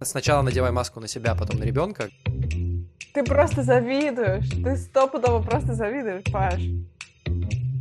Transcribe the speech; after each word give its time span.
Сначала 0.00 0.42
надевай 0.42 0.70
маску 0.70 1.00
на 1.00 1.08
себя, 1.08 1.34
потом 1.34 1.58
на 1.58 1.64
ребенка. 1.64 2.08
Ты 3.12 3.24
просто 3.24 3.64
завидуешь. 3.64 4.48
Ты 4.48 4.76
стопудово 4.76 5.42
просто 5.42 5.74
завидуешь, 5.74 6.22
Паш. 6.32 6.62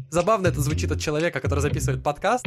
Забавно 0.09 0.47
это 0.47 0.59
звучит 0.61 0.91
от 0.91 0.99
человека, 0.99 1.39
который 1.39 1.59
записывает 1.59 2.03
подкаст. 2.03 2.43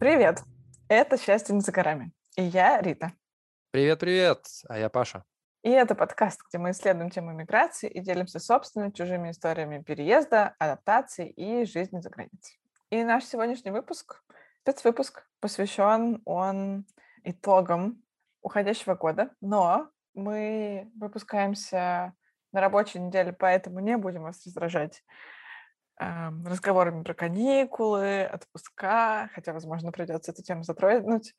Привет. 0.00 0.42
Это 0.88 1.16
«Счастье 1.16 1.54
не 1.54 1.60
за 1.60 1.70
горами». 1.70 2.10
И 2.36 2.42
я 2.42 2.80
Рита. 2.80 3.12
Привет-привет. 3.70 4.44
А 4.68 4.78
я 4.78 4.88
Паша. 4.88 5.22
И 5.62 5.70
это 5.70 5.94
подкаст, 5.94 6.40
где 6.48 6.58
мы 6.58 6.72
исследуем 6.72 7.10
тему 7.10 7.32
миграции 7.32 7.88
и 7.88 8.00
делимся 8.00 8.40
собственными 8.40 8.90
чужими 8.90 9.30
историями 9.30 9.80
переезда, 9.80 10.56
адаптации 10.58 11.30
и 11.30 11.64
жизни 11.64 12.00
за 12.00 12.10
границей. 12.10 12.58
И 12.90 13.04
наш 13.04 13.24
сегодняшний 13.24 13.70
выпуск, 13.70 14.24
спецвыпуск, 14.62 15.24
посвящен 15.38 16.20
он 16.24 16.84
итогам 17.26 18.02
уходящего 18.40 18.94
года, 18.94 19.30
но 19.40 19.90
мы 20.14 20.90
выпускаемся 20.96 22.14
на 22.52 22.60
рабочей 22.60 23.00
неделе, 23.00 23.32
поэтому 23.32 23.80
не 23.80 23.96
будем 23.96 24.22
вас 24.22 24.44
раздражать 24.46 25.02
э, 26.00 26.30
разговорами 26.44 27.02
про 27.02 27.12
каникулы, 27.12 28.22
отпуска, 28.24 29.28
хотя, 29.34 29.52
возможно, 29.52 29.92
придется 29.92 30.32
эту 30.32 30.42
тему 30.42 30.62
затронуть. 30.62 31.34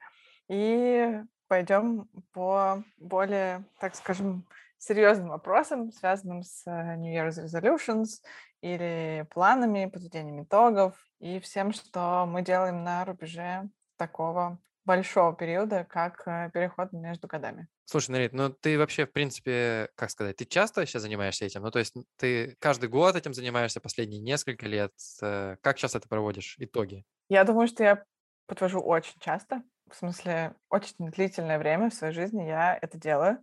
И 0.49 1.19
пойдем 1.47 2.09
по 2.33 2.83
более, 2.97 3.63
так 3.79 3.95
скажем, 3.95 4.45
серьезным 4.77 5.29
вопросам, 5.29 5.91
связанным 5.91 6.43
с 6.43 6.67
э, 6.67 6.95
New 6.97 7.13
Year's 7.13 7.43
Resolutions 7.43 8.21
или 8.61 9.25
планами, 9.31 9.89
подведением 9.91 10.43
итогов 10.43 10.95
и 11.19 11.39
всем, 11.39 11.71
что 11.73 12.25
мы 12.27 12.41
делаем 12.41 12.83
на 12.83 13.05
рубеже 13.05 13.69
такого 13.97 14.59
большого 14.87 15.35
периода, 15.35 15.83
как 15.83 16.25
э, 16.25 16.49
переход 16.53 16.93
между 16.93 17.27
годами. 17.27 17.67
Слушай, 17.85 18.11
Нарит, 18.11 18.33
ну 18.33 18.49
ты 18.49 18.79
вообще, 18.79 19.05
в 19.05 19.11
принципе, 19.11 19.89
как 19.95 20.09
сказать, 20.09 20.37
ты 20.37 20.45
часто 20.45 20.85
сейчас 20.85 21.01
занимаешься 21.03 21.45
этим? 21.45 21.61
Ну, 21.61 21.71
то 21.71 21.79
есть 21.79 21.93
ты 22.15 22.55
каждый 22.59 22.89
год 22.89 23.15
этим 23.15 23.33
занимаешься, 23.33 23.81
последние 23.81 24.21
несколько 24.21 24.65
лет. 24.65 24.93
Э, 25.21 25.57
как 25.61 25.77
часто 25.77 25.99
ты 25.99 26.07
проводишь 26.07 26.55
итоги? 26.57 27.03
Я 27.29 27.43
думаю, 27.43 27.67
что 27.67 27.83
я 27.83 28.03
подвожу 28.47 28.79
очень 28.79 29.19
часто. 29.19 29.61
В 29.91 29.95
смысле, 29.95 30.55
очень 30.69 30.95
длительное 30.99 31.59
время 31.59 31.89
в 31.89 31.93
своей 31.93 32.13
жизни 32.13 32.43
я 32.43 32.77
это 32.81 32.97
делаю 32.97 33.39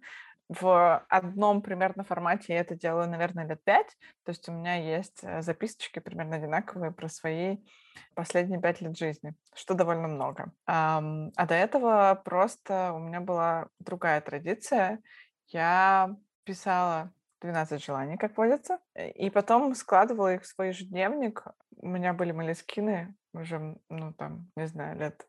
в 0.48 1.04
одном 1.08 1.62
примерно 1.62 2.04
формате 2.04 2.54
я 2.54 2.60
это 2.60 2.74
делаю, 2.74 3.08
наверное, 3.08 3.46
лет 3.46 3.62
пять. 3.64 3.96
То 4.24 4.30
есть 4.30 4.48
у 4.48 4.52
меня 4.52 4.74
есть 4.74 5.20
э, 5.22 5.42
записочки 5.42 6.00
примерно 6.00 6.36
одинаковые 6.36 6.92
про 6.92 7.08
свои 7.08 7.58
последние 8.14 8.60
пять 8.60 8.80
лет 8.80 8.96
жизни, 8.96 9.34
что 9.54 9.74
довольно 9.74 10.08
много. 10.08 10.52
А 10.66 11.00
до 11.46 11.54
этого 11.54 12.20
просто 12.24 12.92
у 12.92 12.98
меня 12.98 13.20
была 13.20 13.68
другая 13.78 14.20
традиция. 14.20 15.00
Я 15.48 16.16
писала 16.44 17.12
12 17.40 17.82
желаний, 17.84 18.16
как 18.16 18.36
водится, 18.36 18.78
э, 18.94 19.10
и 19.10 19.30
потом 19.30 19.74
складывала 19.74 20.34
их 20.34 20.42
в 20.42 20.46
свой 20.46 20.68
ежедневник. 20.68 21.44
У 21.76 21.88
меня 21.88 22.12
были 22.12 22.32
молескины 22.32 23.14
уже, 23.32 23.76
ну, 23.88 24.12
там, 24.14 24.50
не 24.56 24.66
знаю, 24.66 24.98
лет 24.98 25.26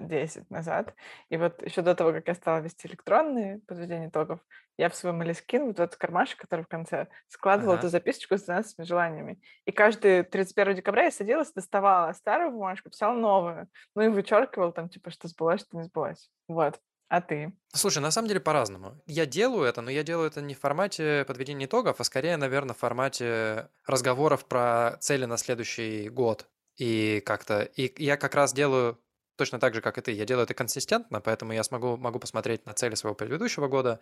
10 0.00 0.50
назад. 0.50 0.94
И 1.28 1.36
вот 1.36 1.62
еще 1.62 1.82
до 1.82 1.94
того, 1.94 2.12
как 2.12 2.28
я 2.28 2.34
стала 2.34 2.60
вести 2.60 2.88
электронные 2.88 3.60
подведения 3.66 4.08
итогов, 4.08 4.40
я 4.78 4.88
в 4.88 4.94
свой 4.94 5.12
молескин, 5.12 5.66
вот 5.66 5.80
этот 5.80 5.96
кармашек, 5.96 6.38
который 6.38 6.64
в 6.64 6.68
конце, 6.68 7.08
складывала 7.26 7.74
ага. 7.74 7.80
эту 7.80 7.88
записочку 7.88 8.38
с 8.38 8.44
12 8.44 8.86
желаниями. 8.86 9.40
И 9.64 9.72
каждый 9.72 10.22
31 10.22 10.76
декабря 10.76 11.04
я 11.04 11.10
садилась, 11.10 11.52
доставала 11.52 12.12
старую 12.12 12.52
бумажку, 12.52 12.88
писала 12.88 13.14
новую. 13.14 13.68
Ну 13.94 14.02
и 14.02 14.08
вычеркивала 14.08 14.72
там, 14.72 14.88
типа, 14.88 15.10
что 15.10 15.28
сбылось, 15.28 15.62
что 15.62 15.76
не 15.76 15.82
сбылось. 15.82 16.30
Вот. 16.46 16.80
А 17.08 17.22
ты? 17.22 17.52
Слушай, 17.72 18.00
на 18.00 18.10
самом 18.10 18.28
деле 18.28 18.40
по-разному. 18.40 19.02
Я 19.06 19.24
делаю 19.24 19.64
это, 19.64 19.80
но 19.80 19.90
я 19.90 20.02
делаю 20.02 20.28
это 20.28 20.42
не 20.42 20.54
в 20.54 20.60
формате 20.60 21.24
подведения 21.26 21.64
итогов, 21.64 22.00
а 22.00 22.04
скорее, 22.04 22.36
наверное, 22.36 22.74
в 22.74 22.78
формате 22.78 23.70
разговоров 23.86 24.44
про 24.44 24.98
цели 25.00 25.24
на 25.24 25.38
следующий 25.38 26.10
год. 26.10 26.46
И 26.76 27.22
как-то... 27.24 27.62
И 27.62 27.92
я 28.02 28.16
как 28.16 28.34
раз 28.34 28.52
делаю 28.52 29.00
точно 29.38 29.58
так 29.58 29.74
же, 29.74 29.80
как 29.80 29.96
и 29.96 30.00
ты. 30.02 30.12
Я 30.12 30.26
делаю 30.26 30.44
это 30.44 30.54
консистентно, 30.54 31.20
поэтому 31.20 31.52
я 31.52 31.62
смогу, 31.62 31.96
могу 31.96 32.18
посмотреть 32.18 32.66
на 32.66 32.74
цели 32.74 32.94
своего 32.94 33.14
предыдущего 33.14 33.68
года, 33.68 34.00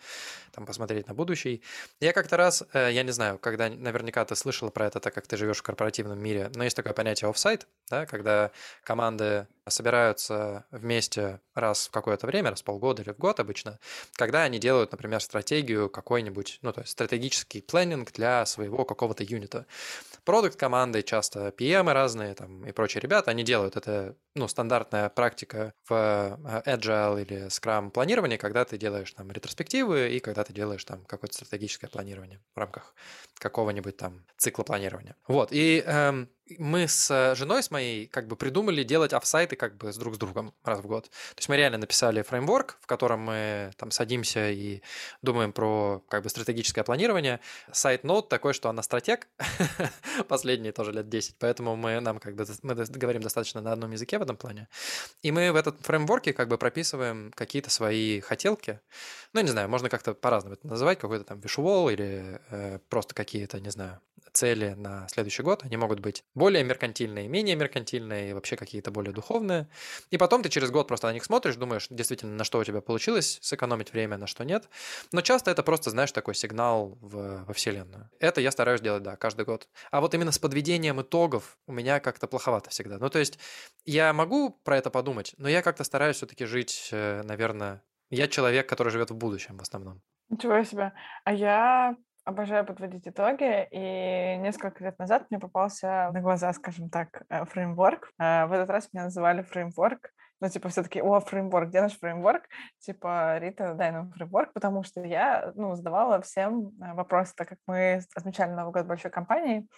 там, 0.52 0.66
посмотреть 0.66 1.06
на 1.06 1.14
будущий. 1.14 1.62
Я 2.00 2.12
как-то 2.12 2.36
раз, 2.36 2.64
э, 2.72 2.90
я 2.92 3.02
не 3.02 3.12
знаю, 3.12 3.38
когда 3.38 3.68
наверняка 3.68 4.24
ты 4.24 4.34
слышала 4.34 4.70
про 4.70 4.86
это, 4.86 4.98
так 4.98 5.14
как 5.14 5.26
ты 5.26 5.36
живешь 5.36 5.58
в 5.58 5.62
корпоративном 5.62 6.18
мире, 6.18 6.50
но 6.54 6.64
есть 6.64 6.74
такое 6.74 6.94
понятие 6.94 7.30
офсайт, 7.30 7.68
да, 7.88 8.06
когда 8.06 8.50
команды 8.82 9.46
собираются 9.68 10.64
вместе 10.70 11.40
раз 11.54 11.88
в 11.88 11.90
какое-то 11.90 12.26
время, 12.26 12.50
раз 12.50 12.62
в 12.62 12.64
полгода 12.64 13.02
или 13.02 13.12
в 13.12 13.18
год 13.18 13.40
обычно, 13.40 13.78
когда 14.14 14.42
они 14.42 14.58
делают, 14.58 14.92
например, 14.92 15.20
стратегию 15.20 15.90
какой-нибудь, 15.90 16.58
ну, 16.62 16.72
то 16.72 16.80
есть 16.80 16.92
стратегический 16.92 17.60
планинг 17.60 18.12
для 18.12 18.46
своего 18.46 18.84
какого-то 18.84 19.24
юнита. 19.24 19.66
Продукт 20.24 20.56
команды, 20.56 21.02
часто 21.02 21.48
PM 21.48 21.92
разные 21.92 22.34
там 22.34 22.64
и 22.64 22.72
прочие 22.72 23.00
ребята, 23.00 23.30
они 23.30 23.42
делают 23.42 23.76
это, 23.76 24.16
ну, 24.36 24.48
стандартная 24.48 25.08
практика 25.08 25.72
в 25.88 25.92
э, 25.92 26.62
Agile 26.66 27.22
или 27.22 27.46
Scrum 27.46 27.90
планировании, 27.90 28.36
когда 28.36 28.64
ты 28.64 28.78
делаешь 28.78 29.12
там 29.12 29.32
ретроспективы 29.32 30.10
и 30.10 30.20
когда 30.20 30.44
ты 30.44 30.52
делаешь 30.52 30.84
там 30.84 31.04
какое-то 31.04 31.34
стратегическое 31.34 31.88
планирование 31.88 32.40
в 32.54 32.58
рамках 32.58 32.94
какого-нибудь 33.38 33.96
там 33.96 34.24
цикла 34.36 34.62
планирования. 34.62 35.16
Вот, 35.26 35.52
и 35.52 35.82
эм, 35.86 36.28
мы 36.58 36.86
с 36.86 37.34
женой, 37.34 37.62
с 37.62 37.70
моей, 37.70 38.06
как 38.06 38.28
бы 38.28 38.36
придумали 38.36 38.82
делать 38.84 39.12
офсайты 39.12 39.56
как 39.56 39.76
бы 39.76 39.92
с 39.92 39.96
друг 39.96 40.14
с 40.14 40.18
другом 40.18 40.54
раз 40.62 40.78
в 40.78 40.86
год. 40.86 41.04
То 41.04 41.38
есть 41.38 41.48
мы 41.48 41.56
реально 41.56 41.78
написали 41.78 42.22
фреймворк, 42.22 42.78
в 42.80 42.86
котором 42.86 43.20
мы 43.20 43.72
там 43.76 43.90
садимся 43.90 44.50
и 44.50 44.80
думаем 45.22 45.52
про 45.52 46.02
как 46.08 46.22
бы 46.22 46.28
стратегическое 46.28 46.84
планирование. 46.84 47.40
Сайт 47.72 48.04
Node 48.04 48.28
такой, 48.28 48.52
что 48.52 48.68
она 48.68 48.82
стратег, 48.82 49.28
последние 50.28 50.72
тоже 50.72 50.92
лет 50.92 51.08
10, 51.08 51.36
поэтому 51.38 51.76
мы 51.76 52.00
нам 52.00 52.20
как 52.20 52.36
бы 52.36 52.46
мы 52.62 52.74
говорим 52.74 53.22
достаточно 53.22 53.60
на 53.60 53.72
одном 53.72 53.90
языке 53.90 54.18
этом 54.26 54.36
плане. 54.36 54.68
И 55.22 55.32
мы 55.32 55.52
в 55.52 55.56
этот 55.56 55.80
фреймворке 55.80 56.32
как 56.32 56.48
бы 56.48 56.58
прописываем 56.58 57.32
какие-то 57.34 57.70
свои 57.70 58.20
хотелки. 58.20 58.80
Ну, 59.32 59.40
не 59.40 59.48
знаю, 59.48 59.68
можно 59.68 59.88
как-то 59.88 60.14
по-разному 60.14 60.54
это 60.54 60.66
называть, 60.66 60.98
какой-то 60.98 61.24
там 61.24 61.40
вишуол 61.40 61.88
или 61.88 62.40
э, 62.50 62.78
просто 62.88 63.14
какие-то, 63.14 63.60
не 63.60 63.70
знаю, 63.70 64.00
цели 64.36 64.74
на 64.76 65.08
следующий 65.08 65.42
год. 65.42 65.64
Они 65.64 65.76
могут 65.76 66.00
быть 66.00 66.22
более 66.34 66.62
меркантильные, 66.62 67.26
менее 67.26 67.56
меркантильные, 67.56 68.30
и 68.30 68.32
вообще 68.34 68.56
какие-то 68.56 68.90
более 68.90 69.12
духовные. 69.12 69.68
И 70.10 70.18
потом 70.18 70.42
ты 70.42 70.50
через 70.50 70.70
год 70.70 70.88
просто 70.88 71.06
на 71.06 71.14
них 71.14 71.24
смотришь, 71.24 71.56
думаешь, 71.56 71.86
действительно, 71.90 72.32
на 72.32 72.44
что 72.44 72.58
у 72.58 72.64
тебя 72.64 72.80
получилось 72.80 73.38
сэкономить 73.40 73.92
время, 73.92 74.18
на 74.18 74.26
что 74.26 74.44
нет. 74.44 74.68
Но 75.12 75.22
часто 75.22 75.50
это 75.50 75.62
просто, 75.62 75.90
знаешь, 75.90 76.12
такой 76.12 76.34
сигнал 76.34 76.98
в, 77.00 77.44
во 77.44 77.54
Вселенную. 77.54 78.10
Это 78.20 78.40
я 78.40 78.50
стараюсь 78.50 78.82
делать, 78.82 79.02
да, 79.02 79.16
каждый 79.16 79.46
год. 79.46 79.68
А 79.90 80.00
вот 80.00 80.14
именно 80.14 80.32
с 80.32 80.38
подведением 80.38 81.00
итогов 81.00 81.56
у 81.66 81.72
меня 81.72 81.98
как-то 82.00 82.26
плоховато 82.26 82.70
всегда. 82.70 82.98
Ну, 82.98 83.08
то 83.08 83.18
есть 83.18 83.38
я 83.86 84.12
могу 84.16 84.50
про 84.64 84.76
это 84.76 84.90
подумать, 84.90 85.34
но 85.38 85.48
я 85.48 85.62
как-то 85.62 85.84
стараюсь 85.84 86.16
все-таки 86.16 86.44
жить, 86.44 86.88
э, 86.92 87.22
наверное, 87.22 87.82
я 88.10 88.28
человек, 88.28 88.68
который 88.68 88.90
живет 88.90 89.10
в 89.10 89.16
будущем 89.16 89.58
в 89.58 89.62
основном. 89.62 90.02
Ничего 90.28 90.62
себе. 90.64 90.92
А 91.24 91.32
я 91.32 91.96
Обожаю 92.26 92.66
подводить 92.66 93.06
итоги, 93.06 93.68
и 93.70 94.36
несколько 94.38 94.82
лет 94.82 94.98
назад 94.98 95.26
мне 95.30 95.38
попался 95.38 96.10
на 96.12 96.20
глаза, 96.20 96.52
скажем 96.54 96.90
так, 96.90 97.22
э, 97.28 97.44
фреймворк. 97.44 98.10
Э, 98.18 98.46
в 98.46 98.52
этот 98.52 98.68
раз 98.68 98.88
меня 98.92 99.04
называли 99.04 99.42
фреймворк, 99.42 100.10
ну, 100.40 100.48
типа, 100.48 100.68
все-таки, 100.68 101.00
о, 101.00 101.20
фреймворк, 101.20 101.68
где 101.68 101.80
наш 101.80 101.96
фреймворк? 101.96 102.42
Типа, 102.80 103.38
Рита, 103.38 103.74
дай 103.74 103.92
нам 103.92 104.10
фреймворк, 104.10 104.52
потому 104.54 104.82
что 104.82 105.04
я, 105.04 105.52
ну, 105.54 105.76
задавала 105.76 106.20
всем 106.20 106.72
вопросы, 106.78 107.32
так 107.36 107.48
как 107.48 107.58
мы 107.68 108.00
отмечали 108.16 108.50
Новый 108.50 108.72
год 108.72 108.86
большой 108.86 109.12
компанией, 109.12 109.68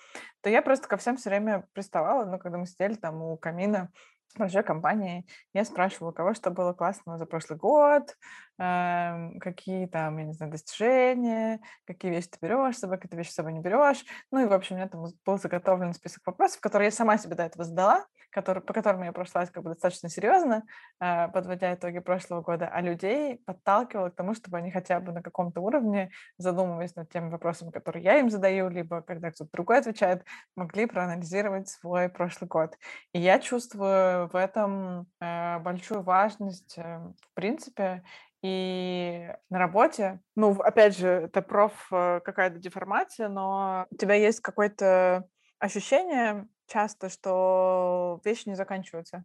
то 0.41 0.48
я 0.48 0.62
просто 0.62 0.88
ко 0.88 0.97
всем 0.97 1.19
все 1.19 1.28
время 1.28 1.66
приставала, 1.75 2.25
ну, 2.25 2.38
когда 2.38 2.56
мы 2.56 2.65
сидели 2.65 2.94
там 2.94 3.21
у 3.21 3.37
камина, 3.37 3.91
большой 4.37 4.62
компании. 4.62 5.27
Я 5.53 5.65
спрашивала, 5.65 6.10
у 6.10 6.15
кого 6.15 6.34
что 6.34 6.51
было 6.51 6.72
классного 6.72 7.19
за 7.19 7.27
прошлый 7.27 7.59
год, 7.59 8.16
какие 8.59 9.87
там, 9.87 10.19
я 10.19 10.25
не 10.25 10.33
знаю, 10.33 10.51
достижения, 10.53 11.60
какие 11.87 12.10
вещи 12.10 12.28
ты 12.28 12.39
берешь 12.43 12.77
с 12.77 12.81
собой, 12.81 12.99
какие 12.99 13.16
вещи 13.16 13.31
с 13.31 13.34
собой 13.34 13.53
не 13.53 13.60
берешь. 13.60 14.05
Ну 14.33 14.41
и, 14.41 14.47
в 14.47 14.53
общем, 14.53 14.75
у 14.75 14.78
меня 14.78 14.89
там 14.89 15.05
был 15.25 15.39
заготовлен 15.39 15.93
список 15.95 16.27
вопросов, 16.27 16.60
которые 16.60 16.87
я 16.87 16.93
сама 16.93 17.19
себе 17.19 17.37
до 17.37 17.45
этого 17.45 17.65
задала, 17.65 18.05
который, 18.31 18.63
по 18.63 18.72
которым 18.72 19.03
я 19.05 19.13
прошлась 19.13 19.51
как 19.51 19.63
бы 19.63 19.71
достаточно 19.71 20.09
серьезно, 20.09 20.65
э, 21.01 21.28
подводя 21.28 21.75
итоги 21.75 21.99
прошлого 22.01 22.43
года, 22.43 22.69
а 22.69 22.81
людей 22.81 23.41
подталкивала 23.47 24.10
к 24.10 24.16
тому, 24.16 24.34
чтобы 24.34 24.59
они 24.59 24.71
хотя 24.71 25.01
бы 25.01 25.13
на 25.13 25.22
каком-то 25.22 25.60
уровне, 25.60 26.10
задумываясь 26.37 26.95
над 26.97 27.10
теми 27.10 27.31
вопросами, 27.31 27.71
которые 27.71 28.05
я 28.05 28.19
им 28.19 28.31
задаю, 28.31 28.69
либо 28.69 29.03
когда 29.03 29.31
кто-то 29.31 29.51
другой 29.53 29.78
отвечает, 29.78 30.25
могли 30.57 30.87
проанализировать 30.87 31.69
свой 31.69 32.09
прошлый 32.09 32.49
год. 32.49 32.77
И 33.13 33.21
я 33.21 33.39
чувствую 33.39 34.28
в 34.28 34.37
этом 34.37 35.07
э, 35.21 35.59
большую 35.60 36.03
важность, 36.03 36.77
э, 36.77 36.99
в 36.99 37.34
принципе, 37.34 38.03
и 38.42 39.32
на 39.50 39.58
работе, 39.58 40.20
ну, 40.36 40.52
опять 40.60 40.96
же, 40.96 41.08
это 41.08 41.42
проф 41.42 41.88
э, 41.92 42.20
какая-то 42.24 42.58
деформация, 42.58 43.28
но 43.28 43.86
у 43.90 43.96
тебя 43.96 44.14
есть 44.14 44.40
какое-то 44.40 45.28
ощущение 45.58 46.46
часто, 46.66 47.08
что 47.08 48.20
вещи 48.24 48.48
не 48.48 48.54
заканчиваются. 48.54 49.24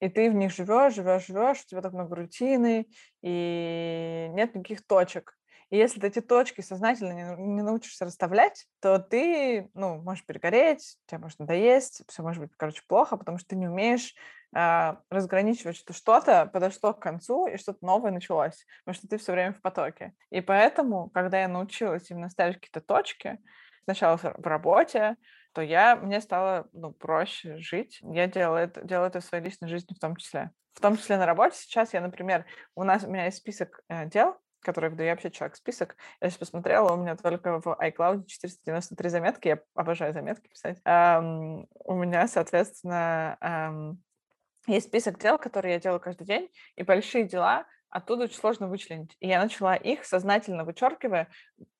и 0.00 0.08
ты 0.08 0.30
в 0.30 0.34
них 0.34 0.52
живешь, 0.52 0.94
живешь, 0.94 1.26
живешь, 1.26 1.62
у 1.62 1.66
тебя 1.66 1.82
так 1.82 1.92
много 1.92 2.16
рутины, 2.16 2.86
и 3.22 4.28
нет 4.32 4.54
никаких 4.54 4.86
точек. 4.86 5.36
И 5.70 5.76
если 5.76 5.98
ты 6.00 6.06
эти 6.08 6.20
точки 6.20 6.60
сознательно 6.60 7.12
не, 7.12 7.54
не 7.56 7.62
научишься 7.62 8.04
расставлять, 8.04 8.66
то 8.80 8.98
ты, 8.98 9.70
ну, 9.74 10.00
можешь 10.02 10.24
перегореть, 10.24 10.98
тебе 11.06 11.18
может 11.18 11.38
надоесть, 11.38 12.02
все 12.08 12.22
может 12.22 12.42
быть, 12.42 12.52
короче, 12.56 12.82
плохо, 12.86 13.16
потому 13.16 13.38
что 13.38 13.48
ты 13.48 13.56
не 13.56 13.66
умеешь 13.68 14.14
разграничивать, 14.54 15.76
что 15.76 15.92
что-то 15.92 16.46
подошло 16.46 16.94
к 16.94 17.00
концу 17.00 17.46
и 17.48 17.56
что-то 17.56 17.84
новое 17.84 18.12
началось, 18.12 18.64
потому 18.84 18.94
что 18.94 19.08
ты 19.08 19.18
все 19.18 19.32
время 19.32 19.52
в 19.52 19.60
потоке. 19.60 20.14
И 20.30 20.40
поэтому, 20.40 21.10
когда 21.10 21.40
я 21.40 21.48
научилась 21.48 22.10
именно 22.10 22.30
ставить 22.30 22.56
какие-то 22.56 22.80
точки, 22.80 23.38
сначала 23.84 24.16
в 24.16 24.46
работе, 24.46 25.16
то 25.52 25.62
я, 25.62 25.96
мне 25.96 26.20
стало 26.20 26.68
ну, 26.72 26.92
проще 26.92 27.58
жить. 27.58 27.98
Я 28.02 28.26
делала 28.26 28.58
это, 28.58 28.82
делала 28.82 29.06
это 29.06 29.20
в 29.20 29.24
своей 29.24 29.44
личной 29.44 29.68
жизни 29.68 29.94
в 29.94 30.00
том 30.00 30.16
числе. 30.16 30.50
В 30.74 30.80
том 30.80 30.96
числе 30.96 31.16
на 31.16 31.26
работе. 31.26 31.56
Сейчас 31.56 31.94
я, 31.94 32.00
например, 32.00 32.44
у 32.74 32.82
нас 32.82 33.04
у 33.04 33.10
меня 33.10 33.26
есть 33.26 33.38
список 33.38 33.80
э, 33.88 34.06
дел, 34.06 34.36
которые 34.64 34.90
выдаю 34.90 35.10
вообще 35.10 35.30
человек 35.30 35.56
список. 35.56 35.96
Я 36.20 36.28
сейчас 36.28 36.38
посмотрела, 36.38 36.92
у 36.92 36.96
меня 36.96 37.14
только 37.14 37.60
в 37.60 37.66
iCloud 37.66 38.26
493 38.26 39.08
заметки. 39.08 39.48
Я 39.48 39.60
обожаю 39.74 40.12
заметки 40.12 40.48
писать. 40.48 40.80
Um, 40.84 41.68
у 41.74 41.94
меня, 41.94 42.26
соответственно, 42.26 43.38
um, 43.40 43.96
есть 44.66 44.88
список 44.88 45.18
дел, 45.18 45.38
которые 45.38 45.74
я 45.74 45.80
делаю 45.80 46.00
каждый 46.00 46.26
день, 46.26 46.50
и 46.76 46.82
большие 46.82 47.24
дела 47.24 47.66
оттуда 47.90 48.24
очень 48.24 48.36
сложно 48.36 48.68
вычленить. 48.68 49.16
И 49.20 49.28
я 49.28 49.40
начала 49.40 49.76
их, 49.76 50.04
сознательно 50.04 50.64
вычеркивая, 50.64 51.28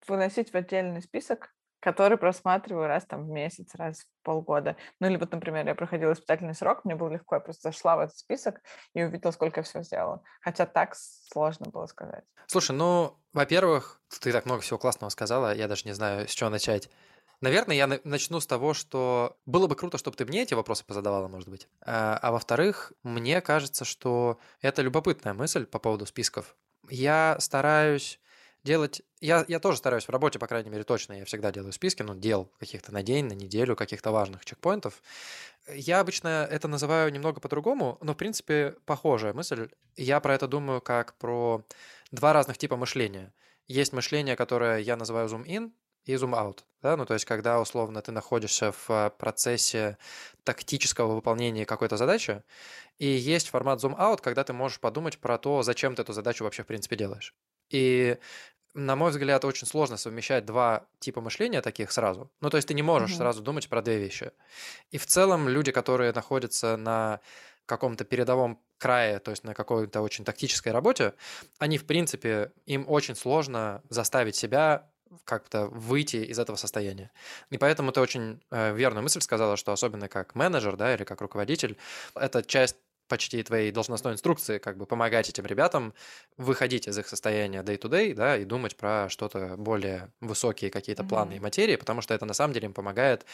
выносить 0.06 0.52
в 0.52 0.54
отдельный 0.54 1.02
список, 1.02 1.52
который 1.80 2.16
просматриваю 2.16 2.86
раз 2.86 3.04
там 3.04 3.26
в 3.26 3.28
месяц, 3.28 3.74
раз 3.74 4.00
в 4.00 4.06
полгода. 4.22 4.76
Ну 5.00 5.08
или 5.08 5.16
вот, 5.16 5.32
например, 5.32 5.66
я 5.66 5.74
проходила 5.74 6.12
испытательный 6.12 6.54
срок, 6.54 6.84
мне 6.84 6.94
было 6.94 7.10
легко, 7.10 7.34
я 7.34 7.40
просто 7.40 7.68
зашла 7.68 7.96
в 7.96 8.00
этот 8.00 8.16
список 8.16 8.62
и 8.94 9.02
увидела, 9.02 9.32
сколько 9.32 9.60
я 9.60 9.64
все 9.64 9.82
сделала. 9.82 10.22
Хотя 10.40 10.64
так 10.64 10.94
сложно 10.94 11.66
было 11.70 11.86
сказать. 11.86 12.24
Слушай, 12.46 12.76
ну, 12.76 13.18
во-первых, 13.32 14.00
ты 14.22 14.32
так 14.32 14.46
много 14.46 14.62
всего 14.62 14.78
классного 14.78 15.10
сказала, 15.10 15.54
я 15.54 15.68
даже 15.68 15.84
не 15.84 15.92
знаю, 15.92 16.26
с 16.26 16.30
чего 16.30 16.48
начать. 16.48 16.88
Наверное, 17.44 17.76
я 17.76 18.00
начну 18.04 18.40
с 18.40 18.46
того, 18.46 18.72
что 18.72 19.36
было 19.44 19.66
бы 19.66 19.76
круто, 19.76 19.98
чтобы 19.98 20.16
ты 20.16 20.24
мне 20.24 20.44
эти 20.44 20.54
вопросы 20.54 20.82
позадавала, 20.82 21.28
может 21.28 21.50
быть. 21.50 21.68
А, 21.82 22.18
а 22.22 22.32
во-вторых, 22.32 22.94
мне 23.02 23.42
кажется, 23.42 23.84
что 23.84 24.38
это 24.62 24.80
любопытная 24.80 25.34
мысль 25.34 25.66
по 25.66 25.78
поводу 25.78 26.06
списков. 26.06 26.56
Я 26.88 27.36
стараюсь 27.40 28.18
делать... 28.62 29.02
Я, 29.20 29.44
я 29.46 29.60
тоже 29.60 29.76
стараюсь 29.76 30.06
в 30.06 30.10
работе, 30.10 30.38
по 30.38 30.46
крайней 30.46 30.70
мере, 30.70 30.84
точно. 30.84 31.12
Я 31.18 31.26
всегда 31.26 31.52
делаю 31.52 31.72
списки, 31.72 32.00
ну, 32.00 32.14
дел 32.14 32.50
каких-то 32.58 32.94
на 32.94 33.02
день, 33.02 33.26
на 33.26 33.34
неделю, 33.34 33.76
каких-то 33.76 34.10
важных 34.10 34.46
чекпоинтов. 34.46 35.02
Я 35.68 36.00
обычно 36.00 36.48
это 36.50 36.66
называю 36.66 37.12
немного 37.12 37.42
по-другому, 37.42 37.98
но, 38.00 38.14
в 38.14 38.16
принципе, 38.16 38.74
похожая 38.86 39.34
мысль. 39.34 39.68
Я 39.96 40.18
про 40.20 40.34
это 40.34 40.48
думаю 40.48 40.80
как 40.80 41.12
про 41.18 41.62
два 42.10 42.32
разных 42.32 42.56
типа 42.56 42.78
мышления. 42.78 43.34
Есть 43.66 43.92
мышление, 43.92 44.34
которое 44.34 44.78
я 44.78 44.96
называю 44.96 45.28
zoom-in, 45.28 45.72
и 46.04 46.14
zoom-out. 46.14 46.60
Да? 46.82 46.96
Ну, 46.96 47.06
то 47.06 47.14
есть, 47.14 47.24
когда, 47.24 47.60
условно, 47.60 48.02
ты 48.02 48.12
находишься 48.12 48.72
в 48.86 49.14
процессе 49.18 49.96
тактического 50.44 51.14
выполнения 51.14 51.64
какой-то 51.64 51.96
задачи, 51.96 52.42
и 52.98 53.06
есть 53.06 53.48
формат 53.48 53.82
zoom-out, 53.82 54.20
когда 54.22 54.44
ты 54.44 54.52
можешь 54.52 54.80
подумать 54.80 55.18
про 55.18 55.38
то, 55.38 55.62
зачем 55.62 55.94
ты 55.94 56.02
эту 56.02 56.12
задачу 56.12 56.44
вообще, 56.44 56.62
в 56.62 56.66
принципе, 56.66 56.96
делаешь. 56.96 57.34
И 57.70 58.18
на 58.74 58.96
мой 58.96 59.10
взгляд, 59.10 59.44
очень 59.44 59.68
сложно 59.68 59.96
совмещать 59.96 60.44
два 60.44 60.86
типа 60.98 61.20
мышления 61.20 61.62
таких 61.62 61.92
сразу. 61.92 62.30
Ну, 62.40 62.50
то 62.50 62.56
есть 62.56 62.66
ты 62.66 62.74
не 62.74 62.82
можешь 62.82 63.10
угу. 63.10 63.18
сразу 63.18 63.40
думать 63.40 63.68
про 63.68 63.82
две 63.82 63.98
вещи. 63.98 64.32
И 64.90 64.98
в 64.98 65.06
целом 65.06 65.48
люди, 65.48 65.70
которые 65.70 66.12
находятся 66.12 66.76
на 66.76 67.20
каком-то 67.66 68.04
передовом 68.04 68.60
крае, 68.78 69.20
то 69.20 69.30
есть 69.30 69.44
на 69.44 69.54
какой-то 69.54 70.02
очень 70.02 70.24
тактической 70.24 70.72
работе, 70.72 71.14
они, 71.58 71.78
в 71.78 71.86
принципе, 71.86 72.52
им 72.66 72.84
очень 72.88 73.14
сложно 73.14 73.82
заставить 73.88 74.36
себя 74.36 74.90
как-то 75.24 75.66
выйти 75.66 76.16
из 76.16 76.38
этого 76.38 76.56
состояния. 76.56 77.10
И 77.50 77.58
поэтому 77.58 77.92
ты 77.92 78.00
очень 78.00 78.40
э, 78.50 78.74
верную 78.74 79.02
мысль 79.02 79.20
сказала, 79.20 79.56
что 79.56 79.72
особенно 79.72 80.08
как 80.08 80.34
менеджер, 80.34 80.76
да, 80.76 80.94
или 80.94 81.04
как 81.04 81.20
руководитель, 81.20 81.76
это 82.14 82.42
часть 82.42 82.76
почти 83.08 83.42
твоей 83.42 83.70
должностной 83.70 84.14
инструкции, 84.14 84.58
как 84.58 84.76
бы 84.76 84.86
помогать 84.86 85.28
этим 85.28 85.44
ребятам 85.46 85.94
выходить 86.36 86.88
из 86.88 86.98
их 86.98 87.06
состояния 87.06 87.62
day-to-day, 87.62 88.14
да, 88.14 88.36
и 88.36 88.44
думать 88.44 88.76
про 88.76 89.08
что-то 89.08 89.56
более 89.56 90.10
высокие 90.20 90.70
какие-то 90.70 91.02
mm-hmm. 91.02 91.08
планы 91.08 91.36
и 91.36 91.40
материи, 91.40 91.76
потому 91.76 92.00
что 92.00 92.14
это 92.14 92.24
на 92.24 92.34
самом 92.34 92.54
деле 92.54 92.66
им 92.66 92.72
помогает, 92.72 93.26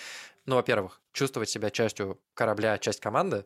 ну, 0.46 0.56
во-первых, 0.56 1.00
чувствовать 1.12 1.48
себя 1.48 1.70
частью 1.70 2.20
корабля, 2.34 2.78
часть 2.78 3.00
команды, 3.00 3.44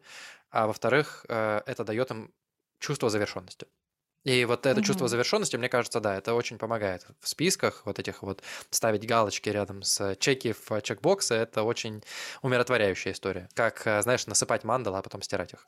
а 0.51 0.67
во-вторых, 0.67 1.27
э, 1.29 1.61
это 1.67 1.85
дает 1.85 2.11
им 2.11 2.33
чувство 2.79 3.11
завершенности. 3.11 3.67
И 4.25 4.45
вот 4.47 4.65
это 4.65 4.81
mm-hmm. 4.81 4.85
чувство 4.85 5.09
завершенности, 5.09 5.57
мне 5.57 5.69
кажется, 5.69 6.01
да, 6.01 6.17
это 6.17 6.35
очень 6.35 6.59
помогает 6.59 7.07
в 7.21 7.29
списках 7.29 7.83
вот 7.85 7.99
этих 7.99 8.23
вот 8.23 8.43
ставить 8.71 9.07
галочки 9.07 9.51
рядом 9.51 9.83
с 9.83 10.17
чеки 10.17 10.53
в 10.53 10.81
чекбоксы. 10.81 11.35
Это 11.35 11.63
очень 11.63 12.03
умиротворяющая 12.43 13.13
история. 13.13 13.49
Как, 13.55 13.87
э, 13.87 14.01
знаешь, 14.03 14.27
насыпать 14.27 14.65
мандалы, 14.65 14.99
а 14.99 15.03
потом 15.03 15.21
стирать 15.21 15.53
их. 15.53 15.67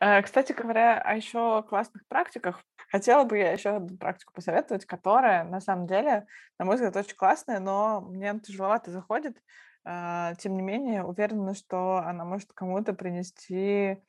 Э, 0.00 0.20
кстати 0.22 0.52
говоря, 0.52 1.00
о 1.00 1.14
еще 1.14 1.62
классных 1.68 2.06
практиках. 2.08 2.60
Хотела 2.90 3.24
бы 3.24 3.38
я 3.38 3.52
еще 3.52 3.70
одну 3.76 3.96
практику 3.96 4.32
посоветовать, 4.32 4.84
которая, 4.84 5.44
на 5.44 5.60
самом 5.60 5.86
деле, 5.86 6.26
на 6.58 6.64
мой 6.64 6.74
взгляд, 6.76 6.96
очень 6.96 7.16
классная, 7.16 7.60
но 7.60 8.00
мне 8.00 8.38
тяжеловато 8.40 8.90
заходит. 8.90 9.36
Э, 9.84 10.32
тем 10.38 10.56
не 10.56 10.62
менее, 10.62 11.04
уверена, 11.04 11.54
что 11.54 11.98
она 11.98 12.24
может 12.24 12.52
кому-то 12.52 12.94
принести 12.94 14.02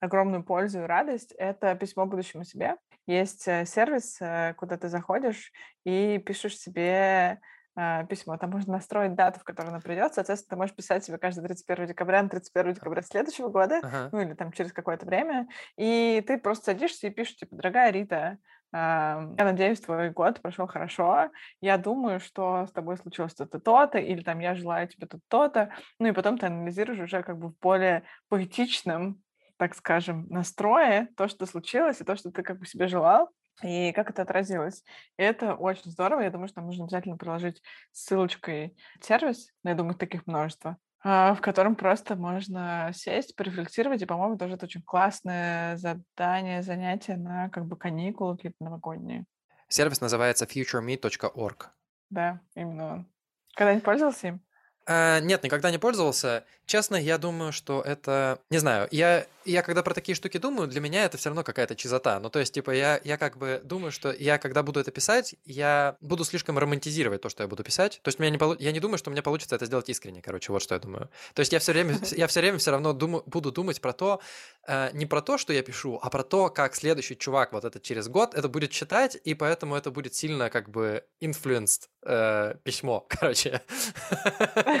огромную 0.00 0.42
пользу 0.42 0.80
и 0.80 0.86
радость. 0.86 1.32
Это 1.32 1.74
письмо 1.74 2.06
будущему 2.06 2.44
себе. 2.44 2.76
Есть 3.08 3.48
э, 3.48 3.64
сервис, 3.66 4.20
куда 4.56 4.76
ты 4.76 4.88
заходишь 4.88 5.50
и 5.84 6.18
пишешь 6.18 6.56
себе 6.56 7.40
а, 7.80 8.02
письмо. 8.06 8.36
Там 8.36 8.50
можно 8.50 8.72
настроить 8.72 9.14
дату, 9.14 9.38
в 9.38 9.44
которой 9.44 9.68
оно 9.68 9.80
придет. 9.80 10.12
Соответственно, 10.12 10.50
ты 10.50 10.56
можешь 10.56 10.74
писать 10.74 11.04
себе 11.04 11.16
каждый 11.16 11.44
31 11.44 11.86
декабря 11.86 12.24
на 12.24 12.28
31 12.28 12.72
декабря 12.72 13.02
следующего 13.02 13.50
года, 13.50 13.78
ага. 13.84 14.08
ну 14.10 14.20
или 14.20 14.34
там 14.34 14.50
через 14.50 14.72
какое-то 14.72 15.06
время. 15.06 15.46
И 15.76 16.20
ты 16.26 16.38
просто 16.38 16.72
садишься 16.72 17.06
и 17.06 17.10
пишешь, 17.10 17.36
типа, 17.36 17.54
дорогая 17.54 17.92
Рита, 17.92 18.38
я 18.72 19.28
надеюсь, 19.38 19.80
твой 19.80 20.10
год 20.10 20.42
прошел 20.42 20.66
хорошо. 20.66 21.30
Я 21.60 21.78
думаю, 21.78 22.18
что 22.18 22.66
с 22.66 22.72
тобой 22.72 22.98
случилось 22.98 23.34
то-то, 23.34 23.60
то-то, 23.60 23.98
или 23.98 24.22
там 24.22 24.40
я 24.40 24.56
желаю 24.56 24.88
тебе 24.88 25.06
то-то, 25.06 25.22
то-то. 25.28 25.70
Ну 26.00 26.08
и 26.08 26.12
потом 26.12 26.36
ты 26.36 26.46
анализируешь 26.46 27.00
уже 27.00 27.22
как 27.22 27.38
бы 27.38 27.50
в 27.50 27.58
более 27.60 28.02
поэтичном, 28.28 29.22
так 29.58 29.74
скажем, 29.74 30.26
настрое 30.30 31.08
то, 31.16 31.28
что 31.28 31.44
случилось, 31.46 32.00
и 32.00 32.04
то, 32.04 32.16
что 32.16 32.30
ты 32.30 32.42
как 32.42 32.58
бы 32.58 32.66
себе 32.66 32.88
желал 32.88 33.30
и 33.62 33.92
как 33.92 34.10
это 34.10 34.22
отразилось. 34.22 34.84
И 35.16 35.22
это 35.22 35.54
очень 35.54 35.90
здорово. 35.90 36.20
Я 36.20 36.30
думаю, 36.30 36.48
что 36.48 36.60
нам 36.60 36.66
нужно 36.68 36.84
обязательно 36.84 37.16
приложить 37.16 37.62
ссылочкой 37.92 38.76
сервис, 39.00 39.52
но 39.64 39.70
я 39.70 39.76
думаю, 39.76 39.96
таких 39.96 40.26
множество, 40.26 40.76
а, 41.02 41.34
в 41.34 41.40
котором 41.40 41.74
просто 41.74 42.14
можно 42.14 42.92
сесть, 42.94 43.34
порефлексировать, 43.36 44.00
и, 44.02 44.06
по-моему, 44.06 44.38
тоже 44.38 44.54
это 44.54 44.66
очень 44.66 44.82
классное 44.82 45.76
задание, 45.76 46.62
занятие 46.62 47.16
на 47.16 47.50
как 47.50 47.66
бы 47.66 47.76
каникулы 47.76 48.36
какие-то 48.36 48.64
новогодние. 48.64 49.24
Сервис 49.68 50.00
называется 50.00 50.46
futureme.org. 50.46 51.70
Да, 52.10 52.40
именно 52.54 52.92
он. 52.92 53.12
Когда-нибудь 53.54 53.84
пользовался 53.84 54.28
им? 54.28 54.47
А, 54.90 55.20
нет, 55.20 55.42
никогда 55.42 55.70
не 55.70 55.76
пользовался. 55.76 56.44
Честно, 56.64 56.96
я 56.96 57.18
думаю, 57.18 57.52
что 57.52 57.82
это... 57.82 58.40
Не 58.48 58.56
знаю, 58.58 58.88
я, 58.90 59.26
я 59.44 59.62
когда 59.62 59.82
про 59.82 59.92
такие 59.92 60.16
штуки 60.16 60.38
думаю, 60.38 60.66
для 60.66 60.80
меня 60.80 61.04
это 61.04 61.18
все 61.18 61.28
равно 61.28 61.44
какая-то 61.44 61.76
чизота. 61.76 62.18
Ну, 62.20 62.30
то 62.30 62.38
есть, 62.38 62.54
типа, 62.54 62.70
я, 62.70 62.98
я 63.04 63.18
как 63.18 63.36
бы 63.36 63.60
думаю, 63.64 63.92
что 63.92 64.10
я, 64.12 64.38
когда 64.38 64.62
буду 64.62 64.80
это 64.80 64.90
писать, 64.90 65.34
я 65.44 65.96
буду 66.00 66.24
слишком 66.24 66.58
романтизировать 66.58 67.20
то, 67.20 67.28
что 67.28 67.42
я 67.42 67.48
буду 67.48 67.64
писать. 67.64 68.00
То 68.02 68.08
есть, 68.08 68.18
меня 68.18 68.30
не 68.30 68.38
полу... 68.38 68.56
я 68.58 68.72
не 68.72 68.80
думаю, 68.80 68.96
что 68.96 69.10
у 69.10 69.12
меня 69.12 69.22
получится 69.22 69.56
это 69.56 69.66
сделать 69.66 69.90
искренне, 69.90 70.22
короче, 70.22 70.52
вот 70.52 70.62
что 70.62 70.74
я 70.74 70.80
думаю. 70.80 71.10
То 71.34 71.40
есть, 71.40 71.52
я 71.52 71.58
все 71.58 71.72
время, 71.72 71.98
я 72.12 72.26
все 72.26 72.40
время 72.40 72.56
все 72.56 72.70
равно 72.70 72.94
думаю, 72.94 73.22
буду 73.26 73.52
думать 73.52 73.82
про 73.82 73.92
то, 73.92 74.22
э, 74.66 74.90
не 74.94 75.04
про 75.04 75.20
то, 75.20 75.36
что 75.36 75.52
я 75.52 75.62
пишу, 75.62 75.98
а 76.02 76.08
про 76.08 76.22
то, 76.22 76.48
как 76.48 76.74
следующий 76.74 77.16
чувак 77.16 77.52
вот 77.52 77.64
это 77.64 77.78
через 77.78 78.08
год 78.08 78.34
это 78.34 78.48
будет 78.48 78.70
читать, 78.70 79.18
и 79.22 79.34
поэтому 79.34 79.74
это 79.74 79.90
будет 79.90 80.14
сильно 80.14 80.48
как 80.48 80.70
бы 80.70 81.04
influenced 81.22 81.88
э, 82.04 82.54
письмо, 82.62 83.06
короче. 83.08 83.62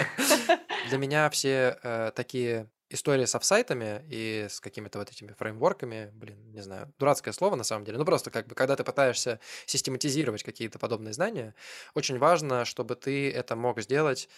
Для 0.88 0.98
меня 0.98 1.28
все 1.30 1.78
э, 1.82 2.12
такие 2.14 2.68
истории 2.90 3.26
с 3.26 3.34
офсайтами 3.34 4.02
и 4.08 4.46
с 4.48 4.60
какими-то 4.60 4.98
вот 4.98 5.10
этими 5.10 5.32
фреймворками, 5.32 6.10
блин, 6.14 6.38
не 6.52 6.62
знаю, 6.62 6.92
дурацкое 6.98 7.32
слово 7.32 7.54
на 7.56 7.64
самом 7.64 7.84
деле, 7.84 7.98
ну 7.98 8.04
просто 8.04 8.30
как 8.30 8.46
бы, 8.46 8.54
когда 8.54 8.76
ты 8.76 8.84
пытаешься 8.84 9.40
систематизировать 9.66 10.42
какие-то 10.42 10.78
подобные 10.78 11.12
знания, 11.12 11.54
очень 11.94 12.18
важно, 12.18 12.64
чтобы 12.64 12.96
ты 12.96 13.30
это 13.30 13.56
мог 13.56 13.80
сделать 13.80 14.28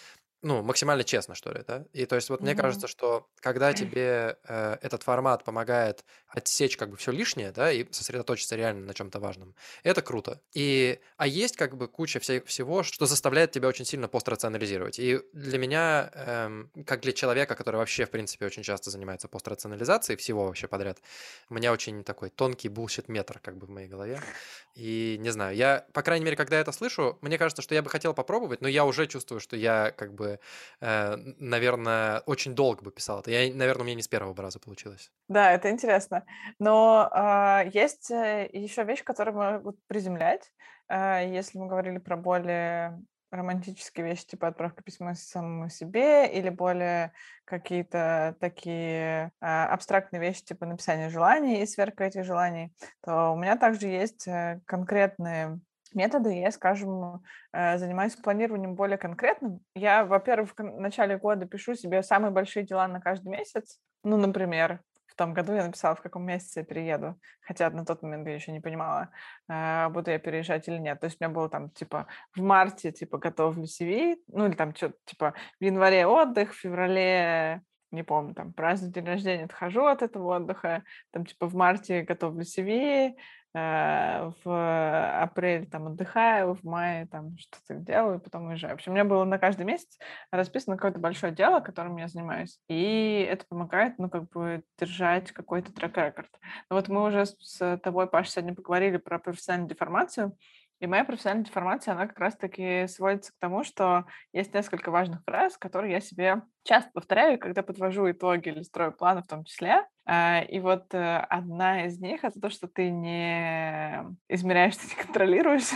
ну, 0.42 0.62
максимально 0.62 1.04
честно, 1.04 1.34
что 1.34 1.52
ли, 1.52 1.62
да? 1.66 1.84
И 1.92 2.06
то 2.06 2.16
есть 2.16 2.30
вот 2.30 2.40
мне 2.40 2.54
кажется, 2.54 2.88
что 2.88 3.28
когда 3.40 3.72
тебе 3.72 4.38
э, 4.44 4.78
этот 4.80 5.02
формат 5.02 5.44
помогает 5.44 6.04
отсечь 6.28 6.76
как 6.76 6.90
бы 6.90 6.96
все 6.96 7.12
лишнее, 7.12 7.52
да, 7.52 7.70
и 7.70 7.86
сосредоточиться 7.90 8.56
реально 8.56 8.86
на 8.86 8.94
чем-то 8.94 9.20
важном, 9.20 9.54
это 9.82 10.00
круто. 10.02 10.40
И, 10.54 10.98
а 11.16 11.26
есть 11.26 11.56
как 11.56 11.76
бы 11.76 11.88
куча 11.88 12.20
вся, 12.20 12.40
всего, 12.46 12.82
что 12.82 13.06
заставляет 13.06 13.50
тебя 13.50 13.68
очень 13.68 13.84
сильно 13.84 14.08
пострационализировать. 14.08 14.98
И 14.98 15.20
для 15.32 15.58
меня, 15.58 16.10
эм, 16.14 16.70
как 16.86 17.00
для 17.00 17.12
человека, 17.12 17.54
который 17.54 17.76
вообще, 17.76 18.06
в 18.06 18.10
принципе, 18.10 18.46
очень 18.46 18.62
часто 18.62 18.90
занимается 18.90 19.28
пострационализацией 19.28 20.16
всего 20.16 20.46
вообще 20.46 20.68
подряд, 20.68 20.98
у 21.48 21.54
меня 21.54 21.72
очень 21.72 22.02
такой 22.04 22.30
тонкий 22.30 22.68
bullshit 22.68 23.13
-метр 23.13 23.40
как 23.40 23.58
бы 23.58 23.66
в 23.66 23.70
моей 23.70 23.88
голове. 23.88 24.20
И 24.74 25.16
не 25.20 25.30
знаю, 25.30 25.56
я, 25.56 25.86
по 25.92 26.02
крайней 26.02 26.24
мере, 26.24 26.36
когда 26.36 26.56
я 26.56 26.62
это 26.62 26.72
слышу, 26.72 27.18
мне 27.20 27.38
кажется, 27.38 27.62
что 27.62 27.74
я 27.74 27.82
бы 27.82 27.90
хотел 27.90 28.14
попробовать, 28.14 28.60
но 28.60 28.68
я 28.68 28.84
уже 28.84 29.06
чувствую, 29.06 29.40
что 29.40 29.56
я 29.56 29.90
как 29.96 30.14
бы, 30.14 30.29
э, 30.80 31.16
наверное, 31.38 32.20
очень 32.26 32.54
долго 32.54 32.82
бы 32.82 32.92
писал 32.92 33.20
это. 33.20 33.30
Я, 33.30 33.52
наверное, 33.54 33.82
у 33.82 33.84
меня 33.86 33.96
не 33.96 34.02
с 34.02 34.08
первого 34.08 34.36
раза 34.40 34.58
получилось. 34.60 35.10
Да, 35.28 35.52
это 35.52 35.70
интересно. 35.70 36.24
Но 36.58 37.08
а, 37.10 37.64
есть 37.72 38.10
э, 38.10 38.48
еще 38.52 38.84
вещь, 38.84 39.02
которую 39.02 39.36
могут 39.36 39.76
приземлять. 39.86 40.52
А, 40.88 41.20
если 41.20 41.58
мы 41.58 41.66
говорили 41.66 41.98
про 41.98 42.16
более 42.16 43.00
романтические 43.30 44.06
вещи, 44.06 44.26
типа 44.26 44.48
отправка 44.48 44.82
письма 44.82 45.14
самому 45.14 45.68
себе, 45.68 46.26
или 46.26 46.48
более 46.48 47.12
какие-то 47.44 48.36
такие 48.40 49.32
а, 49.40 49.66
абстрактные 49.72 50.20
вещи, 50.20 50.44
типа 50.44 50.66
написание 50.66 51.10
желаний 51.10 51.62
и 51.62 51.66
сверка 51.66 52.04
этих 52.04 52.24
желаний, 52.24 52.72
то 53.02 53.32
у 53.32 53.36
меня 53.36 53.56
также 53.56 53.86
есть 53.86 54.26
э, 54.26 54.60
конкретные 54.66 55.60
методы, 55.94 56.40
я, 56.40 56.50
скажем, 56.50 57.22
э, 57.52 57.78
занимаюсь 57.78 58.16
планированием 58.16 58.74
более 58.74 58.98
конкретным. 58.98 59.60
Я, 59.74 60.04
во-первых, 60.04 60.54
в 60.56 60.62
начале 60.62 61.18
года 61.18 61.46
пишу 61.46 61.74
себе 61.74 62.02
самые 62.02 62.30
большие 62.30 62.64
дела 62.64 62.88
на 62.88 63.00
каждый 63.00 63.28
месяц. 63.28 63.78
Ну, 64.02 64.16
например, 64.16 64.80
том 65.20 65.34
году 65.34 65.52
я 65.52 65.66
написала, 65.66 65.94
в 65.94 66.00
каком 66.00 66.24
месяце 66.24 66.60
я 66.60 66.64
перееду. 66.64 67.20
Хотя 67.42 67.68
на 67.68 67.84
тот 67.84 68.00
момент 68.02 68.26
я 68.26 68.34
еще 68.34 68.52
не 68.52 68.60
понимала, 68.60 69.10
а, 69.48 69.90
буду 69.90 70.10
я 70.10 70.18
переезжать 70.18 70.66
или 70.66 70.78
нет. 70.78 70.98
То 70.98 71.08
есть 71.08 71.18
у 71.20 71.24
меня 71.24 71.34
было 71.34 71.50
там, 71.50 71.68
типа, 71.68 72.06
в 72.34 72.40
марте, 72.40 72.90
типа, 72.90 73.18
готовлю 73.18 73.64
CV, 73.64 74.16
ну, 74.28 74.46
или 74.46 74.54
там 74.54 74.74
что-то, 74.74 74.96
типа, 75.04 75.34
в 75.60 75.64
январе 75.64 76.06
отдых, 76.06 76.54
в 76.54 76.58
феврале 76.58 77.60
не 77.90 78.02
помню, 78.02 78.34
там, 78.34 78.52
праздник 78.54 78.92
день 78.92 79.04
рождения, 79.04 79.44
отхожу 79.44 79.84
от 79.84 80.00
этого 80.00 80.36
отдыха, 80.36 80.84
там, 81.10 81.26
типа, 81.26 81.48
в 81.48 81.54
марте 81.54 82.02
готовлю 82.02 82.44
CV, 82.44 83.12
Э, 83.12 83.14
в 83.52 85.22
апреле 85.22 85.66
там 85.66 85.88
отдыхаю, 85.88 86.54
в 86.54 86.62
мае 86.62 87.06
там 87.06 87.36
что-то 87.36 87.74
делаю, 87.74 88.20
потом 88.20 88.46
уезжаю. 88.46 88.74
В 88.74 88.76
общем, 88.76 88.92
у 88.92 88.94
меня 88.94 89.04
было 89.04 89.24
на 89.24 89.38
каждый 89.38 89.66
месяц 89.66 89.98
расписано 90.30 90.76
какое-то 90.76 91.00
большое 91.00 91.32
дело, 91.32 91.60
которым 91.60 91.96
я 91.96 92.06
занимаюсь, 92.08 92.60
и 92.68 93.26
это 93.28 93.44
помогает, 93.48 93.98
ну, 93.98 94.08
как 94.08 94.28
бы 94.30 94.62
держать 94.78 95.32
какой-то 95.32 95.72
трек-рекорд. 95.72 96.30
Вот 96.68 96.88
мы 96.88 97.04
уже 97.04 97.26
с 97.26 97.78
тобой, 97.78 98.06
Паша, 98.08 98.30
сегодня 98.30 98.54
поговорили 98.54 98.98
про 98.98 99.18
профессиональную 99.18 99.70
деформацию, 99.70 100.36
и 100.80 100.86
моя 100.86 101.04
профессиональная 101.04 101.44
деформация, 101.44 101.92
она 101.92 102.06
как 102.06 102.18
раз-таки 102.18 102.86
сводится 102.88 103.32
к 103.32 103.38
тому, 103.38 103.64
что 103.64 104.06
есть 104.32 104.54
несколько 104.54 104.90
важных 104.90 105.22
фраз, 105.24 105.58
которые 105.58 105.92
я 105.92 106.00
себе 106.00 106.42
часто 106.64 106.90
повторяю, 106.94 107.38
когда 107.38 107.62
подвожу 107.62 108.10
итоги 108.10 108.48
или 108.48 108.62
строю 108.62 108.92
планы 108.92 109.22
в 109.22 109.26
том 109.26 109.44
числе. 109.44 109.86
А, 110.06 110.40
и 110.40 110.58
вот 110.58 110.94
э, 110.94 111.18
одна 111.28 111.84
из 111.84 112.00
них— 112.00 112.20
это 112.24 112.40
то, 112.40 112.48
что 112.48 112.66
ты 112.66 112.90
не 112.90 114.04
измеряешь, 114.28 114.76
ты 114.78 114.88
не 114.88 115.02
контролируешь. 115.02 115.70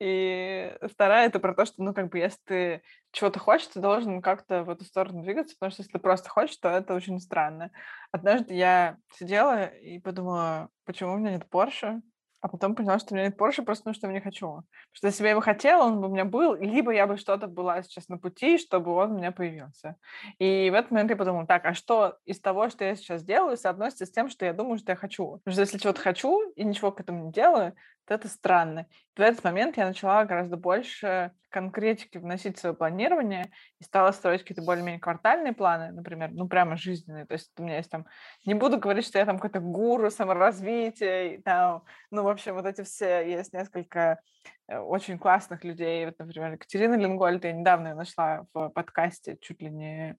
И 0.00 0.76
вторая— 0.92 1.26
это 1.28 1.38
про 1.38 1.54
то, 1.54 1.64
что, 1.66 1.82
ну, 1.82 1.94
как 1.94 2.10
бы, 2.10 2.18
если 2.18 2.38
ты 2.44 2.82
чего-то 3.12 3.38
хочешь, 3.38 3.68
ты 3.68 3.80
должен 3.80 4.20
как-то 4.20 4.62
в 4.64 4.70
эту 4.70 4.84
сторону 4.84 5.22
двигаться, 5.22 5.54
потому 5.58 5.70
что 5.70 5.82
если 5.82 5.92
ты 5.92 5.98
просто 5.98 6.28
хочешь, 6.28 6.56
то 6.56 6.68
это 6.70 6.94
очень 6.94 7.20
странно. 7.20 7.70
Однажды 8.10 8.54
я 8.54 8.96
сидела 9.14 9.66
и 9.66 9.98
подумала, 9.98 10.68
почему 10.84 11.12
у 11.12 11.16
меня 11.18 11.32
нет 11.32 11.48
Порше? 11.48 12.02
А 12.40 12.48
потом 12.48 12.74
поняла, 12.74 12.98
что 12.98 13.14
у 13.14 13.16
меня 13.16 13.26
нет 13.26 13.36
Порше 13.36 13.62
просто 13.62 13.84
потому, 13.84 13.94
что 13.94 14.06
я 14.06 14.12
не 14.12 14.20
хочу. 14.20 14.62
Что 14.92 15.06
если 15.06 15.22
бы 15.22 15.26
я 15.26 15.30
его 15.32 15.40
хотела, 15.40 15.84
он 15.84 16.00
бы 16.00 16.08
у 16.08 16.12
меня 16.12 16.24
был, 16.24 16.54
либо 16.54 16.92
я 16.92 17.06
бы 17.06 17.16
что-то 17.16 17.46
была 17.46 17.82
сейчас 17.82 18.08
на 18.08 18.18
пути, 18.18 18.58
чтобы 18.58 18.92
он 18.92 19.12
у 19.12 19.16
меня 19.18 19.32
появился. 19.32 19.96
И 20.38 20.70
в 20.70 20.74
этот 20.74 20.90
момент 20.90 21.10
я 21.10 21.16
подумала, 21.16 21.46
так, 21.46 21.64
а 21.64 21.74
что 21.74 22.18
из 22.24 22.40
того, 22.40 22.68
что 22.68 22.84
я 22.84 22.94
сейчас 22.94 23.24
делаю, 23.24 23.56
соотносится 23.56 24.06
с 24.06 24.10
тем, 24.10 24.28
что 24.28 24.44
я 24.44 24.52
думаю, 24.52 24.78
что 24.78 24.92
я 24.92 24.96
хочу? 24.96 25.38
Потому 25.38 25.52
что 25.52 25.60
если 25.62 25.78
чего-то 25.78 26.00
хочу 26.00 26.50
и 26.50 26.64
ничего 26.64 26.92
к 26.92 27.00
этому 27.00 27.26
не 27.26 27.32
делаю, 27.32 27.74
то 28.06 28.14
это 28.14 28.28
странно. 28.28 28.86
в 29.16 29.20
этот 29.20 29.42
момент 29.44 29.76
я 29.76 29.86
начала 29.86 30.24
гораздо 30.24 30.56
больше 30.56 31.32
конкретики 31.50 32.18
вносить 32.18 32.56
в 32.56 32.60
свое 32.60 32.74
планирование 32.74 33.50
и 33.80 33.84
стала 33.84 34.12
строить 34.12 34.42
какие-то 34.42 34.62
более-менее 34.62 35.00
квартальные 35.00 35.54
планы, 35.54 35.90
например, 35.90 36.30
ну, 36.32 36.46
прямо 36.48 36.76
жизненные. 36.76 37.26
То 37.26 37.32
есть 37.32 37.50
у 37.58 37.62
меня 37.62 37.78
есть 37.78 37.90
там... 37.90 38.06
Не 38.44 38.54
буду 38.54 38.78
говорить, 38.78 39.06
что 39.06 39.18
я 39.18 39.24
там 39.24 39.38
какой-то 39.38 39.60
гуру 39.60 40.10
саморазвития, 40.10 41.40
там, 41.42 41.82
ну, 42.10 42.22
в 42.22 42.28
общем, 42.28 42.54
вот 42.54 42.66
эти 42.66 42.82
все... 42.82 43.26
Есть 43.26 43.52
несколько 43.52 44.20
э, 44.68 44.78
очень 44.78 45.18
классных 45.18 45.64
людей. 45.64 46.04
Вот, 46.06 46.18
например, 46.18 46.52
Екатерина 46.52 46.94
Лингольд, 46.94 47.44
я 47.44 47.52
недавно 47.52 47.88
ее 47.88 47.94
нашла 47.94 48.46
в 48.52 48.68
подкасте 48.68 49.38
чуть 49.40 49.62
ли 49.62 49.70
не 49.70 50.16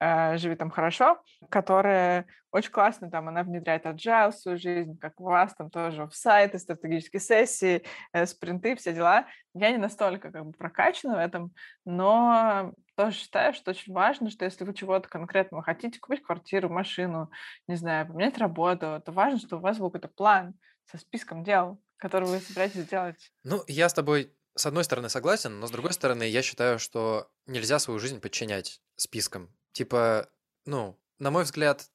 э, 0.00 0.38
«Живи 0.38 0.56
там 0.56 0.70
хорошо», 0.70 1.22
которая 1.50 2.26
очень 2.52 2.70
классно, 2.70 3.10
там 3.10 3.28
она 3.28 3.42
внедряет 3.42 3.86
agile 3.86 4.30
в 4.30 4.36
свою 4.36 4.58
жизнь, 4.58 4.98
как 4.98 5.18
у 5.20 5.24
вас, 5.24 5.54
там 5.54 5.70
тоже 5.70 6.06
в 6.06 6.14
сайты, 6.14 6.58
стратегические 6.58 7.20
сессии, 7.20 7.82
э, 8.12 8.26
спринты, 8.26 8.76
все 8.76 8.92
дела. 8.92 9.26
Я 9.54 9.70
не 9.70 9.78
настолько 9.78 10.30
как 10.30 10.44
бы 10.44 10.52
прокачана 10.52 11.14
в 11.14 11.18
этом, 11.18 11.52
но 11.86 12.74
тоже 12.94 13.16
считаю, 13.16 13.54
что 13.54 13.70
очень 13.70 13.92
важно, 13.92 14.30
что 14.30 14.44
если 14.44 14.64
вы 14.64 14.74
чего-то 14.74 15.08
конкретного 15.08 15.62
хотите, 15.62 15.98
купить 15.98 16.22
квартиру, 16.22 16.68
машину, 16.68 17.30
не 17.66 17.76
знаю, 17.76 18.06
поменять 18.06 18.36
работу, 18.36 19.02
то 19.04 19.12
важно, 19.12 19.38
что 19.38 19.56
у 19.56 19.60
вас 19.60 19.78
был 19.78 19.90
какой-то 19.90 20.08
план 20.08 20.54
со 20.84 20.98
списком 20.98 21.42
дел, 21.42 21.80
который 21.96 22.28
вы 22.28 22.38
собираетесь 22.38 22.86
делать. 22.86 23.32
Ну, 23.44 23.62
я 23.66 23.88
с 23.88 23.94
тобой 23.94 24.36
с 24.54 24.66
одной 24.66 24.84
стороны 24.84 25.08
согласен, 25.08 25.58
но 25.58 25.66
с 25.66 25.70
другой 25.70 25.94
стороны 25.94 26.24
я 26.24 26.42
считаю, 26.42 26.78
что 26.78 27.30
нельзя 27.46 27.78
свою 27.78 27.98
жизнь 27.98 28.20
подчинять 28.20 28.82
спискам. 28.96 29.54
Типа, 29.72 30.28
ну, 30.66 31.00
на 31.18 31.30
мой 31.30 31.44
взгляд, 31.44 31.88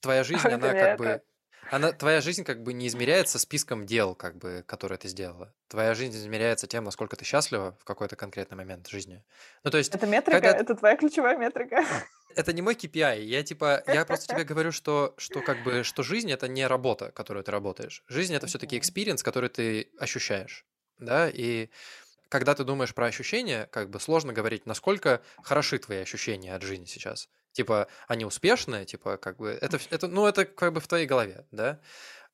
твоя 0.00 0.24
жизнь, 0.24 0.46
она 0.46 0.72
как 0.72 0.98
бы... 0.98 1.22
Она, 1.70 1.92
твоя 1.92 2.22
жизнь 2.22 2.44
как 2.44 2.62
бы 2.62 2.72
не 2.72 2.86
измеряется 2.86 3.38
списком 3.38 3.84
дел, 3.84 4.14
как 4.14 4.36
бы, 4.36 4.64
которые 4.66 4.96
ты 4.96 5.08
сделала. 5.08 5.52
Твоя 5.68 5.94
жизнь 5.94 6.16
измеряется 6.16 6.66
тем, 6.66 6.84
насколько 6.84 7.14
ты 7.14 7.26
счастлива 7.26 7.76
в 7.78 7.84
какой-то 7.84 8.16
конкретный 8.16 8.56
момент 8.56 8.88
жизни. 8.88 9.22
Ну, 9.64 9.70
то 9.70 9.76
есть... 9.76 9.94
Это 9.94 10.06
метрика, 10.06 10.40
когда... 10.40 10.56
это 10.56 10.74
твоя 10.74 10.96
ключевая 10.96 11.36
метрика. 11.36 11.84
Это 12.34 12.52
не 12.54 12.62
мой 12.62 12.74
KPI. 12.74 13.20
Я 13.22 13.42
типа, 13.42 13.82
я 13.86 14.04
просто 14.06 14.32
тебе 14.32 14.44
говорю, 14.44 14.72
что, 14.72 15.14
что 15.18 15.42
как 15.42 15.62
бы, 15.62 15.82
что 15.82 16.02
жизнь 16.02 16.30
это 16.32 16.48
не 16.48 16.66
работа, 16.66 17.10
которую 17.10 17.44
ты 17.44 17.50
работаешь. 17.50 18.02
Жизнь 18.08 18.34
это 18.34 18.46
все-таки 18.46 18.78
experience, 18.78 19.22
который 19.22 19.50
ты 19.50 19.90
ощущаешь, 19.98 20.64
да, 20.98 21.28
и 21.28 21.68
когда 22.28 22.54
ты 22.54 22.64
думаешь 22.64 22.94
про 22.94 23.06
ощущения, 23.06 23.66
как 23.72 23.90
бы 23.90 24.00
сложно 24.00 24.32
говорить, 24.32 24.66
насколько 24.66 25.22
хороши 25.42 25.78
твои 25.78 25.98
ощущения 25.98 26.54
от 26.54 26.62
жизни 26.62 26.84
сейчас. 26.84 27.28
Типа, 27.58 27.88
они 28.06 28.24
успешные, 28.24 28.84
типа, 28.84 29.16
как 29.16 29.36
бы, 29.38 29.48
это, 29.48 29.80
это, 29.90 30.06
ну, 30.06 30.28
это 30.28 30.44
как 30.44 30.72
бы 30.72 30.80
в 30.80 30.86
твоей 30.86 31.06
голове, 31.06 31.44
да? 31.50 31.80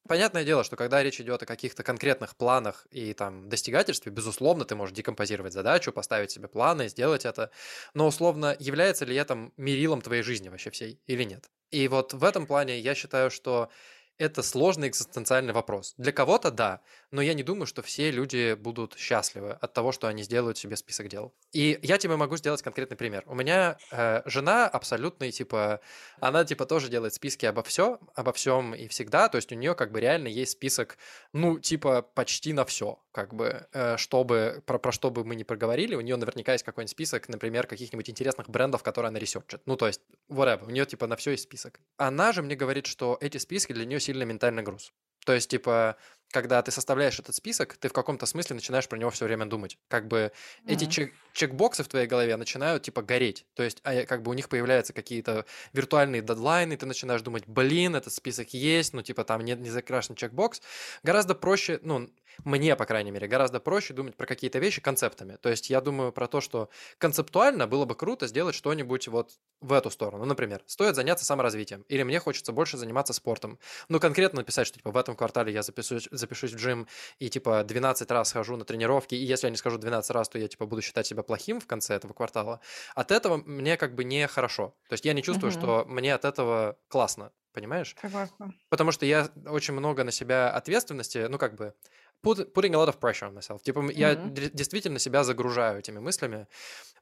Понятное 0.07 0.45
дело, 0.45 0.65
что 0.65 0.77
когда 0.77 1.03
речь 1.03 1.19
идет 1.19 1.43
о 1.43 1.47
каких-то 1.47 1.83
конкретных 1.83 2.37
планах 2.37 2.87
и 2.91 3.15
там 3.15 3.49
достигательстве, 3.49 4.13
безусловно, 4.13 4.67
ты 4.67 4.75
можешь 4.75 4.95
декомпозировать 4.95 5.55
задачу, 5.55 5.93
поставить 5.93 6.31
себе 6.31 6.47
планы, 6.47 6.91
сделать 6.91 7.25
это. 7.25 7.51
Но 7.95 8.07
условно, 8.07 8.55
является 8.59 9.07
ли 9.07 9.17
это 9.17 9.51
мерилом 9.57 10.03
твоей 10.03 10.21
жизни 10.21 10.51
вообще 10.51 10.69
всей 10.69 11.01
или 11.07 11.25
нет? 11.25 11.49
И 11.71 11.89
вот 11.89 12.13
в 12.13 12.23
этом 12.23 12.47
плане 12.47 12.79
я 12.79 12.95
считаю, 12.95 13.31
что 13.31 13.71
это 14.19 14.43
сложный 14.43 14.89
экзистенциальный 14.89 15.53
вопрос. 15.53 15.95
Для 15.99 16.13
кого-то 16.13 16.51
да, 16.51 16.81
но 17.11 17.23
я 17.23 17.35
не 17.35 17.43
думаю, 17.43 17.67
что 17.67 17.83
все 17.83 18.11
люди 18.11 18.55
будут 18.55 18.97
счастливы 18.97 19.53
от 19.53 19.73
того, 19.73 19.93
что 19.93 20.09
они 20.09 20.23
сделают 20.23 20.59
себе 20.59 20.77
список 20.77 21.09
дел. 21.09 21.35
И 21.53 21.79
я 21.83 21.99
тебе 21.99 22.17
могу 22.17 22.37
сделать 22.37 22.63
конкретный 22.63 22.97
пример. 22.97 23.25
У 23.27 23.35
меня 23.35 23.79
э, 23.91 24.23
жена 24.27 24.69
абсолютный, 24.69 25.31
типа, 25.33 25.81
она 26.21 26.45
типа 26.45 26.67
тоже 26.67 26.89
делает 26.89 27.15
списки 27.15 27.47
обо 27.47 27.63
все, 27.63 27.99
обо 28.15 28.33
всем 28.33 28.75
и 28.75 28.89
всегда, 28.89 29.29
то 29.29 29.37
есть 29.37 29.53
у 29.53 29.55
нее 29.55 29.75
как 29.75 29.93
бы 29.93 30.01
реально 30.01 30.29
есть 30.29 30.53
список, 30.53 30.97
ну, 31.33 31.59
типа, 31.59 32.03
почти 32.03 32.53
на 32.53 32.65
все, 32.65 32.99
как 33.13 33.35
бы, 33.35 33.67
э, 33.73 33.97
чтобы, 33.97 34.63
про, 34.67 34.79
про 34.79 34.93
что 34.93 35.11
бы 35.11 35.25
мы 35.25 35.35
ни 35.35 35.43
проговорили, 35.43 35.95
у 35.95 36.01
нее 36.01 36.17
наверняка 36.17 36.53
есть 36.53 36.65
какой-нибудь 36.65 36.91
список, 36.91 37.29
например, 37.29 37.67
каких-нибудь 37.67 38.09
интересных 38.11 38.49
брендов, 38.49 38.83
которые 38.83 39.09
она 39.09 39.19
research 39.19 39.49
ит. 39.49 39.61
Ну, 39.67 39.77
то 39.77 39.87
есть, 39.87 40.01
whatever, 40.29 40.67
у 40.67 40.71
нее 40.71 40.87
типа 40.87 41.07
на 41.07 41.17
все 41.17 41.33
есть 41.33 41.45
список. 41.45 41.81
Она 41.97 42.33
же 42.33 42.43
мне 42.43 42.57
говорит, 42.57 42.87
что 42.87 43.17
эти 43.21 43.39
списки 43.39 43.73
для 43.73 43.85
нее 43.85 44.01
сильный 44.05 44.27
ментальный 44.27 44.63
груз. 44.63 44.93
То 45.25 45.33
есть, 45.33 45.51
типа, 45.51 45.97
когда 46.35 46.61
ты 46.63 46.73
составляешь 46.73 47.21
этот 47.21 47.37
список, 47.37 47.77
ты 47.77 47.89
в 47.89 47.93
каком-то 47.93 48.27
смысле 48.27 48.57
начинаешь 48.57 48.89
про 48.89 48.99
него 48.99 49.11
все 49.11 49.25
время 49.25 49.47
думать. 49.47 49.79
Как 49.87 50.09
бы 50.09 50.33
mm-hmm. 50.33 50.67
эти 50.67 50.85
чек- 50.87 51.15
чекбоксы 51.33 51.85
в 51.85 51.89
твоей 51.89 52.09
голове 52.09 52.37
начинают 52.37 52.83
типа 52.83 53.03
гореть. 53.03 53.47
То 53.55 53.63
есть, 53.63 53.81
а, 53.85 54.05
как 54.05 54.23
бы 54.23 54.33
у 54.33 54.35
них 54.35 54.49
появляются 54.49 54.93
какие-то 54.93 55.47
виртуальные 55.73 56.23
дедлайны, 56.23 56.77
ты 56.77 56.87
начинаешь 56.87 57.23
думать, 57.23 57.45
блин, 57.47 57.95
этот 57.95 58.13
список 58.13 58.53
есть, 58.53 58.95
ну 58.95 59.03
типа 59.03 59.23
там 59.25 59.43
нет 59.43 59.61
не 59.61 59.71
закрашен 59.71 60.17
чекбокс. 60.17 60.61
Гораздо 61.05 61.37
проще, 61.37 61.79
ну, 61.83 62.11
мне, 62.45 62.77
по 62.77 62.87
крайней 62.87 63.11
мере, 63.11 63.27
гораздо 63.29 63.61
проще 63.61 63.95
думать 63.95 64.17
про 64.17 64.27
какие-то 64.27 64.59
вещи 64.59 64.81
концептами. 64.81 65.37
То 65.37 65.49
есть 65.49 65.71
я 65.71 65.81
думаю 65.81 66.13
про 66.13 66.27
то, 66.27 66.41
что 66.41 66.69
концептуально 66.99 67.67
было 67.67 67.85
бы 67.85 67.95
круто 67.95 68.27
сделать 68.27 68.55
что-нибудь 68.55 69.09
вот 69.09 69.33
в 69.61 69.73
эту 69.73 69.91
сторону. 69.91 70.25
Например, 70.25 70.63
стоит 70.67 70.95
заняться 70.95 71.25
саморазвитием, 71.25 71.83
или 71.89 72.03
мне 72.03 72.19
хочется 72.21 72.53
больше 72.53 72.77
заниматься 72.77 73.13
спортом. 73.13 73.59
Ну, 73.89 73.99
конкретно 73.99 74.41
написать, 74.41 74.67
что 74.67 74.79
типа 74.79 74.91
в 74.91 74.97
этом 74.97 75.17
квартале 75.17 75.53
я 75.53 75.63
запишусь, 75.63 76.09
запишусь 76.11 76.53
в 76.53 76.57
джим 76.57 76.87
и 77.19 77.31
типа 77.31 77.65
12 77.65 78.11
раз 78.11 78.33
хожу 78.33 78.57
на 78.57 78.65
тренировки, 78.65 79.15
и 79.15 79.25
если 79.25 79.47
я 79.47 79.51
не 79.51 79.57
скажу 79.57 79.79
12 79.79 80.11
раз, 80.11 80.29
то 80.29 80.39
я 80.39 80.49
типа 80.49 80.67
буду 80.67 80.83
считать 80.83 81.07
себя 81.07 81.23
плохим 81.23 81.61
в 81.61 81.67
конце 81.67 81.95
этого 81.95 82.13
квартала. 82.13 82.61
От 82.95 83.11
этого 83.11 83.39
мне 83.39 83.77
как 83.77 83.95
бы 83.95 84.05
не 84.05 84.27
хорошо. 84.27 84.75
То 84.89 84.95
есть 84.95 85.05
я 85.05 85.13
не 85.13 85.23
чувствую, 85.23 85.53
угу. 85.53 85.59
что 85.59 85.85
мне 85.87 86.15
от 86.15 86.25
этого 86.25 86.77
классно. 86.89 87.33
Понимаешь? 87.55 87.95
Согласна. 88.01 88.53
Потому 88.69 88.91
что 88.91 89.07
я 89.07 89.29
очень 89.47 89.75
много 89.75 90.03
на 90.03 90.11
себя 90.11 90.51
ответственности, 90.51 91.27
ну, 91.29 91.39
как 91.39 91.55
бы, 91.55 91.73
put, 92.23 92.53
putting 92.53 92.75
a 92.75 92.77
lot 92.77 92.89
of 92.89 92.99
pressure 92.99 93.31
on 93.31 93.35
myself. 93.35 93.63
Типа, 93.63 93.79
mm-hmm. 93.79 93.93
я 93.93 94.17
действительно 94.17 94.99
себя 94.99 95.23
загружаю 95.23 95.79
этими 95.79 96.01
мыслями. 96.01 96.49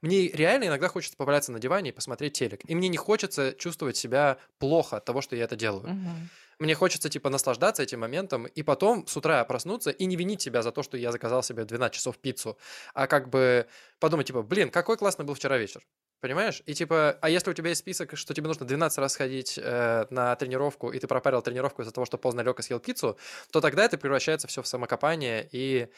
Мне 0.02 0.28
реально 0.28 0.66
иногда 0.66 0.88
хочется 0.88 1.16
поваляться 1.16 1.52
на 1.52 1.58
диване 1.58 1.88
и 1.88 1.92
посмотреть 1.92 2.34
телек. 2.34 2.60
И 2.66 2.74
мне 2.74 2.88
не 2.88 2.98
хочется 2.98 3.54
чувствовать 3.54 3.96
себя 3.96 4.36
плохо 4.58 4.98
от 4.98 5.06
того, 5.06 5.22
что 5.22 5.36
я 5.36 5.44
это 5.44 5.56
делаю. 5.56 5.86
Mm-hmm. 5.86 6.28
Мне 6.58 6.74
хочется, 6.74 7.08
типа, 7.08 7.30
наслаждаться 7.30 7.82
этим 7.82 8.00
моментом, 8.00 8.44
и 8.44 8.62
потом 8.62 9.06
с 9.06 9.16
утра 9.16 9.42
проснуться 9.44 9.90
и 9.90 10.04
не 10.04 10.16
винить 10.16 10.42
себя 10.42 10.62
за 10.62 10.70
то, 10.70 10.82
что 10.82 10.96
я 10.98 11.10
заказал 11.10 11.42
себе 11.42 11.64
12 11.64 11.96
часов 11.96 12.18
пиццу, 12.18 12.58
а 12.94 13.06
как 13.06 13.30
бы 13.30 13.66
подумать, 13.98 14.26
типа, 14.26 14.42
блин, 14.42 14.70
какой 14.70 14.96
классный 14.96 15.24
был 15.24 15.34
вчера 15.34 15.56
вечер. 15.56 15.82
Понимаешь? 16.22 16.62
И 16.66 16.74
типа, 16.74 17.18
а 17.20 17.28
если 17.28 17.50
у 17.50 17.52
тебя 17.52 17.70
есть 17.70 17.80
список, 17.80 18.16
что 18.16 18.32
тебе 18.32 18.46
нужно 18.46 18.64
12 18.64 18.98
раз 18.98 19.16
ходить 19.16 19.58
э, 19.60 20.06
на 20.10 20.36
тренировку, 20.36 20.92
и 20.92 21.00
ты 21.00 21.08
пропарил 21.08 21.42
тренировку 21.42 21.82
из-за 21.82 21.90
того, 21.90 22.04
что 22.04 22.16
поздно 22.16 22.42
лег 22.42 22.60
и 22.60 22.62
съел 22.62 22.78
пиццу, 22.78 23.18
то 23.50 23.60
тогда 23.60 23.84
это 23.84 23.98
превращается 23.98 24.46
все 24.46 24.62
в 24.62 24.68
самокопание 24.68 25.48
и, 25.50 25.88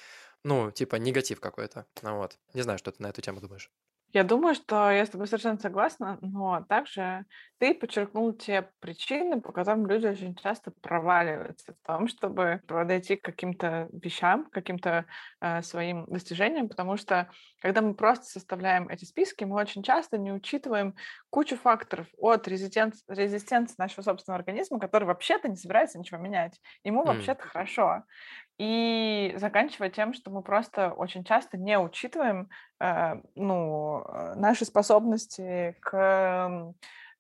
ну, 0.43 0.71
типа, 0.71 0.97
негатив 0.97 1.41
какой-то. 1.41 1.85
Ну 2.01 2.17
вот. 2.17 2.39
Не 2.55 2.63
знаю, 2.63 2.79
что 2.79 2.91
ты 2.91 3.03
на 3.03 3.09
эту 3.09 3.21
тему 3.21 3.43
думаешь. 3.43 3.71
Я 4.15 4.25
думаю, 4.25 4.55
что 4.55 4.91
я 4.91 5.05
с 5.05 5.11
тобой 5.11 5.27
совершенно 5.27 5.59
согласна, 5.59 6.19
но 6.23 6.65
также 6.71 7.27
ты 7.65 7.73
подчеркнул 7.73 8.35
те 8.35 8.69
причины, 8.81 9.41
по 9.41 9.51
которым 9.51 9.87
люди 9.87 10.07
очень 10.07 10.35
часто 10.35 10.71
проваливаются 10.83 11.73
в 11.73 11.87
том, 11.87 12.09
чтобы 12.09 12.61
подойти 12.67 13.17
к 13.17 13.25
каким-то 13.25 13.89
вещам, 13.91 14.45
к 14.45 14.51
каким-то 14.51 15.07
э, 15.41 15.63
своим 15.63 16.05
достижениям, 16.05 16.69
потому 16.69 16.99
что 16.99 17.31
когда 17.63 17.81
мы 17.81 17.95
просто 17.95 18.27
составляем 18.27 18.91
эти 18.91 19.07
списки, 19.07 19.45
мы 19.45 19.57
очень 19.57 19.83
часто 19.83 20.19
не 20.19 20.31
учитываем 20.31 20.95
кучу 21.31 21.57
факторов 21.57 22.07
от 22.19 22.47
резистенции, 22.49 23.03
резистенции 23.09 23.77
нашего 23.79 24.03
собственного 24.03 24.41
организма, 24.41 24.79
который 24.79 25.05
вообще-то 25.05 25.49
не 25.49 25.57
собирается 25.57 25.99
ничего 25.99 26.21
менять. 26.21 26.61
Ему 26.85 27.03
mm. 27.03 27.07
вообще-то 27.07 27.49
хорошо. 27.49 28.03
И 28.59 29.35
заканчивая 29.39 29.89
тем, 29.89 30.13
что 30.13 30.31
мы 30.31 30.43
просто 30.43 30.91
очень 30.91 31.25
часто 31.25 31.57
не 31.57 31.79
учитываем 31.79 32.51
э, 32.79 33.15
ну, 33.35 34.05
наши 34.37 34.67
способности 34.67 35.79
к 35.81 36.75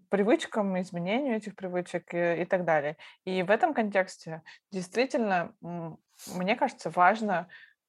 привычкам, 0.09 0.81
изменению 0.81 1.37
этих 1.37 1.57
привычек 1.57 2.13
и, 2.15 2.43
и 2.43 2.45
так 2.45 2.65
далее. 2.65 2.97
И 3.25 3.43
в 3.43 3.51
этом 3.51 3.75
контексте 3.75 4.43
действительно, 4.71 5.55
мне 5.61 6.57
кажется, 6.57 6.91
важно 6.91 7.49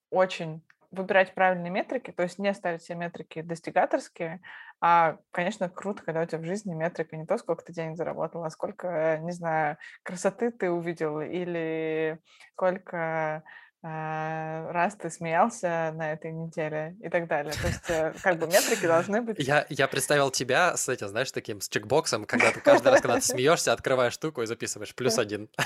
очень 0.09 0.63
выбирать 0.91 1.33
правильные 1.33 1.71
метрики, 1.71 2.11
то 2.11 2.23
есть 2.23 2.39
не 2.39 2.53
ставить 2.53 2.81
все 2.81 2.95
метрики 2.95 3.41
достигаторские, 3.41 4.41
а, 4.81 5.17
конечно, 5.31 5.69
круто, 5.69 6.03
когда 6.03 6.21
у 6.21 6.25
тебя 6.25 6.39
в 6.39 6.45
жизни 6.45 6.73
метрика 6.73 7.15
не 7.17 7.25
то, 7.25 7.37
сколько 7.37 7.63
ты 7.63 7.73
денег 7.73 7.97
заработал, 7.97 8.43
а 8.43 8.49
сколько, 8.49 9.17
не 9.21 9.31
знаю, 9.31 9.77
красоты 10.03 10.51
ты 10.51 10.69
увидел 10.69 11.21
или 11.21 12.19
сколько 12.53 13.43
раз 13.85 14.95
ты 14.95 15.09
смеялся 15.09 15.91
на 15.95 16.13
этой 16.13 16.31
неделе 16.31 16.95
и 17.03 17.09
так 17.09 17.27
далее. 17.27 17.53
То 17.53 17.67
есть, 17.67 17.89
э, 17.89 18.13
как 18.23 18.39
бы 18.39 18.47
метрики 18.47 18.85
должны 18.87 19.21
быть... 19.21 19.37
Я, 19.39 19.65
я 19.69 19.87
представил 19.87 20.31
тебя 20.31 20.75
с 20.75 20.89
этим, 20.89 21.07
знаешь, 21.07 21.31
таким, 21.31 21.61
с 21.61 21.69
чекбоксом, 21.69 22.25
когда 22.25 22.51
ты 22.51 22.61
каждый 22.61 22.87
раз, 22.91 23.01
когда 23.01 23.15
ты 23.15 23.21
смеешься, 23.25 23.73
открываешь 23.73 24.13
штуку 24.13 24.41
и 24.41 24.45
записываешь 24.45 24.95
плюс 24.95 25.17
один. 25.19 25.49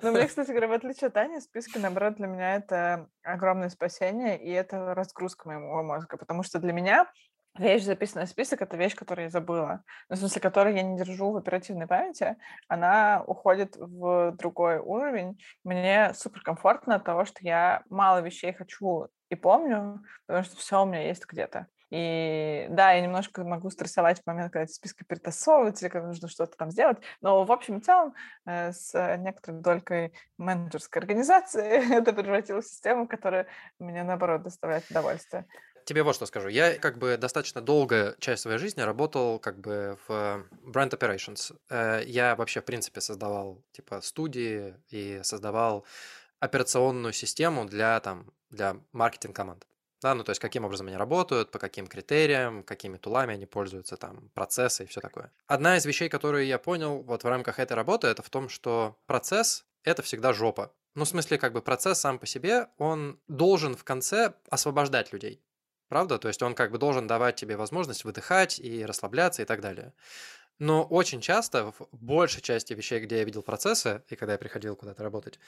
Ну, 0.00 0.12
мне, 0.12 0.26
кстати 0.26 0.50
говоря, 0.50 0.68
в 0.68 0.72
отличие 0.72 1.08
от 1.08 1.16
Ани, 1.16 1.40
списки, 1.40 1.78
наоборот, 1.78 2.16
для 2.16 2.26
меня 2.26 2.56
это 2.56 3.08
огромное 3.22 3.68
спасение, 3.68 4.40
и 4.40 4.50
это 4.50 4.94
разгрузка 4.94 5.48
моего 5.48 5.82
мозга, 5.82 6.16
потому 6.16 6.42
что 6.42 6.58
для 6.58 6.72
меня 6.72 7.10
вещь, 7.58 7.82
записанная 7.84 8.26
в 8.26 8.30
список, 8.30 8.62
это 8.62 8.76
вещь, 8.76 8.94
которую 8.94 9.26
я 9.26 9.30
забыла. 9.30 9.82
Ну, 10.08 10.16
в 10.16 10.18
смысле, 10.18 10.40
которую 10.40 10.74
я 10.74 10.82
не 10.82 10.96
держу 10.96 11.30
в 11.32 11.36
оперативной 11.36 11.86
памяти, 11.86 12.36
она 12.68 13.22
уходит 13.26 13.76
в 13.76 14.32
другой 14.32 14.78
уровень. 14.78 15.38
Мне 15.64 16.12
суперкомфортно 16.14 16.96
от 16.96 17.04
того, 17.04 17.24
что 17.24 17.38
я 17.42 17.82
мало 17.88 18.20
вещей 18.20 18.52
хочу 18.52 19.08
и 19.28 19.34
помню, 19.34 20.02
потому 20.26 20.44
что 20.44 20.56
все 20.56 20.82
у 20.82 20.86
меня 20.86 21.06
есть 21.06 21.26
где-то. 21.26 21.66
И 21.92 22.68
да, 22.70 22.92
я 22.92 23.02
немножко 23.02 23.44
могу 23.44 23.68
стрессовать 23.68 24.22
в 24.22 24.26
момент, 24.26 24.50
когда 24.50 24.64
эти 24.64 24.72
списки 24.72 25.04
перетасовываются, 25.04 25.84
или 25.84 25.92
когда 25.92 26.08
нужно 26.08 26.26
что-то 26.26 26.56
там 26.56 26.70
сделать. 26.70 26.96
Но 27.20 27.44
в 27.44 27.52
общем 27.52 27.76
и 27.76 27.80
целом 27.82 28.14
э, 28.46 28.72
с 28.72 28.94
некоторой 29.18 29.60
долькой 29.60 30.14
менеджерской 30.38 31.00
организации 31.00 31.94
это 31.98 32.14
превратилось 32.14 32.64
в 32.64 32.70
систему, 32.70 33.06
которая 33.06 33.46
мне, 33.78 34.04
наоборот, 34.04 34.42
доставляет 34.42 34.90
удовольствие. 34.90 35.44
Тебе 35.84 36.02
вот 36.02 36.14
что 36.14 36.26
скажу. 36.26 36.48
Я 36.48 36.78
как 36.78 36.98
бы 36.98 37.16
достаточно 37.16 37.60
долгая 37.60 38.14
часть 38.18 38.42
своей 38.42 38.58
жизни 38.58 38.80
работал 38.80 39.38
как 39.38 39.58
бы 39.60 39.98
в 40.06 40.10
brand 40.64 40.90
operations. 40.90 41.54
Э, 41.70 42.02
я 42.04 42.36
вообще, 42.36 42.60
в 42.60 42.64
принципе, 42.64 43.00
создавал 43.00 43.62
типа 43.72 44.00
студии 44.00 44.76
и 44.90 45.20
создавал 45.22 45.84
операционную 46.40 47.12
систему 47.12 47.64
для 47.64 48.00
там 48.00 48.32
для 48.50 48.76
маркетинг 48.92 49.34
команд. 49.34 49.66
Да, 50.02 50.14
ну 50.14 50.24
то 50.24 50.30
есть 50.30 50.40
каким 50.40 50.64
образом 50.64 50.88
они 50.88 50.96
работают, 50.96 51.52
по 51.52 51.60
каким 51.60 51.86
критериям, 51.86 52.64
какими 52.64 52.96
тулами 52.96 53.34
они 53.34 53.46
пользуются, 53.46 53.96
там, 53.96 54.30
процессы 54.34 54.82
и 54.82 54.86
все 54.86 55.00
такое. 55.00 55.30
Одна 55.46 55.76
из 55.76 55.86
вещей, 55.86 56.08
которые 56.08 56.48
я 56.48 56.58
понял 56.58 57.02
вот 57.02 57.22
в 57.22 57.28
рамках 57.28 57.60
этой 57.60 57.74
работы, 57.74 58.08
это 58.08 58.22
в 58.22 58.28
том, 58.28 58.48
что 58.48 58.98
процесс— 59.06 59.64
это 59.84 60.02
всегда 60.02 60.32
жопа. 60.32 60.74
Ну, 60.96 61.04
в 61.04 61.08
смысле, 61.08 61.38
как 61.38 61.52
бы 61.52 61.62
процесс 61.62 62.00
сам 62.00 62.18
по 62.18 62.26
себе, 62.26 62.66
он 62.78 63.20
должен 63.28 63.76
в 63.76 63.84
конце 63.84 64.34
освобождать 64.50 65.12
людей. 65.12 65.40
Правда? 65.92 66.18
То 66.18 66.28
есть 66.28 66.42
он 66.42 66.54
как 66.54 66.70
бы 66.70 66.78
должен 66.78 67.06
давать 67.06 67.36
тебе 67.36 67.54
возможность 67.54 68.04
выдыхать 68.04 68.58
и 68.58 68.82
расслабляться 68.82 69.42
и 69.42 69.44
так 69.44 69.60
далее. 69.60 69.92
Но 70.58 70.84
очень 70.84 71.20
часто, 71.20 71.74
в 71.78 71.86
большей 71.92 72.40
части 72.40 72.72
вещей, 72.72 72.98
где 73.00 73.18
я 73.18 73.24
видел 73.24 73.42
процессы, 73.42 74.02
и 74.08 74.16
когда 74.16 74.32
я 74.32 74.38
приходил 74.38 74.74
куда-то 74.74 75.02
работать, 75.02 75.38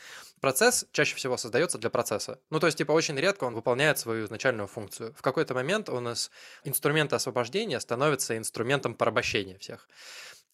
процесс 0.42 0.85
чаще 0.92 1.16
всего 1.16 1.38
создается 1.38 1.78
для 1.78 1.88
процесса. 1.88 2.40
Ну, 2.50 2.61
то 2.61 2.66
есть, 2.66 2.76
типа, 2.76 2.92
очень 2.92 3.16
редко 3.16 3.44
он 3.44 3.54
выполняет 3.54 3.98
свою 3.98 4.26
изначальную 4.26 4.66
функцию. 4.66 5.14
В 5.14 5.22
какой-то 5.22 5.54
момент 5.54 5.88
он 5.88 6.09
из 6.09 6.30
инструмента 6.64 7.16
освобождения 7.16 7.80
становится 7.80 8.37
инструментом 8.37 8.94
порабощения 8.96 9.57
всех. 9.57 9.88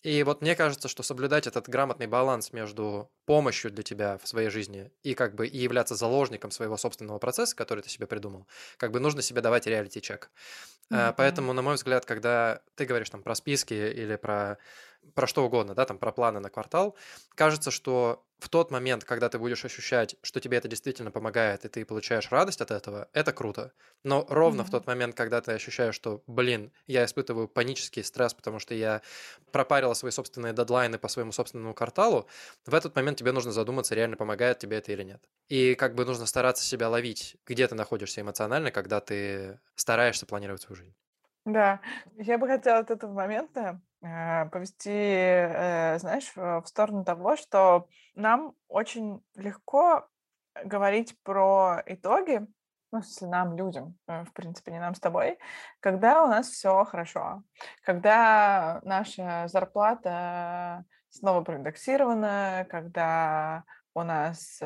И 0.02 0.22
вот 0.22 0.40
мне 0.40 0.56
кажется, 0.56 0.88
что 0.88 1.02
соблюдать 1.02 1.46
этот 1.46 1.68
грамотный 1.68 2.06
баланс 2.06 2.52
между 2.52 3.10
помощью 3.26 3.70
для 3.70 3.82
тебя 3.82 4.16
в 4.18 4.26
своей 4.26 4.48
жизни 4.48 4.90
и 5.02 5.14
как 5.14 5.34
бы 5.34 5.46
и 5.46 5.58
являться 5.58 5.94
заложником 5.94 6.50
своего 6.50 6.78
собственного 6.78 7.18
процесса, 7.18 7.54
который 7.54 7.82
ты 7.82 7.90
себе 7.90 8.06
придумал, 8.06 8.46
как 8.78 8.92
бы 8.92 9.00
нужно 9.00 9.20
себе 9.20 9.42
давать 9.42 9.66
реалити-чек. 9.66 10.30
Mm-hmm. 10.90 11.14
Поэтому, 11.16 11.52
на 11.52 11.62
мой 11.62 11.74
взгляд, 11.74 12.06
когда 12.06 12.62
ты 12.76 12.86
говоришь 12.86 13.10
там 13.10 13.22
про 13.22 13.34
списки 13.34 13.74
или 13.74 14.16
про 14.16 14.58
про 15.14 15.26
что 15.26 15.44
угодно, 15.44 15.74
да, 15.74 15.84
там 15.84 15.98
про 15.98 16.12
планы 16.12 16.40
на 16.40 16.50
квартал, 16.50 16.96
кажется, 17.34 17.70
что 17.70 18.24
в 18.38 18.48
тот 18.48 18.70
момент, 18.70 19.04
когда 19.04 19.28
ты 19.28 19.38
будешь 19.38 19.64
ощущать, 19.64 20.16
что 20.22 20.40
тебе 20.40 20.56
это 20.56 20.66
действительно 20.66 21.10
помогает, 21.10 21.64
и 21.64 21.68
ты 21.68 21.84
получаешь 21.84 22.30
радость 22.30 22.62
от 22.62 22.70
этого, 22.70 23.08
это 23.12 23.32
круто. 23.32 23.72
Но 24.02 24.26
ровно 24.30 24.62
mm-hmm. 24.62 24.64
в 24.64 24.70
тот 24.70 24.86
момент, 24.86 25.14
когда 25.14 25.42
ты 25.42 25.52
ощущаешь, 25.52 25.94
что, 25.94 26.22
блин, 26.26 26.72
я 26.86 27.04
испытываю 27.04 27.48
панический 27.48 28.02
стресс, 28.02 28.32
потому 28.32 28.58
что 28.58 28.74
я 28.74 29.02
пропарила 29.52 29.92
свои 29.92 30.10
собственные 30.10 30.54
дедлайны 30.54 30.98
по 30.98 31.08
своему 31.08 31.32
собственному 31.32 31.74
кварталу, 31.74 32.26
в 32.64 32.74
этот 32.74 32.96
момент 32.96 33.18
тебе 33.18 33.32
нужно 33.32 33.52
задуматься, 33.52 33.94
реально 33.94 34.16
помогает 34.16 34.58
тебе 34.58 34.78
это 34.78 34.92
или 34.92 35.02
нет. 35.02 35.22
И 35.48 35.74
как 35.74 35.94
бы 35.94 36.06
нужно 36.06 36.24
стараться 36.24 36.64
себя 36.64 36.88
ловить, 36.88 37.36
где 37.46 37.68
ты 37.68 37.74
находишься 37.74 38.22
эмоционально, 38.22 38.70
когда 38.70 39.00
ты 39.00 39.60
стараешься 39.74 40.24
планировать 40.24 40.62
свою 40.62 40.76
жизнь. 40.76 40.94
Да, 41.44 41.80
я 42.16 42.38
бы 42.38 42.46
хотела 42.46 42.78
от 42.78 42.90
этого 42.90 43.12
момента 43.12 43.80
повести, 44.00 44.88
э, 44.88 45.98
знаешь, 45.98 46.32
в 46.34 46.64
сторону 46.64 47.04
того, 47.04 47.36
что 47.36 47.86
нам 48.14 48.54
очень 48.68 49.22
легко 49.36 50.08
говорить 50.64 51.16
про 51.22 51.82
итоги, 51.86 52.46
ну, 52.92 53.02
смысле, 53.02 53.28
нам, 53.28 53.56
людям, 53.56 53.98
э, 54.08 54.24
в 54.24 54.32
принципе, 54.32 54.72
не 54.72 54.80
нам 54.80 54.94
с 54.94 55.00
тобой, 55.00 55.38
когда 55.80 56.24
у 56.24 56.28
нас 56.28 56.48
все 56.48 56.84
хорошо, 56.84 57.42
когда 57.84 58.80
наша 58.84 59.46
зарплата 59.48 60.84
снова 61.10 61.42
проиндексирована, 61.42 62.66
когда 62.70 63.64
у 63.92 64.02
нас 64.02 64.62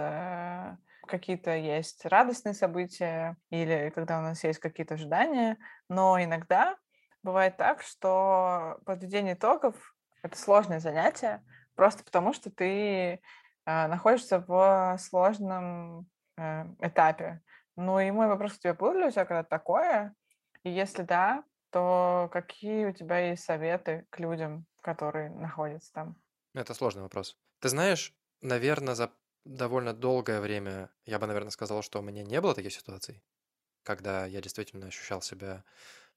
какие-то 1.07 1.51
есть 1.55 2.05
радостные 2.07 2.55
события 2.55 3.37
или 3.51 3.91
когда 3.95 4.19
у 4.19 4.23
нас 4.23 4.45
есть 4.45 4.59
какие-то 4.59 4.95
ожидания, 4.95 5.59
но 5.89 6.23
иногда 6.23 6.77
бывает 7.25 7.57
так, 7.57 7.83
что 7.83 8.79
подведение 8.85 9.35
итогов— 9.35 9.97
это 10.23 10.39
сложное 10.39 10.79
занятие, 10.79 11.43
просто 11.75 12.05
потому 12.05 12.33
что 12.33 12.51
ты 12.51 13.21
а, 13.65 13.89
находишься 13.89 14.45
в 14.47 14.97
сложном 15.01 16.07
э, 16.37 16.65
этапе. 16.81 17.41
Ну 17.77 17.99
и 17.99 18.11
мой 18.11 18.29
вопрос 18.29 18.53
к 18.53 18.59
тебе, 18.61 18.75
был 18.75 18.93
ли 18.93 19.07
у 19.07 19.11
тебя 19.11 19.25
когда 19.25 19.43
такое? 19.43 20.15
И 20.63 20.71
если 20.71 21.03
да, 21.03 21.45
то 21.71 22.29
какие 22.33 22.87
у 22.87 22.93
тебя 22.93 23.31
есть 23.31 23.43
советы 23.43 24.07
к 24.11 24.21
людям, 24.21 24.67
которые 24.83 25.31
находятся 25.31 25.93
там? 25.93 26.17
Это 26.55 26.75
сложный 26.75 27.03
вопрос. 27.03 27.37
Ты 27.59 27.69
знаешь, 27.71 28.15
наверное, 28.43 28.95
за 28.95 29.11
довольно 29.45 29.93
долгое 29.93 30.41
время 30.41 30.91
я 31.05 31.19
бы, 31.19 31.27
наверное, 31.27 31.51
сказал, 31.51 31.83
что 31.83 31.99
у 31.99 32.03
меня 32.03 32.23
не 32.23 32.41
было 32.41 32.55
таких 32.55 32.73
ситуаций, 32.73 33.25
когда 33.83 34.27
я 34.27 34.41
действительно 34.41 34.87
ощущал 34.87 35.21
себя 35.21 35.65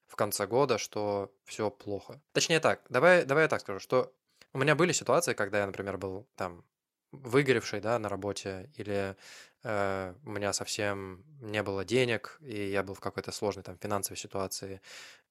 в 0.07 0.15
конце 0.15 0.47
года, 0.47 0.77
что 0.77 1.31
все 1.45 1.69
плохо. 1.69 2.21
Точнее 2.33 2.59
так, 2.59 2.81
давай, 2.89 3.25
давай 3.25 3.43
я 3.43 3.47
так 3.47 3.61
скажу, 3.61 3.79
что 3.79 4.13
у 4.53 4.57
меня 4.59 4.75
были 4.75 4.91
ситуации, 4.91 5.33
когда 5.33 5.59
я, 5.59 5.65
например, 5.65 5.97
был 5.97 6.27
там 6.35 6.63
выгоревший, 7.11 7.79
да, 7.79 7.99
на 7.99 8.09
работе, 8.09 8.69
или 8.75 9.15
э, 9.63 10.13
у 10.23 10.29
меня 10.29 10.53
совсем 10.53 11.23
не 11.41 11.63
было 11.63 11.85
денег, 11.85 12.37
и 12.41 12.69
я 12.69 12.83
был 12.83 12.93
в 12.93 12.99
какой-то 12.99 13.31
сложной 13.31 13.63
там 13.63 13.77
финансовой 13.77 14.17
ситуации. 14.17 14.81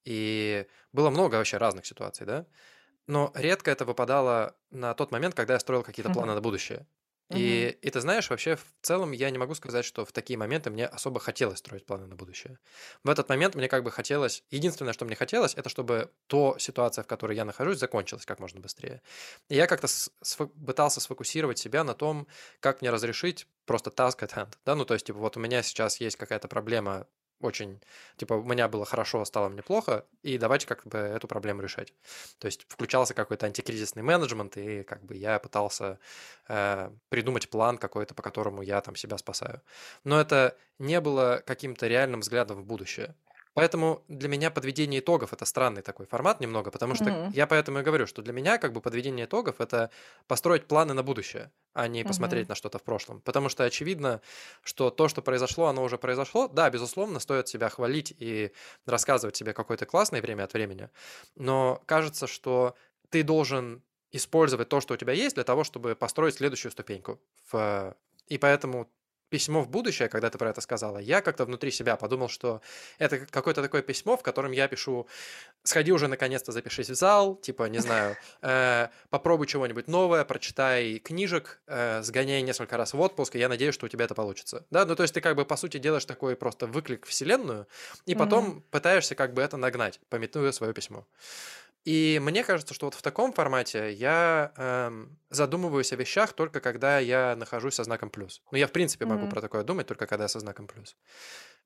И 0.04 0.66
было 0.92 1.10
много 1.10 1.36
вообще 1.36 1.56
разных 1.56 1.86
ситуаций, 1.86 2.26
да. 2.26 2.46
Но 3.06 3.30
редко 3.34 3.70
это 3.70 3.84
выпадало 3.84 4.56
на 4.70 4.94
тот 4.94 5.12
момент, 5.12 5.34
когда 5.34 5.54
я 5.54 5.60
строил 5.60 5.82
какие-то 5.82 6.12
планы 6.12 6.34
на 6.34 6.40
будущее. 6.40 6.86
И, 7.32 7.76
и 7.82 7.90
ты 7.90 8.00
знаешь, 8.00 8.30
вообще 8.30 8.56
в 8.56 8.64
целом 8.82 9.12
я 9.12 9.30
не 9.30 9.38
могу 9.38 9.54
сказать, 9.54 9.84
что 9.84 10.04
в 10.04 10.12
такие 10.12 10.38
моменты 10.38 10.70
мне 10.70 10.86
особо 10.86 11.20
хотелось 11.20 11.58
строить 11.58 11.84
планы 11.84 12.06
на 12.06 12.14
будущее. 12.14 12.58
В 13.02 13.10
этот 13.10 13.28
момент 13.28 13.54
мне 13.54 13.68
как 13.68 13.82
бы 13.84 13.90
хотелось, 13.90 14.44
единственное, 14.50 14.92
что 14.92 15.04
мне 15.04 15.16
хотелось, 15.16 15.54
это 15.54 15.68
чтобы 15.68 16.12
то 16.28 16.56
ситуация, 16.58 17.02
в 17.02 17.06
которой 17.06 17.36
я 17.36 17.44
нахожусь, 17.44 17.78
закончилась 17.78 18.26
как 18.26 18.38
можно 18.38 18.60
быстрее. 18.60 19.02
И 19.48 19.56
я 19.56 19.66
как-то 19.66 19.86
сфо- 19.88 20.46
пытался 20.48 21.00
сфокусировать 21.00 21.58
себя 21.58 21.84
на 21.84 21.94
том, 21.94 22.28
как 22.60 22.80
мне 22.80 22.90
разрешить 22.90 23.46
просто 23.64 23.90
task 23.90 24.20
at 24.20 24.32
hand. 24.34 24.54
Да, 24.64 24.74
ну 24.76 24.84
то 24.84 24.94
есть, 24.94 25.06
типа, 25.06 25.18
вот 25.18 25.36
у 25.36 25.40
меня 25.40 25.62
сейчас 25.62 26.00
есть 26.00 26.16
какая-то 26.16 26.48
проблема 26.48 27.08
очень, 27.40 27.80
типа, 28.16 28.34
у 28.34 28.44
меня 28.44 28.68
было 28.68 28.84
хорошо, 28.84 29.24
стало 29.24 29.48
мне 29.48 29.62
плохо, 29.62 30.06
и 30.22 30.38
давайте 30.38 30.66
как 30.66 30.86
бы 30.86 30.98
эту 30.98 31.28
проблему 31.28 31.62
решать. 31.62 31.92
То 32.38 32.46
есть 32.46 32.66
включался 32.68 33.14
какой-то 33.14 33.46
антикризисный 33.46 34.02
менеджмент, 34.02 34.56
и 34.56 34.82
как 34.82 35.04
бы 35.04 35.16
я 35.16 35.38
пытался 35.38 35.98
э, 36.48 36.90
придумать 37.08 37.50
план 37.50 37.78
какой-то, 37.78 38.14
по 38.14 38.22
которому 38.22 38.62
я 38.62 38.80
там 38.80 38.96
себя 38.96 39.18
спасаю. 39.18 39.60
Но 40.04 40.20
это 40.20 40.56
не 40.78 41.00
было 41.00 41.42
каким-то 41.46 41.86
реальным 41.86 42.20
взглядом 42.20 42.62
в 42.62 42.64
будущее. 42.64 43.14
Поэтому 43.56 44.04
для 44.08 44.28
меня 44.28 44.50
подведение 44.50 45.00
итогов 45.00 45.32
это 45.32 45.46
странный 45.46 45.80
такой 45.80 46.04
формат 46.04 46.40
немного, 46.40 46.70
потому 46.70 46.94
что 46.94 47.04
mm-hmm. 47.04 47.30
я 47.32 47.46
поэтому 47.46 47.78
и 47.78 47.82
говорю, 47.82 48.06
что 48.06 48.20
для 48.20 48.34
меня 48.34 48.58
как 48.58 48.74
бы 48.74 48.82
подведение 48.82 49.24
итогов 49.24 49.62
это 49.62 49.90
построить 50.26 50.66
планы 50.66 50.92
на 50.92 51.02
будущее, 51.02 51.50
а 51.72 51.88
не 51.88 52.04
посмотреть 52.04 52.44
mm-hmm. 52.44 52.50
на 52.50 52.54
что-то 52.54 52.78
в 52.78 52.82
прошлом. 52.82 53.22
Потому 53.22 53.48
что 53.48 53.64
очевидно, 53.64 54.20
что 54.62 54.90
то, 54.90 55.08
что 55.08 55.22
произошло, 55.22 55.68
оно 55.68 55.82
уже 55.84 55.96
произошло. 55.96 56.48
Да, 56.48 56.68
безусловно, 56.68 57.18
стоит 57.18 57.48
себя 57.48 57.70
хвалить 57.70 58.14
и 58.18 58.52
рассказывать 58.84 59.36
себе 59.36 59.54
какое-то 59.54 59.86
классное 59.86 60.20
время 60.20 60.42
от 60.42 60.52
времени, 60.52 60.90
но 61.34 61.82
кажется, 61.86 62.26
что 62.26 62.74
ты 63.08 63.22
должен 63.22 63.82
использовать 64.10 64.68
то, 64.68 64.82
что 64.82 64.92
у 64.92 64.96
тебя 64.98 65.14
есть, 65.14 65.36
для 65.36 65.44
того, 65.44 65.64
чтобы 65.64 65.96
построить 65.96 66.34
следующую 66.34 66.72
ступеньку. 66.72 67.18
В... 67.50 67.96
И 68.26 68.36
поэтому 68.36 68.86
письмо 69.28 69.62
в 69.62 69.68
будущее, 69.68 70.08
когда 70.08 70.30
ты 70.30 70.38
про 70.38 70.50
это 70.50 70.60
сказала, 70.60 70.98
я 70.98 71.20
как-то 71.20 71.44
внутри 71.44 71.70
себя 71.70 71.96
подумал, 71.96 72.28
что 72.28 72.60
это 72.98 73.18
какое-то 73.18 73.62
такое 73.62 73.82
письмо, 73.82 74.16
в 74.16 74.22
котором 74.22 74.52
я 74.52 74.68
пишу 74.68 75.06
«Сходи 75.64 75.92
уже 75.92 76.08
наконец-то, 76.08 76.52
запишись 76.52 76.90
в 76.90 76.94
зал», 76.94 77.36
типа, 77.36 77.64
не 77.64 77.78
знаю, 77.78 78.16
э, 78.42 78.88
«Попробуй 79.10 79.46
чего-нибудь 79.46 79.88
новое, 79.88 80.24
прочитай 80.24 80.98
книжек, 80.98 81.60
э, 81.66 82.02
сгоняй 82.02 82.42
несколько 82.42 82.76
раз 82.76 82.92
в 82.94 83.00
отпуск, 83.00 83.36
и 83.36 83.38
я 83.38 83.48
надеюсь, 83.48 83.74
что 83.74 83.86
у 83.86 83.88
тебя 83.88 84.04
это 84.04 84.14
получится». 84.14 84.64
Да, 84.70 84.84
ну 84.84 84.94
то 84.94 85.02
есть 85.02 85.14
ты 85.14 85.20
как 85.20 85.36
бы 85.36 85.44
по 85.44 85.56
сути 85.56 85.78
делаешь 85.78 86.04
такой 86.04 86.36
просто 86.36 86.66
выклик 86.66 87.06
в 87.06 87.08
вселенную, 87.08 87.66
и 88.06 88.14
потом 88.14 88.46
mm-hmm. 88.46 88.62
пытаешься 88.70 89.14
как 89.14 89.34
бы 89.34 89.42
это 89.42 89.56
нагнать, 89.56 90.00
пометуя 90.08 90.52
свое 90.52 90.72
письмо. 90.72 91.06
И 91.86 92.18
мне 92.20 92.42
кажется, 92.42 92.74
что 92.74 92.86
вот 92.88 92.94
в 92.94 93.00
таком 93.00 93.32
формате 93.32 93.92
я 93.92 94.52
эм, 94.56 95.16
задумываюсь 95.30 95.92
о 95.92 95.96
вещах 95.96 96.32
только 96.32 96.60
когда 96.60 96.98
я 96.98 97.36
нахожусь 97.36 97.74
со 97.74 97.84
знаком 97.84 98.10
плюс. 98.10 98.42
Ну, 98.50 98.58
я 98.58 98.66
в 98.66 98.72
принципе 98.72 99.04
mm-hmm. 99.04 99.08
могу 99.08 99.28
про 99.28 99.40
такое 99.40 99.62
думать 99.62 99.86
только 99.86 100.08
когда 100.08 100.24
я 100.24 100.28
со 100.28 100.40
знаком 100.40 100.66
плюс. 100.66 100.96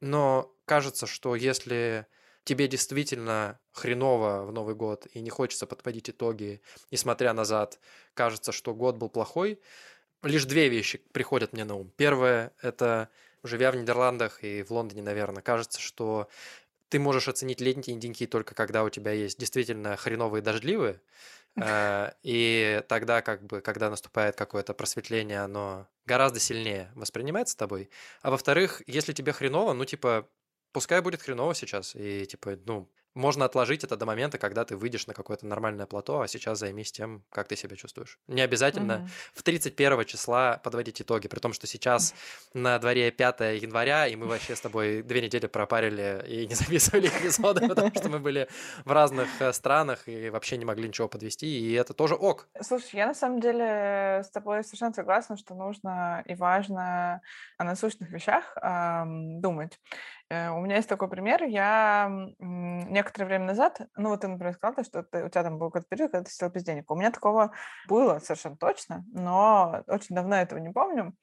Но 0.01 0.55
кажется, 0.67 1.07
что 1.07 1.35
если 1.35 2.07
тебе 2.45 2.69
действительно 2.69 3.59
хреново 3.73 4.45
в 4.45 4.53
Новый 4.53 4.75
год 4.75 5.07
и 5.15 5.23
не 5.23 5.31
хочется 5.31 5.67
подводить 5.67 6.11
итоги, 6.11 6.61
и 6.91 6.97
смотря 6.99 7.33
назад, 7.33 7.81
кажется, 8.13 8.53
что 8.53 8.75
год 8.75 8.97
был 8.97 9.09
плохой, 9.09 9.59
лишь 10.23 10.45
две 10.45 10.69
вещи 10.69 10.99
приходят 11.13 11.55
мне 11.55 11.65
на 11.65 11.77
ум. 11.77 11.95
Первое– 11.97 12.53
это 12.61 13.09
живя 13.43 13.73
в 13.73 13.77
Нидерландах 13.77 14.45
и 14.45 14.63
в 14.63 14.71
Лондоне, 14.71 15.03
наверное, 15.03 15.43
кажется, 15.43 15.81
что 15.81 16.29
ты 16.91 16.99
можешь 16.99 17.29
оценить 17.29 17.61
летние 17.61 17.97
деньги 17.97 18.27
только 18.27 18.55
когда 18.55 18.85
у 18.85 18.91
тебя 18.91 19.13
есть 19.13 19.39
действительно 19.39 19.97
хреновые 19.97 20.43
дождливые, 20.43 21.01
э, 21.57 22.11
и 22.23 22.83
тогда, 22.89 23.23
как 23.23 23.45
бы, 23.47 23.61
когда 23.63 23.91
наступает 23.91 24.37
какое-то 24.37 24.75
просветление, 24.75 25.41
оно 25.41 25.89
гораздо 26.05 26.41
сильнее 26.41 26.91
воспринимается 26.95 27.57
тобой. 27.57 27.91
А 28.23 28.31
во-вторых, 28.31 28.83
если 28.87 29.13
тебе 29.13 29.33
хреново, 29.33 29.73
ну, 29.73 29.85
типа, 29.85 30.29
пускай 30.73 31.01
будет 31.01 31.23
хреново 31.23 31.55
сейчас, 31.55 31.95
и, 31.95 32.27
типа, 32.27 32.59
ну, 32.67 32.91
можно 33.15 33.45
отложить 33.45 33.85
это 33.85 33.97
до 33.97 34.07
момента, 34.07 34.39
когда 34.39 34.65
ты 34.65 34.77
выйдешь 34.77 35.07
на 35.07 35.15
какое-то 35.15 35.47
нормальное 35.47 35.87
плато, 35.87 36.21
а 36.21 36.29
сейчас 36.29 36.59
займись 36.59 36.93
тем, 36.93 37.25
как 37.31 37.49
ты 37.49 37.57
себя 37.57 37.77
чувствуешь. 37.77 38.19
Не 38.29 38.43
обязательно 38.43 38.93
mm-hmm. 38.93 39.09
в 39.35 39.43
31 39.43 40.05
числа 40.05 40.61
подводить 40.63 41.03
итоги, 41.03 41.29
при 41.29 41.39
том, 41.39 41.53
что 41.53 41.67
сейчас 41.67 42.13
mm-hmm. 42.13 42.61
на 42.61 42.79
дворе 42.79 43.11
5 43.11 43.41
января, 43.63 44.07
и 44.07 44.17
мы 44.17 44.27
вообще 44.27 44.55
с 44.55 44.61
тобой 44.61 45.03
две 45.03 45.23
недели 45.23 45.47
пропарили 45.47 46.25
и 46.27 46.47
не 46.47 46.55
записывали 46.61 47.09
эпизоды, 47.09 47.69
потому 47.69 47.93
что 47.95 48.09
мы 48.09 48.19
были 48.19 48.49
в 48.85 48.93
разных 48.93 49.29
э, 49.41 49.53
странах 49.53 50.09
и 50.09 50.31
вообще 50.31 50.57
не 50.57 50.65
могли 50.65 50.89
ничего 50.89 51.09
подвести, 51.09 51.47
и 51.47 51.73
это 51.73 51.95
тоже 51.95 52.15
ок. 52.15 52.49
Слушай, 52.61 52.97
я 52.97 53.07
на 53.07 53.15
самом 53.15 53.41
деле 53.41 54.23
с 54.25 54.31
тобой 54.31 54.63
совершенно 54.65 54.95
согласна, 54.95 55.37
что 55.37 55.55
нужно 55.55 56.23
и 56.27 56.35
важно 56.35 57.23
о 57.59 57.65
насущных 57.65 58.11
вещах 58.11 58.57
эм, 58.63 59.41
думать. 59.41 59.79
Э, 60.31 60.51
у 60.51 60.61
меня 60.61 60.77
есть 60.77 60.89
такой 60.89 61.09
пример. 61.09 61.43
Я 61.43 62.09
некоторое 62.39 63.27
время 63.27 63.47
назад, 63.47 63.81
ну 63.97 64.11
вот 64.11 64.21
ты, 64.21 64.29
например, 64.29 64.55
сказала, 64.55 64.85
что 64.85 65.03
ты, 65.03 65.25
у 65.25 65.29
тебя 65.29 65.43
там 65.43 65.59
был 65.59 65.71
какой-то 65.71 65.89
период, 65.89 66.13
когда 66.13 66.25
ты 66.25 66.31
сидел 66.31 66.51
без 66.51 66.65
денег. 66.65 66.91
У 66.91 66.95
меня 66.95 67.11
такого 67.11 67.53
было 67.89 68.19
совершенно 68.21 68.57
точно, 68.57 69.05
но 69.13 69.83
очень 69.87 70.15
давно 70.15 70.37
этого 70.37 70.59
не 70.59 70.71
помню. 70.71 71.15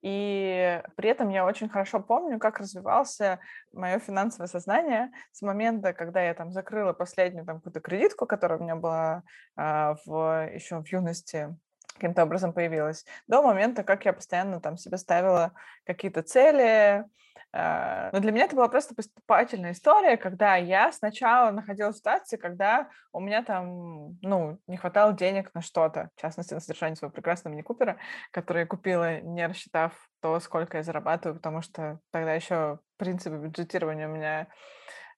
И 0.00 0.82
при 0.96 1.10
этом 1.10 1.28
я 1.28 1.44
очень 1.44 1.68
хорошо 1.68 2.00
помню, 2.00 2.40
как 2.40 2.58
развивался 2.58 3.38
мое 3.72 4.00
финансовое 4.00 4.48
сознание 4.48 5.12
с 5.30 5.42
момента, 5.42 5.92
когда 5.92 6.20
я 6.20 6.34
там 6.34 6.50
закрыла 6.50 6.92
последнюю 6.92 7.46
там 7.46 7.58
какую-то 7.58 7.80
кредитку, 7.80 8.26
которая 8.26 8.58
у 8.58 8.62
меня 8.62 8.74
была 8.74 9.22
а, 9.54 9.94
в, 10.04 10.50
еще 10.52 10.82
в 10.82 10.88
юности 10.88 11.56
каким-то 11.94 12.24
образом 12.24 12.52
появилась, 12.52 13.04
до 13.28 13.42
момента, 13.42 13.84
как 13.84 14.04
я 14.04 14.12
постоянно 14.12 14.60
там 14.60 14.76
себе 14.76 14.96
ставила 14.96 15.52
какие-то 15.84 16.22
цели, 16.22 17.04
но 17.52 18.18
для 18.20 18.32
меня 18.32 18.46
это 18.46 18.56
была 18.56 18.68
просто 18.68 18.94
поступательная 18.94 19.72
история, 19.72 20.16
когда 20.16 20.56
я 20.56 20.90
сначала 20.90 21.50
находилась 21.50 21.96
в 21.96 21.98
ситуации, 21.98 22.38
когда 22.38 22.88
у 23.12 23.20
меня 23.20 23.42
там, 23.42 24.18
ну, 24.22 24.58
не 24.66 24.78
хватало 24.78 25.12
денег 25.12 25.54
на 25.54 25.60
что-то, 25.60 26.08
в 26.16 26.20
частности, 26.20 26.54
на 26.54 26.60
содержание 26.60 26.96
своего 26.96 27.12
прекрасного 27.12 27.52
мини-купера, 27.52 27.98
который 28.30 28.60
я 28.60 28.66
купила, 28.66 29.20
не 29.20 29.46
рассчитав 29.46 29.92
то, 30.22 30.40
сколько 30.40 30.78
я 30.78 30.82
зарабатываю, 30.82 31.36
потому 31.36 31.60
что 31.60 32.00
тогда 32.10 32.32
еще 32.32 32.78
принципы 32.96 33.36
бюджетирования 33.36 34.08
у 34.08 34.12
меня 34.12 34.46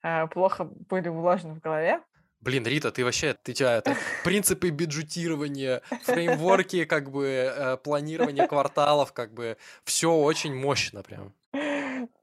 э, 0.03 0.27
плохо 0.27 0.64
были 0.64 1.09
уложены 1.09 1.55
в 1.55 1.61
голове. 1.61 2.01
Блин, 2.40 2.66
Рита, 2.66 2.90
ты 2.90 3.05
вообще, 3.05 3.35
ты 3.35 3.53
тебя 3.53 3.77
это, 3.77 3.97
принципы 4.25 4.70
бюджетирования, 4.70 5.83
фреймворки, 6.03 6.85
как 6.85 7.11
бы, 7.11 7.27
э, 7.27 7.77
планирование 7.77 8.49
кварталов, 8.49 9.12
как 9.12 9.33
бы, 9.33 9.57
все 9.85 10.12
очень 10.12 10.55
мощно 10.55 11.03
прям. 11.03 11.33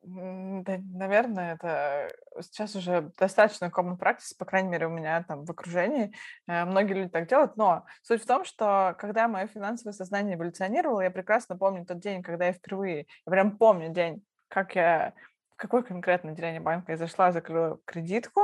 Да, 0.03 0.79
наверное, 0.95 1.53
это 1.53 2.11
сейчас 2.41 2.75
уже 2.75 3.11
достаточно 3.19 3.65
common 3.65 3.99
practice, 3.99 4.35
по 4.37 4.45
крайней 4.45 4.69
мере, 4.69 4.87
у 4.87 4.89
меня 4.89 5.23
там 5.27 5.45
в 5.45 5.51
окружении. 5.51 6.11
Э, 6.47 6.65
многие 6.65 6.93
люди 6.93 7.09
так 7.09 7.27
делают, 7.27 7.55
но 7.55 7.85
суть 8.01 8.23
в 8.23 8.25
том, 8.25 8.43
что 8.43 8.95
когда 8.97 9.27
мое 9.27 9.45
финансовое 9.45 9.93
сознание 9.93 10.35
эволюционировало, 10.37 11.01
я 11.01 11.11
прекрасно 11.11 11.55
помню 11.55 11.85
тот 11.85 11.99
день, 11.99 12.23
когда 12.23 12.47
я 12.47 12.53
впервые, 12.53 13.05
я 13.27 13.31
прям 13.31 13.57
помню 13.57 13.89
день, 13.93 14.23
как 14.47 14.75
я 14.75 15.13
какое 15.55 15.83
конкретное 15.83 16.33
отделение 16.33 16.59
банка 16.61 16.93
я 16.93 16.97
зашла, 16.97 17.31
закрыла 17.31 17.77
кредитку, 17.85 18.41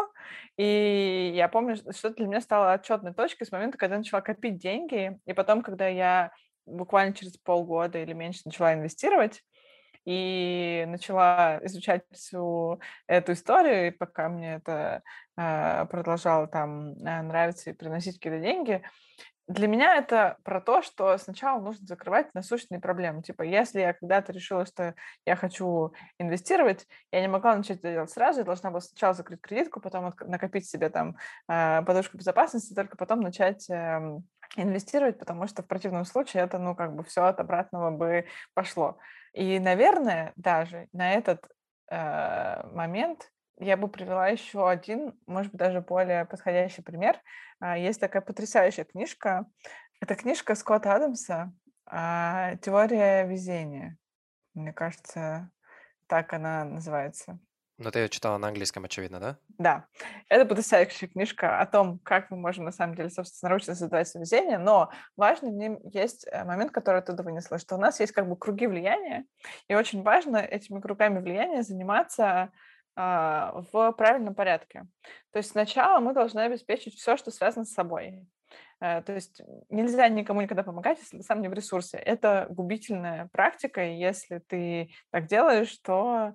и 0.58 1.32
я 1.36 1.48
помню, 1.50 1.76
что 1.92 2.12
для 2.12 2.28
меня 2.28 2.42
стало 2.42 2.74
отчетной 2.74 3.16
точкой 3.16 3.46
с 3.46 3.52
момента, 3.52 3.80
когда 3.80 3.96
я 3.96 4.00
начала 4.00 4.22
копить 4.22 4.60
деньги, 4.60 5.20
и 5.26 5.34
потом, 5.34 5.64
когда 5.64 5.88
я 5.88 6.32
буквально 6.68 7.16
через 7.16 7.36
полгода 7.38 7.98
или 7.98 8.14
меньше 8.14 8.42
начала 8.46 8.76
инвестировать, 8.76 9.42
и 10.08 10.86
начала 10.88 11.60
изучать 11.64 12.04
всю 12.14 12.80
эту 13.08 13.34
историю, 13.34 13.88
и 13.88 13.92
пока 13.92 14.30
мне 14.30 14.56
это 14.56 15.02
э, 15.38 15.86
продолжало 15.88 16.48
там 16.48 16.94
э, 16.94 17.22
нравиться 17.24 17.72
и 17.72 17.74
приносить 17.74 18.16
какие-то 18.16 18.40
деньги, 18.40 18.82
для 19.48 19.68
меня 19.68 19.96
это 19.96 20.38
про 20.44 20.60
то, 20.60 20.82
что 20.82 21.18
сначала 21.18 21.62
нужно 21.62 21.86
закрывать 21.88 22.34
насущные 22.34 22.82
проблемы. 22.82 23.22
Типа, 23.22 23.44
если 23.44 23.80
я 23.80 23.94
когда-то 23.94 24.34
решила, 24.34 24.66
что 24.66 24.94
я 25.26 25.36
хочу 25.38 25.94
инвестировать, 26.20 26.86
я 27.12 27.22
не 27.22 27.30
могла 27.30 27.56
начать 27.56 27.80
это 27.80 27.92
делать 27.92 28.12
сразу, 28.12 28.40
я 28.40 28.46
должна 28.46 28.72
была 28.72 28.82
сначала 28.82 29.14
закрыть 29.14 29.42
кредитку, 29.42 29.80
потом 29.80 30.14
накопить 30.26 30.70
себе 30.70 30.90
там 30.90 31.16
э, 31.50 31.82
подушку 31.84 32.18
безопасности, 32.18 32.74
только 32.74 32.98
потом 32.98 33.22
начать 33.22 33.70
эм, 33.70 34.26
инвестировать, 34.56 35.20
потому 35.20 35.48
что 35.48 35.64
в 35.64 35.68
противном 35.68 36.06
случае 36.06 36.44
это, 36.44 36.58
ну, 36.58 36.76
как 36.76 36.96
бы 36.96 37.04
все 37.04 37.26
от 37.26 37.40
обратного 37.40 37.92
бы 37.92 38.26
пошло. 38.54 38.98
И, 39.34 39.60
наверное, 39.60 40.34
даже 40.36 40.88
на 40.94 41.14
этот 41.14 41.48
э, 41.92 42.68
момент 42.72 43.32
я 43.60 43.76
бы 43.76 43.88
привела 43.88 44.28
еще 44.28 44.70
один, 44.70 45.20
может 45.26 45.52
быть, 45.52 45.60
даже 45.60 45.82
более 45.82 46.26
подходящий 46.26 46.82
пример. 46.82 47.20
А, 47.60 47.78
есть 47.78 48.00
такая 48.00 48.22
потрясающая 48.22 48.84
книжка. 48.84 49.46
Это 50.00 50.16
книжка 50.16 50.54
Скотта 50.56 50.94
Адамса 50.94 51.52
а, 51.86 52.56
«Теория 52.58 53.26
везения». 53.26 53.98
Мне 54.54 54.74
кажется, 54.74 55.52
так 56.08 56.34
она 56.34 56.64
называется. 56.66 57.40
Но 57.78 57.92
ты 57.92 58.00
ее 58.00 58.10
читала 58.10 58.38
на 58.38 58.48
английском, 58.48 58.86
очевидно, 58.86 59.20
да? 59.20 59.38
Да. 59.60 59.86
Это 60.30 60.46
потрясающая 60.46 61.08
книжка 61.08 61.60
о 61.60 61.66
том, 61.68 62.00
как 62.00 62.32
мы 62.32 62.38
можем, 62.38 62.66
на 62.66 62.72
самом 62.72 62.96
деле, 62.96 63.10
собственно, 63.10 63.52
научно 63.52 63.76
создавать 63.76 64.14
везение, 64.16 64.58
но 64.58 64.92
важный 65.16 65.52
в 65.52 65.56
нем 65.56 65.80
есть 65.94 66.26
э, 66.32 66.44
момент, 66.44 66.72
который 66.72 67.00
оттуда 67.00 67.22
вынесла, 67.22 67.60
что 67.60 67.76
у 67.76 67.80
нас 67.80 68.00
есть 68.00 68.14
как 68.14 68.28
бы 68.28 68.36
круги 68.36 68.66
влияния, 68.66 69.26
и 69.68 69.76
очень 69.76 70.02
важно 70.02 70.38
этими 70.38 70.80
кругами 70.80 71.20
влияния 71.20 71.62
заниматься 71.62 72.52
а, 72.96 73.62
в 73.72 73.92
правильном 73.92 74.34
порядке. 74.34 74.88
То 75.32 75.38
есть 75.38 75.52
сначала 75.52 76.00
мы 76.00 76.14
должны 76.14 76.40
обеспечить 76.40 76.96
все, 76.96 77.16
что 77.16 77.30
связано 77.30 77.64
с 77.64 77.74
собой. 77.74 78.26
Э, 78.80 79.02
то 79.02 79.14
есть 79.14 79.42
нельзя 79.70 80.08
никому 80.08 80.42
никогда 80.42 80.64
помогать, 80.64 81.00
если 81.00 81.18
ты 81.18 81.24
сам 81.24 81.42
не 81.42 81.48
в 81.48 81.54
ресурсе. 81.54 81.98
Это 81.98 82.48
губительная 82.50 83.30
практика, 83.32 83.84
и 83.84 83.98
если 83.98 84.40
ты 84.40 84.90
так 85.12 85.28
делаешь, 85.28 85.78
то 85.84 86.30
э, 86.30 86.34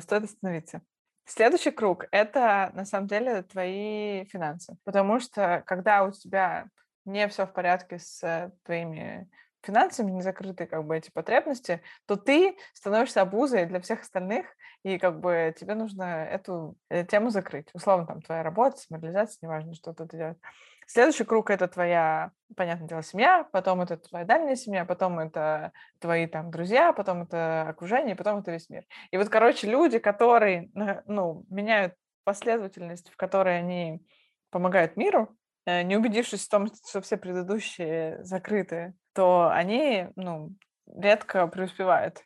стоит 0.00 0.24
остановиться. 0.24 0.82
Следующий 1.26 1.70
круг— 1.70 2.06
это, 2.10 2.70
на 2.74 2.84
самом 2.84 3.06
деле, 3.06 3.42
твои 3.42 4.24
финансы. 4.26 4.76
Потому 4.84 5.20
что 5.20 5.62
когда 5.66 6.04
у 6.04 6.12
тебя 6.12 6.66
не 7.06 7.26
все 7.28 7.46
в 7.46 7.52
порядке 7.52 7.98
с 7.98 8.52
твоими 8.64 9.28
финансами 9.64 10.10
не 10.10 10.22
закрыты 10.22 10.66
как 10.66 10.84
бы 10.84 10.96
эти 10.96 11.10
потребности, 11.10 11.80
то 12.06 12.16
ты 12.16 12.56
становишься 12.74 13.22
обузой 13.22 13.66
для 13.66 13.80
всех 13.80 14.02
остальных, 14.02 14.46
и 14.82 14.98
как 14.98 15.20
бы 15.20 15.54
тебе 15.58 15.74
нужно 15.74 16.24
эту 16.24 16.76
э, 16.90 17.04
тему 17.04 17.30
закрыть. 17.30 17.68
Условно, 17.72 18.06
там, 18.06 18.20
твоя 18.20 18.42
работа, 18.42 18.76
самореализация, 18.76 19.38
неважно, 19.40 19.74
что 19.74 19.94
ты 19.94 20.06
делаешь. 20.16 20.36
Следующий 20.86 21.24
круг— 21.24 21.50
это 21.50 21.68
твоя, 21.68 22.30
понятное 22.56 22.88
дело, 22.88 23.02
семья, 23.02 23.48
потом 23.52 23.80
это 23.80 23.96
твоя 23.96 24.24
дальняя 24.24 24.56
семья, 24.56 24.84
потом 24.84 25.18
это 25.18 25.72
твои 25.98 26.26
там 26.26 26.50
друзья, 26.50 26.92
потом 26.92 27.22
это 27.22 27.68
окружение, 27.68 28.16
потом 28.16 28.40
это 28.40 28.52
весь 28.52 28.68
мир. 28.68 28.84
И 29.10 29.16
вот, 29.16 29.28
короче, 29.28 29.66
люди, 29.68 29.98
которые, 29.98 30.70
ну, 31.06 31.44
меняют 31.48 31.94
последовательность, 32.24 33.10
в 33.10 33.16
которой 33.16 33.58
они 33.58 34.06
помогают 34.50 34.96
миру, 34.96 35.36
э, 35.66 35.82
не 35.82 35.96
убедившись 35.96 36.46
в 36.46 36.50
том, 36.50 36.66
что 36.66 37.00
все 37.00 37.16
предыдущие 37.16 38.22
закрыты, 38.24 38.94
то 39.14 39.50
они, 39.50 40.08
ну, 40.16 40.54
редко 40.86 41.46
преуспевают. 41.46 42.22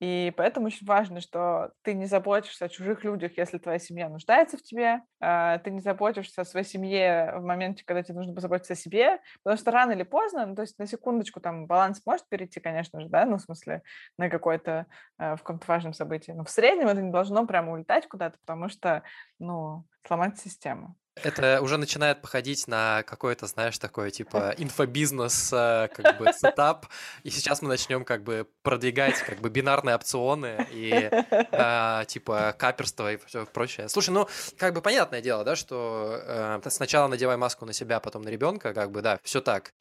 И 0.00 0.32
поэтому 0.36 0.66
очень 0.66 0.86
важно, 0.86 1.20
что 1.20 1.72
ты 1.82 1.94
не 1.94 2.06
заботишься 2.06 2.64
о 2.64 2.68
чужих 2.68 3.04
людях, 3.04 3.38
если 3.38 3.58
твоя 3.58 3.78
семья 3.78 4.08
нуждается 4.08 4.56
в 4.56 4.62
тебе, 4.62 5.02
а, 5.20 5.58
ты 5.58 5.70
не 5.70 5.80
заботишься 5.80 6.42
о 6.42 6.44
своей 6.44 6.66
семье 6.66 7.32
в 7.36 7.42
моменте, 7.44 7.84
когда 7.84 8.02
тебе 8.02 8.16
нужно 8.16 8.34
позаботиться 8.34 8.74
о 8.74 8.76
себе, 8.76 9.20
потому 9.42 9.58
что 9.58 9.70
рано 9.70 9.92
или 9.92 10.02
поздно, 10.02 10.46
ну, 10.46 10.54
то 10.56 10.62
есть 10.62 10.78
на 10.78 10.86
секундочку 10.86 11.40
там 11.40 11.66
баланс 11.66 12.02
может 12.04 12.28
перейти, 12.28 12.60
конечно 12.60 13.00
же, 13.00 13.08
да, 13.08 13.24
ну, 13.24 13.38
в 13.38 13.42
смысле, 13.42 13.82
на 14.18 14.28
какое-то, 14.28 14.86
а, 15.16 15.36
в 15.36 15.42
каком-то 15.42 15.66
важном 15.68 15.92
событии, 15.94 16.32
но 16.32 16.44
в 16.44 16.50
среднем 16.50 16.88
это 16.88 17.00
не 17.00 17.12
должно 17.12 17.46
прямо 17.46 17.72
улетать 17.72 18.08
куда-то, 18.08 18.38
потому 18.40 18.68
что, 18.68 19.04
ну, 19.38 19.84
сломать 20.06 20.38
систему. 20.38 20.96
Это 21.22 21.60
уже 21.62 21.76
начинает 21.76 22.20
походить 22.20 22.66
на 22.66 23.02
какой-то, 23.04 23.46
знаешь, 23.46 23.78
такой 23.78 24.10
типа 24.10 24.54
инфобизнес, 24.58 25.52
э, 25.52 25.88
как 25.94 26.18
бы 26.18 26.32
сетап. 26.32 26.86
И 27.22 27.30
сейчас 27.30 27.62
мы 27.62 27.68
начнем 27.68 28.04
как 28.04 28.24
бы 28.24 28.48
продвигать 28.62 29.18
как 29.20 29.40
бы 29.40 29.48
бинарные 29.48 29.94
опционы 29.94 30.66
и 30.72 31.08
э, 31.10 32.04
типа 32.08 32.54
каперство 32.58 33.12
и 33.12 33.18
все 33.26 33.46
прочее. 33.46 33.88
Слушай, 33.88 34.10
ну 34.10 34.28
как 34.58 34.74
бы 34.74 34.82
понятное 34.82 35.20
дело, 35.20 35.44
да, 35.44 35.54
что 35.54 36.20
э, 36.20 36.60
сначала 36.68 37.06
надевай 37.06 37.36
маску 37.36 37.64
на 37.64 37.72
себя, 37.72 38.00
потом 38.00 38.22
на 38.22 38.28
ребенка, 38.28 38.74
как 38.74 38.90
бы 38.90 39.00
да, 39.00 39.20
все 39.22 39.40
так. 39.40 39.72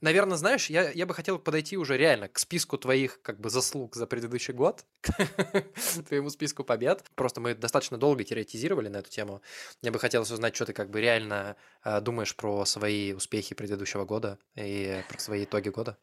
Наверное, 0.00 0.36
знаешь, 0.36 0.70
я, 0.70 0.90
я 0.90 1.06
бы 1.06 1.14
хотел 1.14 1.38
подойти 1.38 1.76
уже 1.76 1.96
реально 1.96 2.28
к 2.28 2.38
списку 2.38 2.78
твоих 2.78 3.20
как 3.22 3.40
бы 3.40 3.50
заслуг 3.50 3.96
за 3.96 4.06
предыдущий 4.06 4.54
год, 4.54 4.84
к 5.02 6.02
твоему 6.06 6.30
списку 6.30 6.64
побед. 6.64 7.04
Просто 7.14 7.40
мы 7.40 7.54
достаточно 7.54 7.98
долго 7.98 8.22
теоретизировали 8.22 8.88
на 8.88 8.98
эту 8.98 9.10
тему. 9.10 9.42
Мне 9.82 9.90
бы 9.90 9.98
хотелось 9.98 10.30
узнать, 10.30 10.54
что 10.54 10.66
ты 10.66 10.72
как 10.72 10.90
бы 10.90 11.00
реально 11.00 11.56
э, 11.84 12.00
думаешь 12.00 12.36
про 12.36 12.64
свои 12.64 13.12
успехи 13.12 13.54
предыдущего 13.54 14.04
года 14.04 14.38
и 14.54 15.02
про 15.08 15.18
свои 15.18 15.44
итоги 15.44 15.70
года. 15.70 15.98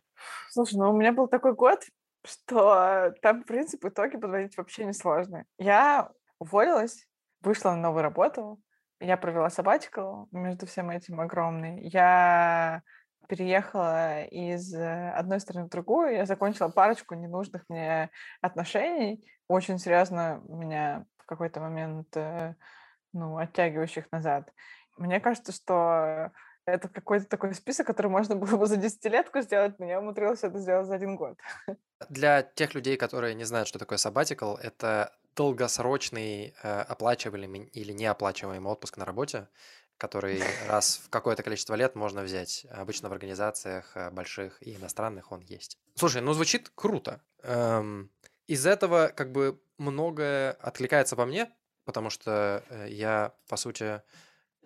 Слушай, 0.49 0.75
ну 0.75 0.91
у 0.91 0.97
меня 0.97 1.13
был 1.13 1.27
такой 1.27 1.53
год, 1.53 1.79
что 2.25 3.13
там, 3.21 3.43
в 3.43 3.45
принципе, 3.45 3.87
итоги 3.87 4.17
подводить 4.17 4.57
вообще 4.57 4.85
не 4.85 4.93
сложно. 4.93 5.45
Я 5.57 6.11
уволилась, 6.39 7.07
вышла 7.41 7.71
на 7.71 7.77
новую 7.77 8.03
работу, 8.03 8.59
я 8.99 9.17
провела 9.17 9.49
сабатикл 9.49 10.25
между 10.31 10.65
всем 10.65 10.89
этим 10.89 11.19
огромный. 11.19 11.87
Я 11.87 12.81
переехала 13.27 14.23
из 14.23 14.73
э, 14.73 15.11
одной 15.11 15.39
страны 15.39 15.67
в 15.67 15.69
другую, 15.69 16.13
я 16.13 16.25
закончила 16.25 16.69
парочку 16.69 17.15
ненужных 17.15 17.63
мне 17.69 18.09
отношений, 18.41 19.23
очень 19.47 19.79
серьезно 19.79 20.41
меня 20.47 21.05
в 21.17 21.25
какой-то 21.25 21.59
момент, 21.59 22.07
э, 22.15 22.55
ну, 23.13 23.37
оттягивающих 23.37 24.11
назад. 24.11 24.51
Мне 24.97 25.19
кажется, 25.19 25.51
что 25.51 26.31
это 26.65 26.89
какой-то 26.89 27.25
такой 27.25 27.53
список, 27.53 27.87
который 27.87 28.07
можно 28.07 28.35
было 28.35 28.57
бы 28.57 28.65
за 28.65 28.77
десятилетку 28.77 29.41
сделать, 29.41 29.77
но 29.79 29.85
я 29.85 29.99
умудрилась 29.99 30.43
это 30.43 30.57
сделать 30.59 30.87
за 30.87 30.95
один 30.95 31.15
год. 31.15 31.37
Для 32.09 32.41
тех 32.41 32.73
людей, 32.73 32.97
которые 32.97 33.35
не 33.35 33.43
знают, 33.43 33.67
что 33.67 33.79
такое 33.79 33.97
sabbatical, 33.97 34.57
это 34.59 35.13
долгосрочный 35.35 36.55
э, 36.63 36.81
оплачиваемый 36.81 37.65
или 37.65 37.91
неоплачиваемый 37.91 38.71
отпуск 38.71 38.97
на 38.97 39.05
работе, 39.05 39.47
который 39.97 40.41
раз 40.67 41.01
в 41.03 41.09
какое-то 41.09 41.43
количество 41.43 41.75
лет 41.75 41.95
можно 41.95 42.21
взять. 42.21 42.65
Обычно 42.71 43.09
в 43.09 43.13
организациях 43.13 43.91
э, 43.95 44.11
больших 44.11 44.61
и 44.61 44.75
иностранных 44.75 45.31
он 45.31 45.41
есть. 45.41 45.77
Слушай, 45.95 46.21
ну 46.21 46.33
звучит 46.33 46.71
круто. 46.75 47.21
Эм, 47.43 48.11
из 48.47 48.65
этого 48.65 49.11
как 49.15 49.31
бы 49.31 49.61
многое 49.77 50.51
откликается 50.53 51.15
по 51.15 51.25
мне, 51.25 51.51
потому 51.85 52.09
что 52.09 52.63
э, 52.69 52.87
я, 52.89 53.33
по 53.47 53.55
сути, 53.57 54.01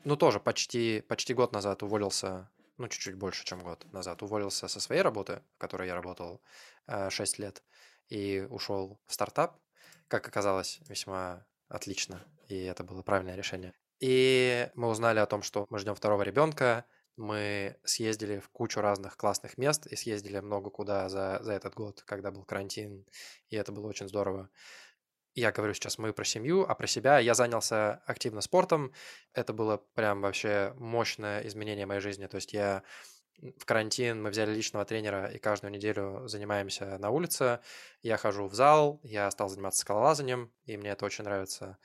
ну 0.03 0.15
тоже 0.15 0.39
почти, 0.39 1.01
почти 1.01 1.33
год 1.33 1.51
назад 1.51 1.83
уволился, 1.83 2.49
ну 2.77 2.87
чуть-чуть 2.87 3.15
больше, 3.15 3.45
чем 3.45 3.59
год 3.59 3.85
назад, 3.93 4.23
уволился 4.23 4.67
со 4.67 4.79
своей 4.79 5.01
работы, 5.01 5.41
в 5.55 5.57
которой 5.59 5.87
я 5.87 5.95
работал 5.95 6.41
э, 6.87 7.09
6 7.09 7.39
лет, 7.39 7.63
и 8.07 8.47
ушел 8.49 8.99
в 9.05 9.13
стартап, 9.13 9.59
как 10.07 10.27
оказалось, 10.27 10.79
весьма 10.87 11.45
отлично, 11.67 12.25
и 12.47 12.63
это 12.63 12.83
было 12.83 13.03
правильное 13.03 13.35
решение. 13.35 13.73
И 13.99 14.69
мы 14.75 14.87
узнали 14.89 15.19
о 15.19 15.25
том, 15.25 15.41
что 15.41 15.67
мы 15.69 15.79
ждем 15.79 15.95
второго 15.95 16.21
ребенка. 16.23 16.85
Мы 17.17 17.75
съездили 17.83 18.39
в 18.39 18.49
кучу 18.49 18.79
разных 18.79 19.17
классных 19.17 19.57
мест 19.57 19.87
и 19.87 19.95
съездили 19.97 20.39
много 20.39 20.69
куда 20.69 21.09
за, 21.09 21.39
за 21.41 21.51
этот 21.51 21.73
год, 21.73 22.01
когда 22.05 22.31
был 22.31 22.45
карантин, 22.45 23.05
и 23.49 23.57
это 23.57 23.73
было 23.73 23.87
очень 23.87 24.07
здорово. 24.07 24.49
Я 25.35 25.51
говорю 25.51 25.73
сейчас 25.73 25.97
мы 25.97 26.13
про 26.13 26.23
семью, 26.23 26.65
а 26.67 26.75
про 26.75 26.87
себя 26.87 27.19
я 27.19 27.33
занялся 27.33 28.01
активно 28.05 28.41
спортом. 28.41 28.93
Это 29.33 29.53
было 29.53 29.77
прям 29.95 30.21
вообще 30.21 30.73
мощное 30.77 31.45
изменение 31.45 31.85
моей 31.85 32.01
жизни. 32.01 32.25
То 32.27 32.35
есть 32.35 32.53
я 32.53 32.83
в 33.57 33.65
карантин 33.65 34.21
мы 34.21 34.31
взяли 34.31 34.53
личного 34.53 34.85
тренера 34.85 35.27
и 35.27 35.39
каждую 35.39 35.71
неделю 35.71 36.27
занимаемся 36.27 36.97
на 36.97 37.09
улице. 37.09 37.59
Я 38.01 38.17
хожу 38.17 38.47
в 38.47 38.53
зал, 38.53 38.99
я 39.03 39.29
стал 39.31 39.49
заниматься 39.49 39.81
скалолазанием, 39.81 40.51
и 40.65 40.77
мне 40.77 40.91
это 40.91 41.05
очень 41.05 41.23
нравится 41.23 41.77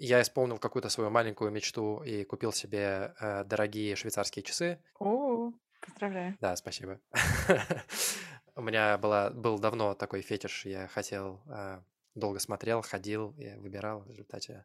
я 0.00 0.22
исполнил 0.22 0.58
какую-то 0.58 0.88
свою 0.88 1.10
маленькую 1.10 1.50
мечту 1.50 2.02
и 2.02 2.24
купил 2.24 2.52
себе 2.52 3.14
э, 3.20 3.44
дорогие 3.44 3.96
швейцарские 3.96 4.42
часы. 4.42 4.82
О, 4.98 5.52
поздравляю. 5.84 6.36
Да, 6.40 6.56
спасибо. 6.56 7.00
У 8.56 8.62
меня 8.62 8.96
была, 8.96 9.30
был 9.30 9.58
давно 9.58 9.94
такой 9.94 10.22
фетиш, 10.22 10.64
я 10.64 10.88
хотел, 10.88 11.42
э, 11.46 11.82
долго 12.14 12.38
смотрел, 12.38 12.80
ходил, 12.80 13.34
и 13.38 13.54
выбирал, 13.56 14.00
в 14.00 14.08
результате 14.08 14.64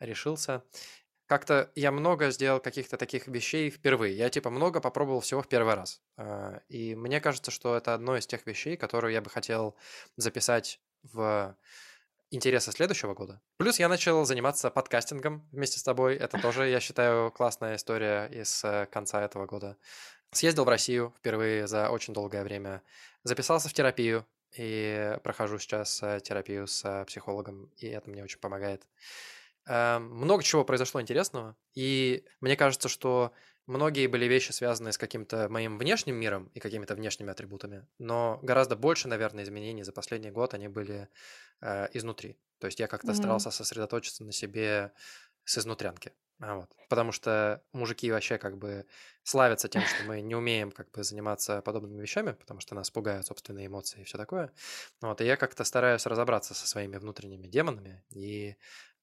решился. 0.00 0.62
Как-то 1.26 1.70
я 1.74 1.90
много 1.90 2.30
сделал 2.30 2.60
каких-то 2.60 2.98
таких 2.98 3.26
вещей 3.26 3.70
впервые. 3.70 4.14
Я 4.14 4.28
типа 4.28 4.50
много 4.50 4.82
попробовал 4.82 5.20
всего 5.20 5.40
в 5.40 5.48
первый 5.48 5.74
раз. 5.74 6.02
Э, 6.18 6.60
и 6.68 6.94
мне 6.94 7.22
кажется, 7.22 7.50
что 7.50 7.74
это 7.74 7.94
одно 7.94 8.18
из 8.18 8.26
тех 8.26 8.46
вещей, 8.46 8.76
которые 8.76 9.14
я 9.14 9.22
бы 9.22 9.30
хотел 9.30 9.76
записать 10.16 10.78
в 11.02 11.56
интереса 12.34 12.72
следующего 12.72 13.14
года. 13.14 13.40
Плюс 13.56 13.78
я 13.78 13.88
начал 13.88 14.24
заниматься 14.24 14.70
подкастингом 14.70 15.48
вместе 15.52 15.78
с 15.78 15.82
тобой. 15.82 16.16
Это 16.16 16.40
тоже, 16.40 16.68
я 16.68 16.80
считаю, 16.80 17.30
классная 17.30 17.76
история 17.76 18.26
из 18.26 18.62
э, 18.64 18.86
конца 18.90 19.22
этого 19.22 19.46
года. 19.46 19.76
Съездил 20.32 20.64
в 20.64 20.68
Россию 20.68 21.14
впервые 21.18 21.66
за 21.66 21.90
очень 21.90 22.12
долгое 22.12 22.42
время. 22.42 22.82
Записался 23.22 23.68
в 23.68 23.72
терапию 23.72 24.26
и 24.56 25.18
прохожу 25.22 25.58
сейчас 25.58 26.02
э, 26.02 26.20
терапию 26.22 26.66
с 26.66 26.84
э, 26.84 27.04
психологом, 27.04 27.70
и 27.76 27.86
это 27.86 28.10
мне 28.10 28.22
очень 28.22 28.38
помогает. 28.38 28.86
Эм, 29.66 30.10
много 30.10 30.42
чего 30.42 30.64
произошло 30.64 31.00
интересного, 31.00 31.56
и 31.74 32.24
мне 32.40 32.56
кажется, 32.56 32.88
что 32.88 33.32
многие 33.66 34.06
были 34.06 34.26
вещи, 34.26 34.52
связанные 34.52 34.92
с 34.92 34.98
каким-то 34.98 35.48
моим 35.48 35.78
внешним 35.78 36.16
миром 36.16 36.50
и 36.54 36.60
какими-то 36.60 36.94
внешними 36.94 37.30
атрибутами, 37.30 37.86
но 37.98 38.38
гораздо 38.42 38.76
больше, 38.76 39.08
наверное, 39.08 39.44
изменений 39.44 39.82
за 39.82 39.92
последний 39.92 40.30
год 40.30 40.54
они 40.54 40.68
были 40.68 41.08
э, 41.60 41.88
изнутри. 41.92 42.38
То 42.58 42.66
есть 42.66 42.80
я 42.80 42.86
как-то 42.86 43.12
mm-hmm. 43.12 43.16
старался 43.16 43.50
сосредоточиться 43.50 44.24
на 44.24 44.32
себе 44.32 44.92
с 45.44 45.58
изнутрянки. 45.58 46.12
А 46.40 46.56
вот. 46.56 46.70
Потому 46.88 47.12
что 47.12 47.62
мужики 47.72 48.10
вообще 48.10 48.38
как 48.38 48.58
бы 48.58 48.86
славятся 49.22 49.68
тем, 49.68 49.82
что 49.82 50.04
мы 50.04 50.20
не 50.20 50.34
умеем 50.34 50.72
как 50.72 50.90
бы 50.90 51.04
заниматься 51.04 51.62
подобными 51.62 52.00
вещами, 52.00 52.32
потому 52.32 52.60
что 52.60 52.74
нас 52.74 52.90
пугают 52.90 53.26
собственные 53.26 53.66
эмоции 53.66 54.00
и 54.00 54.04
все 54.04 54.18
такое. 54.18 54.52
Вот. 55.00 55.20
И 55.20 55.24
я 55.24 55.36
как-то 55.36 55.64
стараюсь 55.64 56.06
разобраться 56.06 56.54
со 56.54 56.66
своими 56.66 56.96
внутренними 56.96 57.46
демонами 57.46 58.04
и 58.10 58.56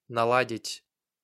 наладить 0.08 0.84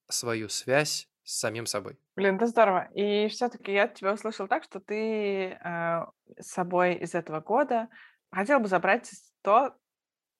свою 0.09 0.47
связь 0.47 1.09
с 1.27 1.39
самим 1.39 1.65
собой. 1.65 1.99
Блин, 2.15 2.37
это 2.37 2.47
здорово. 2.47 2.89
И 2.95 3.27
все-таки 3.27 3.73
я 3.73 3.89
тебя 3.89 4.13
услышал 4.13 4.47
так, 4.47 4.63
что 4.63 4.79
ты 4.79 5.49
э, 5.49 6.05
с 6.39 6.47
собой 6.47 6.95
из 6.95 7.13
этого 7.15 7.41
года 7.41 7.89
хотел 8.31 8.61
бы 8.61 8.67
забрать 8.67 9.11
то, 9.41 9.75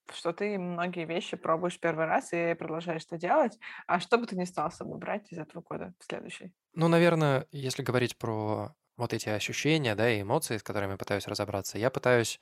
что 0.10 0.32
ты 0.32 0.58
многие 0.58 1.06
вещи 1.06 1.36
пробуешь 1.36 1.78
первый 1.78 2.06
раз 2.06 2.32
и 2.32 2.54
продолжаешь 2.54 3.04
это 3.06 3.18
делать. 3.18 3.60
А 3.86 4.00
что 4.00 4.18
бы 4.18 4.26
ты 4.28 4.38
не 4.38 4.46
стал 4.46 4.72
с 4.72 4.78
собой 4.78 4.98
брать 4.98 5.30
из 5.30 5.38
этого 5.38 5.62
года 5.62 5.94
в 6.00 6.06
следующий? 6.06 6.54
Ну, 6.74 6.88
наверное, 6.88 7.48
если 7.52 7.84
говорить 7.84 8.18
про 8.18 8.74
вот 8.96 9.14
эти 9.14 9.28
ощущения, 9.28 9.94
да, 9.94 10.10
и 10.10 10.22
эмоции, 10.22 10.56
с 10.56 10.64
которыми 10.64 10.92
я 10.92 10.98
пытаюсь 10.98 11.28
разобраться, 11.28 11.78
я 11.78 11.90
пытаюсь 11.90 12.40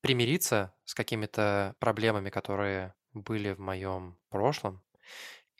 примириться 0.00 0.74
с 0.86 0.94
какими-то 0.94 1.76
проблемами, 1.78 2.30
которые 2.30 2.94
были 3.12 3.52
в 3.52 3.60
моем 3.60 4.18
прошлом, 4.30 4.82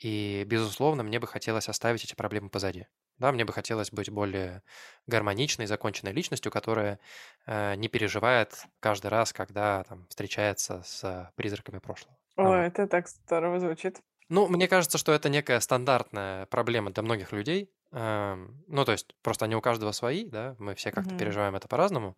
и, 0.01 0.43
безусловно, 0.47 1.03
мне 1.03 1.19
бы 1.19 1.27
хотелось 1.27 1.69
оставить 1.69 2.03
эти 2.03 2.15
проблемы 2.15 2.49
позади. 2.49 2.87
Да, 3.19 3.31
мне 3.31 3.45
бы 3.45 3.53
хотелось 3.53 3.91
быть 3.91 4.09
более 4.09 4.63
гармоничной, 5.05 5.67
законченной 5.67 6.11
личностью, 6.11 6.51
которая 6.51 6.99
э, 7.45 7.75
не 7.75 7.87
переживает 7.87 8.65
каждый 8.79 9.07
раз, 9.07 9.31
когда 9.31 9.83
там, 9.83 10.07
встречается 10.07 10.81
с 10.83 11.31
призраками 11.35 11.77
прошлого. 11.77 12.17
О, 12.35 12.43
вот. 12.47 12.55
это 12.55 12.87
так 12.87 13.07
здорово 13.07 13.59
звучит. 13.59 14.01
Ну, 14.29 14.47
мне 14.47 14.67
кажется, 14.67 14.97
что 14.97 15.11
это 15.11 15.29
некая 15.29 15.59
стандартная 15.59 16.47
проблема 16.47 16.89
для 16.89 17.03
многих 17.03 17.31
людей. 17.31 17.69
Эм, 17.91 18.63
ну, 18.67 18.85
то 18.85 18.93
есть 18.93 19.13
просто 19.21 19.45
они 19.45 19.55
у 19.55 19.61
каждого 19.61 19.91
свои, 19.91 20.25
да, 20.25 20.55
мы 20.57 20.73
все 20.73 20.91
как-то 20.91 21.13
mm-hmm. 21.13 21.19
переживаем 21.19 21.55
это 21.55 21.67
по-разному. 21.67 22.17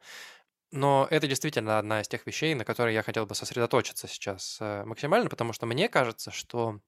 Но 0.72 1.06
это 1.10 1.28
действительно 1.28 1.80
одна 1.80 2.02
из 2.02 2.08
тех 2.08 2.26
вещей, 2.26 2.56
на 2.56 2.64
которые 2.64 2.94
я 2.96 3.04
хотел 3.04 3.26
бы 3.26 3.36
сосредоточиться 3.36 4.08
сейчас 4.08 4.58
э, 4.62 4.86
максимально, 4.86 5.30
потому 5.30 5.52
что 5.52 5.66
мне 5.66 5.90
кажется, 5.90 6.32
что 6.32 6.80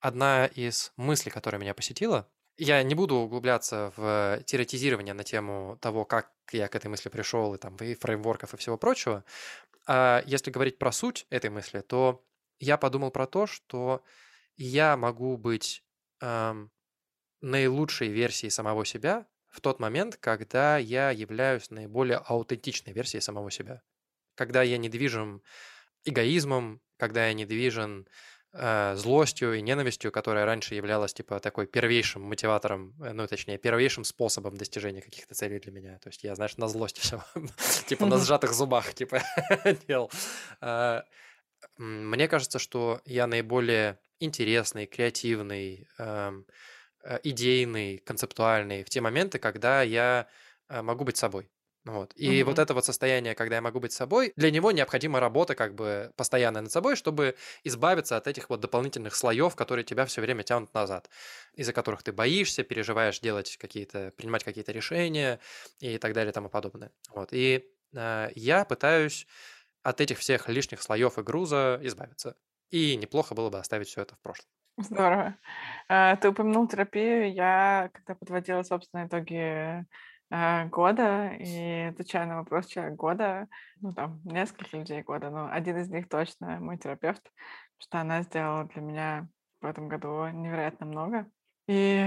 одна 0.00 0.46
из 0.46 0.92
мыслей, 0.96 1.30
которая 1.30 1.60
меня 1.60 1.74
посетила, 1.74 2.28
я 2.56 2.82
не 2.82 2.94
буду 2.94 3.16
углубляться 3.16 3.92
в 3.96 4.42
теоретизирование 4.44 5.14
на 5.14 5.24
тему 5.24 5.78
того, 5.80 6.04
как 6.04 6.30
я 6.52 6.68
к 6.68 6.76
этой 6.76 6.88
мысли 6.88 7.08
пришел, 7.08 7.54
и 7.54 7.58
там 7.58 7.76
и 7.76 7.94
фреймворков, 7.94 8.52
и 8.52 8.56
всего 8.58 8.76
прочего. 8.76 9.24
А 9.86 10.22
если 10.26 10.50
говорить 10.50 10.78
про 10.78 10.92
суть 10.92 11.26
этой 11.30 11.48
мысли, 11.48 11.80
то 11.80 12.22
я 12.58 12.76
подумал 12.76 13.10
про 13.10 13.26
то, 13.26 13.46
что 13.46 14.04
я 14.56 14.96
могу 14.98 15.38
быть 15.38 15.82
эм, 16.20 16.70
наилучшей 17.40 18.08
версией 18.08 18.50
самого 18.50 18.84
себя 18.84 19.26
в 19.48 19.60
тот 19.60 19.80
момент, 19.80 20.16
когда 20.16 20.76
я 20.76 21.10
являюсь 21.10 21.70
наиболее 21.70 22.18
аутентичной 22.18 22.92
версией 22.92 23.22
самого 23.22 23.50
себя. 23.50 23.82
Когда 24.34 24.62
я 24.62 24.76
не 24.76 24.88
движим 24.90 25.42
эгоизмом, 26.04 26.82
когда 26.98 27.26
я 27.26 27.32
не 27.32 27.46
движен 27.46 28.06
э, 28.06 28.10
злостью 28.52 29.54
и 29.54 29.62
ненавистью, 29.62 30.10
которая 30.10 30.44
раньше 30.44 30.74
являлась 30.74 31.14
типа 31.14 31.38
такой 31.38 31.66
первейшим 31.66 32.22
мотиватором, 32.22 32.94
э, 33.00 33.12
ну 33.12 33.26
точнее 33.26 33.58
первейшим 33.58 34.02
способом 34.02 34.56
достижения 34.56 35.02
каких-то 35.02 35.34
целей 35.34 35.60
для 35.60 35.70
меня. 35.70 35.98
То 35.98 36.08
есть 36.08 36.24
я, 36.24 36.34
знаешь, 36.34 36.56
на 36.56 36.66
злости 36.66 37.00
все, 37.00 37.22
типа 37.86 38.06
на 38.06 38.18
сжатых 38.18 38.52
зубах, 38.52 38.92
типа 38.94 39.22
делал. 39.88 40.10
А, 40.60 41.04
мне 41.76 42.26
кажется, 42.26 42.58
что 42.58 43.00
я 43.04 43.26
наиболее 43.26 43.98
интересный, 44.18 44.86
креативный, 44.86 45.88
эм, 45.98 46.46
э, 47.04 47.20
идейный, 47.22 47.98
концептуальный 47.98 48.82
в 48.82 48.90
те 48.90 49.00
моменты, 49.00 49.38
когда 49.38 49.82
я 49.82 50.26
э, 50.68 50.82
могу 50.82 51.04
быть 51.04 51.16
собой. 51.16 51.48
Вот. 51.86 52.12
И 52.14 52.42
угу. 52.42 52.50
вот 52.50 52.58
это 52.58 52.74
вот 52.74 52.84
состояние, 52.84 53.34
когда 53.34 53.56
я 53.56 53.62
могу 53.62 53.80
быть 53.80 53.92
собой, 53.92 54.34
для 54.36 54.50
него 54.50 54.70
необходима 54.70 55.18
работа 55.18 55.54
как 55.54 55.74
бы 55.74 56.12
постоянная 56.14 56.60
над 56.62 56.70
собой, 56.70 56.94
чтобы 56.94 57.36
избавиться 57.64 58.18
от 58.18 58.26
этих 58.26 58.50
вот 58.50 58.60
дополнительных 58.60 59.14
слоев, 59.14 59.56
которые 59.56 59.84
тебя 59.84 60.04
все 60.04 60.20
время 60.20 60.42
тянут 60.42 60.74
назад, 60.74 61.08
из-за 61.54 61.72
которых 61.72 62.02
ты 62.02 62.12
боишься, 62.12 62.64
переживаешь 62.64 63.20
делать 63.20 63.56
какие-то, 63.56 64.12
принимать 64.16 64.44
какие-то 64.44 64.72
решения 64.72 65.40
и 65.78 65.96
так 65.96 66.12
далее 66.12 66.30
и 66.30 66.34
тому 66.34 66.50
подобное. 66.50 66.90
Вот. 67.14 67.32
И 67.32 67.64
э, 67.94 68.28
я 68.34 68.64
пытаюсь 68.66 69.26
от 69.82 70.02
этих 70.02 70.18
всех 70.18 70.48
лишних 70.50 70.82
слоев 70.82 71.18
и 71.18 71.22
груза 71.22 71.80
избавиться. 71.82 72.36
И 72.68 72.94
неплохо 72.96 73.34
было 73.34 73.48
бы 73.48 73.58
оставить 73.58 73.88
все 73.88 74.02
это 74.02 74.14
в 74.14 74.20
прошлом. 74.20 74.46
Здорово. 74.76 75.36
А, 75.88 76.16
ты 76.16 76.28
упомянул 76.28 76.68
терапию. 76.68 77.32
Я, 77.32 77.90
когда 77.92 78.14
подводила 78.14 78.62
собственные 78.62 79.08
итоги 79.08 79.86
года 80.30 81.32
и 81.38 81.88
отвечаю 81.90 82.28
на 82.28 82.36
вопрос 82.36 82.66
человек 82.66 82.94
года, 82.94 83.48
ну 83.80 83.92
там 83.92 84.20
несколько 84.24 84.76
людей 84.76 85.02
года, 85.02 85.30
но 85.30 85.50
один 85.50 85.76
из 85.78 85.90
них 85.90 86.08
точно 86.08 86.60
мой 86.60 86.78
терапевт, 86.78 87.22
что 87.78 87.98
она 87.98 88.22
сделала 88.22 88.64
для 88.64 88.80
меня 88.80 89.28
в 89.60 89.66
этом 89.66 89.88
году 89.88 90.28
невероятно 90.28 90.86
много. 90.86 91.26
И 91.68 92.04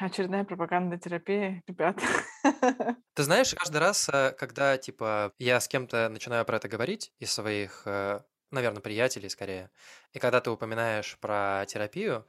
очередная 0.00 0.44
пропаганда 0.44 0.98
терапии, 0.98 1.62
ребят. 1.66 1.98
Ты 3.14 3.22
знаешь, 3.22 3.54
каждый 3.54 3.78
раз, 3.78 4.10
э, 4.12 4.32
когда, 4.32 4.76
типа, 4.76 5.32
я 5.38 5.58
с 5.58 5.68
кем-то 5.68 6.10
начинаю 6.10 6.44
про 6.44 6.58
это 6.58 6.68
говорить, 6.68 7.12
из 7.18 7.32
своих, 7.32 7.84
э, 7.86 8.20
наверное, 8.50 8.82
приятелей 8.82 9.30
скорее, 9.30 9.70
и 10.12 10.18
когда 10.18 10.42
ты 10.42 10.50
упоминаешь 10.50 11.16
про 11.18 11.64
терапию, 11.66 12.26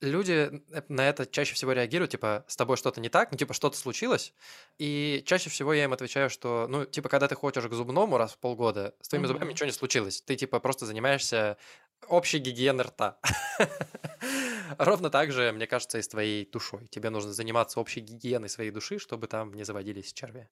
люди 0.00 0.62
на 0.88 1.08
это 1.08 1.26
чаще 1.26 1.54
всего 1.54 1.72
реагируют, 1.72 2.12
типа, 2.12 2.44
с 2.48 2.56
тобой 2.56 2.76
что-то 2.76 3.00
не 3.00 3.08
так, 3.08 3.30
ну, 3.30 3.38
типа, 3.38 3.54
что-то 3.54 3.76
случилось, 3.76 4.32
и 4.78 5.22
чаще 5.26 5.50
всего 5.50 5.72
я 5.72 5.84
им 5.84 5.92
отвечаю, 5.92 6.30
что, 6.30 6.66
ну, 6.68 6.84
типа, 6.84 7.08
когда 7.08 7.28
ты 7.28 7.34
ходишь 7.34 7.64
к 7.64 7.72
зубному 7.72 8.18
раз 8.18 8.32
в 8.32 8.38
полгода, 8.38 8.94
с 9.00 9.08
твоими 9.08 9.24
mm-hmm. 9.24 9.28
зубами 9.28 9.50
ничего 9.50 9.66
не 9.66 9.72
случилось, 9.72 10.22
ты, 10.22 10.36
типа, 10.36 10.60
просто 10.60 10.86
занимаешься 10.86 11.56
общей 12.08 12.38
гигиеной 12.38 12.84
рта. 12.84 13.18
Ровно 14.78 15.10
так 15.10 15.32
же, 15.32 15.52
мне 15.52 15.66
кажется, 15.66 15.98
и 15.98 16.02
с 16.02 16.08
твоей 16.08 16.48
душой. 16.50 16.86
Тебе 16.88 17.10
нужно 17.10 17.32
заниматься 17.32 17.80
общей 17.80 18.00
гигиеной 18.00 18.48
своей 18.48 18.70
души, 18.70 18.98
чтобы 18.98 19.26
там 19.26 19.52
не 19.54 19.64
заводились 19.64 20.12
черви. 20.12 20.48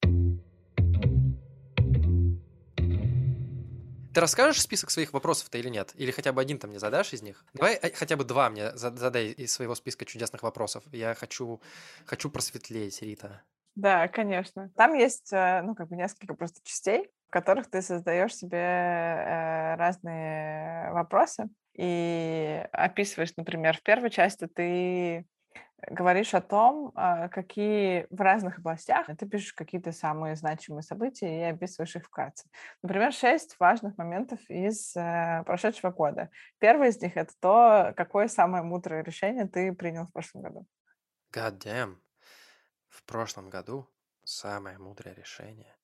Ты 4.19 4.23
расскажешь 4.23 4.61
список 4.61 4.91
своих 4.91 5.13
вопросов-то 5.13 5.59
или 5.59 5.69
нет? 5.69 5.93
Или 5.95 6.11
хотя 6.11 6.33
бы 6.33 6.41
один 6.41 6.59
там 6.59 6.71
мне 6.71 6.81
задашь 6.81 7.13
из 7.13 7.23
них? 7.23 7.45
Давай 7.55 7.77
э, 7.77 7.93
хотя 7.93 8.17
бы 8.17 8.25
два 8.25 8.51
мне 8.51 8.77
задай 8.77 9.29
из 9.29 9.53
своего 9.53 9.77
списка 9.77 10.05
чудесных 10.05 10.43
вопросов. 10.43 10.83
Я 10.91 11.15
хочу, 11.15 11.61
хочу 12.05 12.29
просветлеть, 12.29 13.01
Рита. 13.01 13.43
Да, 13.77 14.09
конечно. 14.09 14.73
Там 14.77 14.95
есть, 14.95 15.33
э, 15.33 15.63
ну, 15.63 15.77
как 15.77 15.87
бы 15.87 15.95
несколько 15.95 16.35
просто 16.35 16.59
частей, 16.65 17.09
в 17.29 17.31
которых 17.31 17.71
ты 17.71 17.81
создаешь 17.81 18.35
себе 18.35 18.59
э, 18.59 19.77
разные 19.77 20.91
вопросы 20.91 21.49
и 21.75 22.67
описываешь, 22.73 23.37
например, 23.37 23.77
в 23.77 23.85
первой 23.85 24.11
части 24.11 24.49
ты 24.49 25.27
говоришь 25.87 26.35
о 26.35 26.41
том, 26.41 26.93
а, 26.95 27.29
какие 27.29 28.07
в 28.11 28.21
разных 28.21 28.59
областях 28.59 29.07
ты 29.07 29.27
пишешь 29.27 29.53
какие-то 29.53 29.93
самые 29.93 30.35
значимые 30.37 30.83
события 30.83 31.41
и 31.41 31.55
описываешь 31.55 31.95
их 31.97 32.05
вкратце. 32.05 32.49
Например, 32.83 33.13
шесть 33.13 33.57
важных 33.59 33.97
моментов 33.97 34.41
из 34.49 34.97
э, 34.97 35.43
прошедшего 35.47 35.91
года. 35.91 36.31
Первый 36.59 36.89
из 36.89 37.01
них— 37.01 37.13
это 37.17 37.33
то, 37.41 37.93
какое 37.97 38.29
самое 38.29 38.65
мудрое 38.65 39.03
решение 39.03 39.47
ты 39.47 39.73
принял 39.73 40.07
в 40.07 40.13
прошлом 40.13 40.43
году. 40.43 40.67
God 41.33 41.59
damn. 41.59 41.97
В 42.89 43.05
прошлом 43.05 43.51
году 43.51 43.89
самое 44.25 44.79
мудрое 44.79 45.15
решение. 45.15 45.77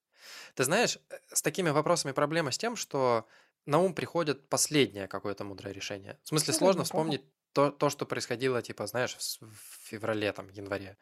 Ты 0.54 0.64
знаешь, 0.64 0.98
э, 1.10 1.18
с 1.32 1.42
такими 1.42 1.70
вопросами 1.70 2.12
проблема 2.12 2.50
с 2.50 2.58
тем, 2.58 2.76
что 2.76 3.28
на 3.66 3.78
ум 3.78 3.94
приходит 3.94 4.48
последнее 4.48 5.08
какое-то 5.08 5.44
мудрое 5.44 5.72
решение. 5.72 6.18
В 6.22 6.28
смысле, 6.28 6.52
сложно 6.52 6.84
вспомнить 6.84 7.24
то, 7.54 7.70
то, 7.70 7.88
что 7.88 8.04
происходило, 8.04 8.60
типа, 8.60 8.86
знаешь, 8.86 9.16
в, 9.16 9.46
в 9.46 9.88
феврале, 9.88 10.32
там, 10.32 10.48
январе. 10.50 10.96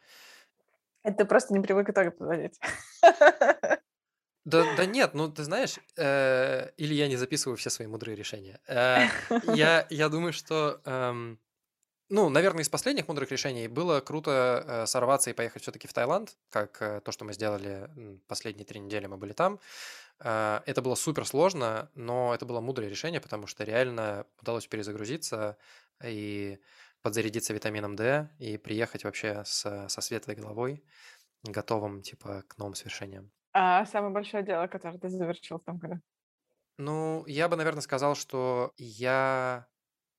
Это 1.03 1.25
просто 1.25 1.55
не 1.55 1.61
привык 1.61 1.91
итоги 1.91 2.11
подводить. 2.11 2.61
Да, 4.45 4.65
да 4.77 4.87
нет, 4.87 5.15
ну 5.15 5.31
ты 5.31 5.45
знаешь, 5.45 5.79
э, 5.97 6.71
или 6.77 6.95
я 6.95 7.07
не 7.07 7.17
записываю 7.17 7.57
все 7.57 7.71
свои 7.71 7.87
мудрые 7.87 8.17
решения. 8.17 8.59
Э, 8.67 9.07
я, 9.55 9.87
я 9.89 10.09
думаю, 10.09 10.33
что, 10.33 10.81
эм, 10.85 11.39
ну, 12.09 12.29
наверное, 12.29 12.63
из 12.63 12.69
последних 12.69 13.07
мудрых 13.07 13.31
решений 13.31 13.69
было 13.69 14.01
круто 14.01 14.65
э, 14.67 14.87
сорваться 14.87 15.31
и 15.31 15.33
поехать 15.33 15.63
все-таки 15.63 15.87
в 15.87 15.93
Таиланд, 15.93 16.37
как 16.51 16.83
э, 16.83 17.01
то, 17.05 17.13
что 17.13 17.25
мы 17.25 17.35
сделали 17.35 17.89
последние 18.27 18.67
три 18.67 18.81
недели, 18.81 19.07
мы 19.07 19.17
были 19.17 19.33
там. 19.33 19.61
Э, 20.19 20.61
это 20.67 20.83
было 20.83 20.97
супер 20.97 21.25
сложно, 21.25 21.89
но 21.95 22.35
это 22.35 22.45
было 22.45 22.61
мудрое 22.61 22.91
решение, 22.91 23.21
потому 23.21 23.47
что 23.47 23.63
реально 23.63 24.27
удалось 24.41 24.67
перезагрузиться 24.67 25.57
и 26.05 26.59
подзарядиться 27.03 27.55
витамином 27.55 27.97
D 27.97 28.31
и 28.39 28.59
приехать 28.59 29.05
вообще 29.05 29.45
с, 29.45 29.89
со 29.89 30.01
светлой 30.01 30.37
головой, 30.37 30.85
готовым, 31.45 32.03
типа, 32.03 32.45
к 32.49 32.59
новым 32.59 32.75
свершениям. 32.75 33.33
А 33.55 33.87
самое 33.87 34.13
большое 34.13 34.43
дело, 34.45 34.67
которое 34.67 34.99
ты 34.99 35.09
завершил 35.09 35.59
в 35.59 35.65
том 35.65 35.79
году? 35.79 36.01
Ну, 36.79 37.25
я 37.27 37.49
бы, 37.49 37.57
наверное, 37.57 37.83
сказал, 37.83 38.15
что 38.15 38.73
я 38.77 39.69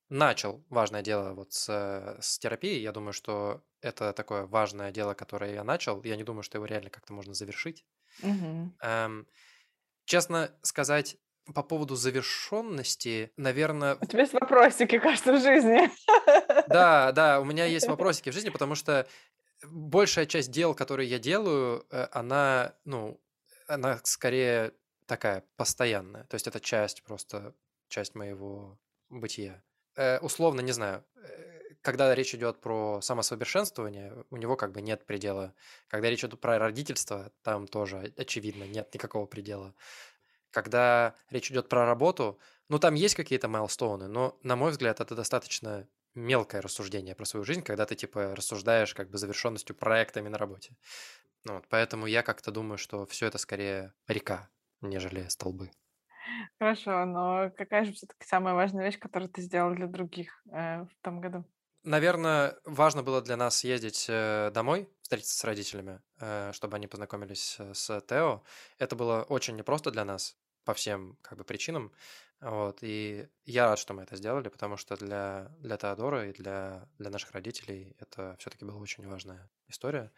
начал 0.09 0.65
важное 0.69 1.01
дело 1.01 1.33
вот 1.33 1.53
с, 1.53 2.17
с 2.21 2.39
терапией. 2.39 2.81
Я 2.81 2.91
думаю, 2.91 3.13
что 3.13 3.65
это 3.81 4.13
такое 4.13 4.45
важное 4.47 4.91
дело, 4.91 5.13
которое 5.15 5.53
я 5.55 5.63
начал. 5.63 6.03
Я 6.03 6.17
не 6.17 6.23
думаю, 6.23 6.43
что 6.43 6.57
его 6.57 6.65
реально 6.65 6.89
как-то 6.89 7.13
можно 7.13 7.33
завершить. 7.33 7.85
Мгм. 8.17 8.73
Эм, 8.81 9.27
честно 10.05 10.59
сказать, 10.63 11.17
по 11.53 11.63
поводу 11.63 11.95
завершенности, 11.95 13.31
наверное, 13.37 13.97
У 14.01 14.05
тебя 14.05 14.21
есть 14.21 14.33
вопросики, 14.33 14.97
кажется, 14.99 15.33
в 15.33 15.41
жизни. 15.41 15.89
да, 16.67 17.11
да, 17.11 17.39
у 17.39 17.45
меня 17.45 17.65
есть 17.65 17.87
вопросики 17.89 18.29
в 18.29 18.33
жизни, 18.33 18.49
потому 18.49 18.75
что 18.75 19.07
большая 19.63 20.25
часть 20.25 20.51
дел, 20.51 20.73
которые 20.73 21.09
я 21.09 21.19
делаю, 21.19 21.85
э, 21.91 22.07
она, 22.11 22.73
ну, 22.85 23.19
она 23.67 23.99
скорее 24.03 24.73
такая 25.05 25.43
постоянная. 25.57 26.23
То 26.25 26.35
есть 26.35 26.47
это 26.47 26.59
часть 26.59 27.03
просто, 27.03 27.53
часть 27.87 28.15
моего 28.15 28.79
бытия. 29.09 29.63
Э, 29.95 30.19
условно, 30.19 30.61
не 30.61 30.71
знаю, 30.71 31.03
э, 31.15 31.53
когда 31.81 32.15
речь 32.15 32.33
идет 32.33 32.61
про 32.61 33.01
самосовершенствование, 33.01 34.25
у 34.29 34.37
него 34.37 34.55
как 34.55 34.71
бы 34.71 34.81
нет 34.81 35.05
предела. 35.05 35.53
Когда 35.87 36.09
речь 36.09 36.23
идет 36.23 36.39
про 36.39 36.57
родительство, 36.57 37.31
там 37.41 37.67
тоже 37.67 38.13
очевидно 38.17 38.63
нет 38.63 38.93
никакого 38.93 39.25
предела. 39.25 39.75
Когда 40.53 41.15
речь 41.31 41.51
идет 41.51 41.67
про 41.67 41.85
работу, 41.85 42.39
ну 42.69 42.77
там 42.77 42.93
есть 42.93 43.15
какие-то 43.15 43.47
майлстоуны, 43.47 44.07
но, 44.07 44.37
на 44.43 44.55
мой 44.55 44.69
взгляд, 44.71 45.01
это 45.01 45.15
достаточно 45.15 45.87
мелкое 46.13 46.61
рассуждение 46.61 47.15
про 47.15 47.25
свою 47.25 47.43
жизнь, 47.43 47.63
когда 47.63 47.87
ты 47.87 47.95
типа 47.95 48.35
рассуждаешь 48.35 48.93
как 48.93 49.09
бы 49.09 49.17
завершенностью 49.17 49.75
проектами 49.75 50.29
на 50.29 50.37
работе. 50.37 50.77
Ну, 51.43 51.55
вот, 51.55 51.65
поэтому 51.69 52.05
я 52.05 52.21
как-то 52.21 52.51
думаю, 52.51 52.77
что 52.77 53.07
все 53.07 53.25
это 53.25 53.39
скорее 53.39 53.93
река, 54.07 54.49
нежели 54.81 55.27
столбы. 55.27 55.71
Хорошо, 56.59 57.05
но 57.05 57.51
какая 57.57 57.83
же 57.83 57.93
все-таки 57.93 58.25
самая 58.25 58.53
важная 58.53 58.85
вещь, 58.85 58.99
которую 58.99 59.29
ты 59.29 59.41
сделал 59.41 59.73
для 59.73 59.87
других 59.87 60.41
э, 60.51 60.83
в 60.83 60.91
том 61.01 61.19
году? 61.19 61.45
Наверное, 61.83 62.57
важно 62.63 63.03
было 63.03 63.21
для 63.21 63.35
нас 63.35 63.63
ездить 63.65 64.05
э, 64.07 64.51
домой, 64.53 64.87
встретиться 65.01 65.37
с 65.37 65.43
родителями, 65.43 65.99
э, 66.19 66.51
чтобы 66.53 66.77
они 66.77 66.87
познакомились 66.87 67.57
э, 67.59 67.73
с 67.73 68.01
Тео. 68.07 68.43
Это 68.77 68.95
было 68.95 69.23
очень 69.23 69.57
непросто 69.57 69.91
для 69.91 70.05
нас 70.05 70.37
по 70.63 70.73
всем 70.73 71.17
как 71.21 71.37
бы 71.37 71.43
причинам. 71.43 71.91
Вот, 72.39 72.79
и 72.81 73.27
я 73.45 73.67
рад, 73.67 73.79
что 73.79 73.93
мы 73.93 74.03
это 74.03 74.17
сделали, 74.17 74.49
потому 74.49 74.75
что 74.75 74.97
для, 74.97 75.49
для 75.59 75.77
Теодора 75.77 76.27
и 76.29 76.33
для, 76.33 76.89
для 76.97 77.09
наших 77.09 77.31
родителей 77.31 77.95
это 77.99 78.35
все-таки 78.37 78.65
была 78.65 78.79
очень 78.79 79.07
важная 79.07 79.49
история. 79.69 80.11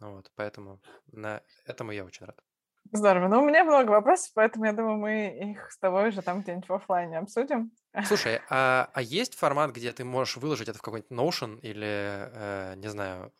Вот, 0.00 0.32
поэтому 0.34 0.82
на 1.06 1.42
этому 1.64 1.92
я 1.92 2.04
очень 2.04 2.26
рад. 2.26 2.42
Здорово. 2.90 3.28
Ну, 3.28 3.42
у 3.42 3.46
меня 3.46 3.64
много 3.64 3.90
вопросов, 3.90 4.32
поэтому 4.34 4.64
я 4.66 4.72
думаю, 4.72 4.98
мы 4.98 5.52
их 5.52 5.70
с 5.70 5.78
тобой 5.78 6.08
уже 6.08 6.22
там 6.22 6.42
где-нибудь 6.42 6.68
в 6.68 6.72
офлайне 6.74 7.18
обсудим. 7.18 7.72
Слушай, 8.04 8.42
а, 8.48 8.90
а 8.94 9.00
есть 9.00 9.34
формат, 9.36 9.70
где 9.70 9.92
ты 9.92 10.04
можешь 10.04 10.36
выложить 10.36 10.68
это 10.68 10.76
в 10.78 10.82
какой-нибудь 10.82 11.12
Notion 11.16 11.60
или, 11.60 11.86
э, 11.86 12.74
не 12.76 12.88
знаю, 12.88 13.32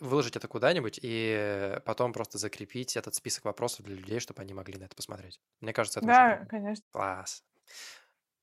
выложить 0.00 0.36
это 0.36 0.46
куда-нибудь 0.46 1.00
и 1.02 1.80
потом 1.84 2.12
просто 2.12 2.38
закрепить 2.38 2.96
этот 2.96 3.16
список 3.16 3.44
вопросов 3.46 3.84
для 3.86 3.96
людей, 3.96 4.20
чтобы 4.20 4.42
они 4.42 4.54
могли 4.54 4.78
на 4.78 4.84
это 4.84 4.94
посмотреть? 4.94 5.40
Мне 5.60 5.72
кажется, 5.72 5.98
это 5.98 6.10
очень 6.10 6.24
Да, 6.24 6.36
круто. 6.36 6.48
конечно. 6.48 6.86
Класс. 6.92 7.42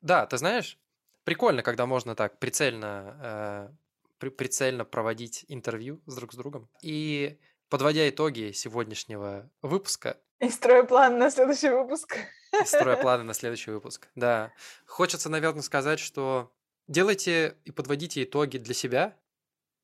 Да, 0.01 0.25
ты 0.25 0.38
знаешь, 0.38 0.79
прикольно, 1.23 1.63
когда 1.63 1.86
можно 1.86 2.15
так 2.15 2.39
прицельно, 2.39 3.71
э, 3.71 3.75
при- 4.17 4.29
прицельно 4.29 4.86
проводить 4.86 5.45
интервью 5.47 6.01
с 6.05 6.15
друг 6.15 6.33
с 6.33 6.36
другом. 6.36 6.69
И 6.81 7.39
подводя 7.76 8.07
итоги 8.07 8.53
сегодняшнего 8.53 9.51
выпуска, 9.61 10.17
И 10.39 10.47
строю 10.49 10.88
план 10.88 11.17
на 11.17 11.30
следующий 11.30 11.67
выпуск. 11.67 12.17
и 12.61 12.63
строя 12.63 12.95
планы 12.95 13.23
на 13.26 13.34
следующий 13.34 13.69
выпуск. 13.71 14.07
Да. 14.15 14.53
Хочется, 14.86 15.28
наверное, 15.30 15.61
сказать, 15.61 15.99
что 15.99 16.53
делайте 16.88 17.57
и 17.65 17.71
подводите 17.71 18.23
итоги 18.23 18.59
для 18.59 18.73
себя, 18.73 19.17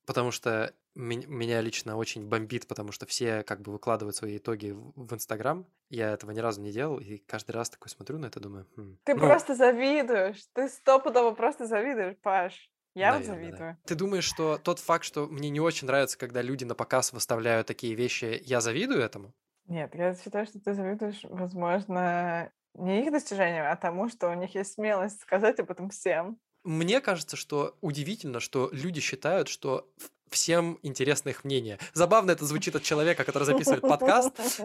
потому 0.06 0.30
что 0.30 0.72
меня 0.94 1.60
лично 1.60 1.98
очень 1.98 2.26
бомбит, 2.26 2.66
потому 2.66 2.92
что 2.92 3.04
все 3.04 3.42
как 3.42 3.60
бы 3.60 3.72
выкладывают 3.72 4.16
свои 4.16 4.38
итоги 4.38 4.70
в 4.70 4.92
в 4.96 5.12
Инстаграм. 5.12 5.66
Я 5.90 6.12
этого 6.12 6.30
ни 6.30 6.38
разу 6.38 6.62
не 6.62 6.72
делал, 6.72 6.98
и 6.98 7.18
каждый 7.18 7.50
раз 7.50 7.68
такой 7.68 7.90
смотрю 7.90 8.18
на 8.18 8.26
это, 8.26 8.40
думаю, 8.40 8.66
«Хм, 8.74 8.96
Ты 9.04 9.14
ну, 9.14 9.20
просто 9.20 9.54
завидуешь. 9.54 10.42
Ты 10.54 10.70
стопудово 10.70 11.32
просто 11.32 11.66
завидуешь, 11.66 12.16
Паш. 12.22 12.70
Я 12.94 13.12
вот 13.12 13.20
наверно, 13.20 13.26
да. 13.26 13.48
завидую. 13.50 13.78
Ты 13.86 13.94
думаешь, 13.94 14.24
что 14.24 14.58
тот 14.58 14.78
факт, 14.78 15.04
что 15.04 15.26
мне 15.26 15.48
не 15.50 15.60
очень 15.60 15.86
нравится, 15.86 16.18
когда 16.18 16.42
люди 16.42 16.64
на 16.64 16.74
показ 16.74 17.12
выставляют 17.12 17.66
такие 17.66 17.94
вещи, 17.94 18.42
я 18.44 18.60
завидую 18.60 19.00
этому? 19.00 19.32
Нет, 19.66 19.94
я 19.94 20.14
считаю, 20.14 20.46
что 20.46 20.60
ты 20.60 20.74
завидуешь, 20.74 21.20
возможно, 21.24 22.52
не 22.74 23.02
их 23.02 23.12
достижениям, 23.12 23.66
а 23.66 23.76
тому, 23.76 24.08
что 24.08 24.28
у 24.28 24.34
них 24.34 24.54
есть 24.54 24.74
смелость 24.74 25.20
сказать 25.20 25.60
об 25.60 25.70
этом 25.70 25.88
всем. 25.90 26.38
Мне 26.64 27.00
кажется, 27.00 27.36
что 27.36 27.76
удивительно, 27.80 28.40
что 28.40 28.68
люди 28.72 29.00
считают, 29.00 29.48
что 29.48 29.88
всем 30.30 30.78
интересно 30.82 31.30
их 31.30 31.44
мнение. 31.44 31.78
Забавно 31.92 32.30
это 32.30 32.44
звучит 32.44 32.74
от 32.76 32.82
человека, 32.82 33.24
который 33.24 33.44
записывает 33.44 33.82
подкаст 33.82 34.34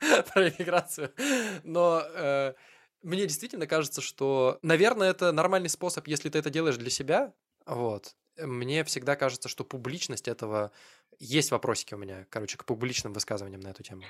про 0.32 0.48
иммиграцию. 0.48 1.12
Но 1.64 2.02
э, 2.04 2.54
мне 3.06 3.22
действительно 3.22 3.66
кажется, 3.66 4.00
что, 4.00 4.58
наверное, 4.62 5.10
это 5.10 5.30
нормальный 5.32 5.68
способ, 5.68 6.08
если 6.08 6.28
ты 6.28 6.38
это 6.38 6.50
делаешь 6.50 6.76
для 6.76 6.90
себя. 6.90 7.32
Вот. 7.64 8.16
Мне 8.36 8.84
всегда 8.84 9.16
кажется, 9.16 9.48
что 9.48 9.64
публичность 9.64 10.28
этого... 10.28 10.72
Есть 11.18 11.50
вопросики 11.50 11.94
у 11.94 11.98
меня, 11.98 12.26
короче, 12.28 12.58
к 12.58 12.64
публичным 12.64 13.12
высказываниям 13.12 13.60
на 13.60 13.68
эту 13.68 13.82
тему. 13.82 14.02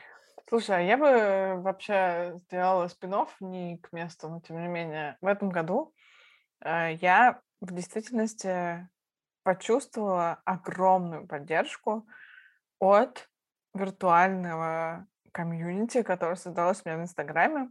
Слушай, 0.48 0.78
а 0.78 0.80
я 0.80 0.96
бы 0.96 1.62
вообще 1.62 2.32
сделала 2.36 2.88
спин 2.88 3.14
не 3.40 3.78
к 3.78 3.92
месту, 3.92 4.28
но 4.28 4.40
тем 4.40 4.60
не 4.60 4.68
менее, 4.68 5.18
в 5.20 5.26
этом 5.26 5.50
году 5.50 5.94
э, 6.64 6.94
я 7.00 7.40
в 7.60 7.72
действительности 7.72 8.88
почувствовала 9.42 10.40
огромную 10.44 11.26
поддержку 11.26 12.06
от 12.78 13.28
виртуального 13.74 15.06
комьюнити, 15.32 16.02
которое 16.02 16.36
создалось 16.36 16.80
у 16.84 16.88
меня 16.88 16.98
в 16.98 17.02
Инстаграме. 17.02 17.68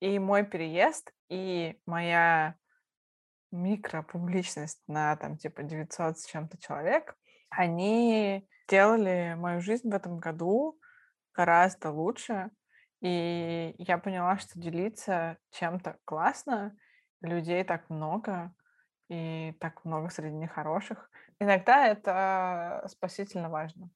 И 0.00 0.18
мой 0.18 0.44
переезд, 0.44 1.12
и 1.28 1.80
моя 1.86 2.56
микропубличность 3.50 4.82
на 4.88 5.16
там 5.16 5.36
типа 5.36 5.62
900 5.62 6.18
с 6.18 6.26
чем-то 6.26 6.58
человек, 6.58 7.16
они 7.50 8.46
сделали 8.66 9.34
мою 9.36 9.60
жизнь 9.60 9.88
в 9.88 9.94
этом 9.94 10.18
году 10.18 10.78
гораздо 11.34 11.90
лучше. 11.90 12.50
И 13.00 13.74
я 13.78 13.98
поняла, 13.98 14.38
что 14.38 14.58
делиться 14.58 15.38
чем-то 15.50 15.98
классно, 16.04 16.76
людей 17.20 17.62
так 17.64 17.90
много, 17.90 18.54
и 19.08 19.52
так 19.60 19.84
много 19.84 20.08
среди 20.10 20.34
них 20.34 20.52
хороших. 20.52 21.10
Иногда 21.38 21.86
это 21.86 22.84
спасительно 22.88 23.50
важно. 23.50 23.90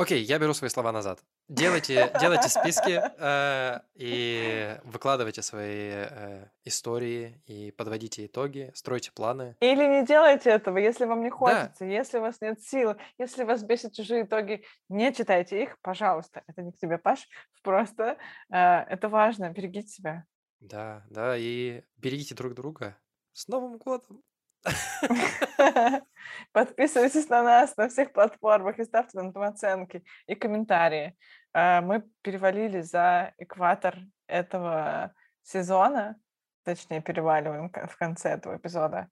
Окей, 0.00 0.22
я 0.22 0.38
беру 0.38 0.54
свои 0.54 0.70
слова 0.70 0.92
назад. 0.92 1.22
Делайте, 1.48 2.10
делайте 2.18 2.48
списки 2.48 3.02
э, 3.18 3.80
и 3.96 4.78
выкладывайте 4.84 5.42
свои 5.42 5.90
э, 5.92 6.46
истории 6.64 7.42
и 7.44 7.70
подводите 7.70 8.24
итоги, 8.24 8.70
стройте 8.74 9.12
планы. 9.12 9.56
Или 9.60 9.84
не 9.86 10.06
делайте 10.06 10.48
этого, 10.48 10.78
если 10.78 11.04
вам 11.04 11.20
не 11.22 11.28
Да, 11.28 11.36
хочется, 11.36 11.84
если 11.84 12.16
у 12.16 12.22
вас 12.22 12.40
нет 12.40 12.62
сил, 12.62 12.94
если 13.18 13.44
вас 13.44 13.62
бесят 13.62 13.92
чужие 13.92 14.24
итоги, 14.24 14.64
не 14.88 15.12
читайте 15.12 15.62
их, 15.62 15.78
пожалуйста. 15.82 16.44
Это 16.46 16.62
не 16.62 16.72
к 16.72 16.78
тебе, 16.78 16.96
Паш, 16.96 17.28
просто 17.62 18.16
э, 18.50 18.56
это 18.56 19.10
важно, 19.10 19.50
берегите 19.50 19.88
себя. 19.88 20.24
да, 20.60 21.04
да, 21.10 21.36
и 21.36 21.82
берегите 21.98 22.34
друг 22.34 22.54
друга. 22.54 22.96
С 23.34 23.48
Новым 23.48 23.76
годом! 23.76 24.22
Подписывайтесь 26.52 27.28
на 27.28 27.42
нас 27.42 27.76
на 27.76 27.88
всех 27.88 28.12
платформах 28.12 28.78
и 28.78 28.84
ставьте 28.84 29.18
нам 29.18 29.32
там 29.32 29.42
оценки 29.42 30.04
и 30.26 30.34
комментарии. 30.34 31.16
А, 31.52 31.80
Мы 31.80 32.04
перевалили 32.22 32.80
за 32.80 33.34
экватор 33.38 33.98
этого 34.26 35.14
сезона, 35.42 36.16
точнее, 36.64 37.00
переваливаем 37.00 37.70
в 37.70 37.96
конце 37.96 38.30
этого 38.30 38.56
эпизода. 38.56 39.08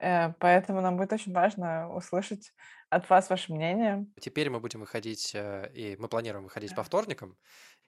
Э, 0.00 0.32
Поэтому 0.38 0.80
нам 0.80 0.96
будет 0.96 1.12
очень 1.12 1.32
важно 1.32 1.94
услышать 1.94 2.52
от 2.88 3.08
вас 3.08 3.30
ваше 3.30 3.52
мнение. 3.52 4.06
Теперь 4.20 4.50
мы 4.50 4.58
будем 4.58 4.80
выходить, 4.80 5.32
э, 5.34 5.70
и 5.74 5.96
мы 5.98 6.08
планируем 6.08 6.44
выходить 6.44 6.74
по 6.74 6.82
вторникам. 6.82 7.36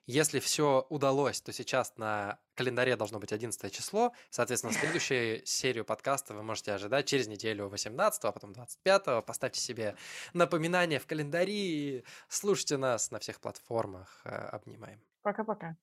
Если 0.05 0.39
все 0.39 0.85
удалось, 0.89 1.41
то 1.41 1.53
сейчас 1.53 1.93
на 1.97 2.39
календаре 2.55 2.95
должно 2.95 3.19
быть 3.19 3.31
11 3.31 3.71
число. 3.71 4.13
Соответственно, 4.29 4.73
следующую 4.79 5.45
серию 5.45 5.85
подкаста 5.85 6.33
вы 6.33 6.43
можете 6.43 6.73
ожидать 6.73 7.05
через 7.05 7.27
неделю 7.27 7.69
18, 7.69 8.23
а 8.25 8.31
потом 8.31 8.53
25. 8.53 9.25
Поставьте 9.25 9.61
себе 9.61 9.95
напоминание 10.33 10.99
в 10.99 11.07
календаре. 11.07 12.03
Слушайте 12.27 12.77
нас 12.77 13.11
на 13.11 13.19
всех 13.19 13.39
платформах. 13.39 14.21
Э, 14.25 14.49
обнимаем. 14.51 14.99
Пока-пока. 15.21 15.77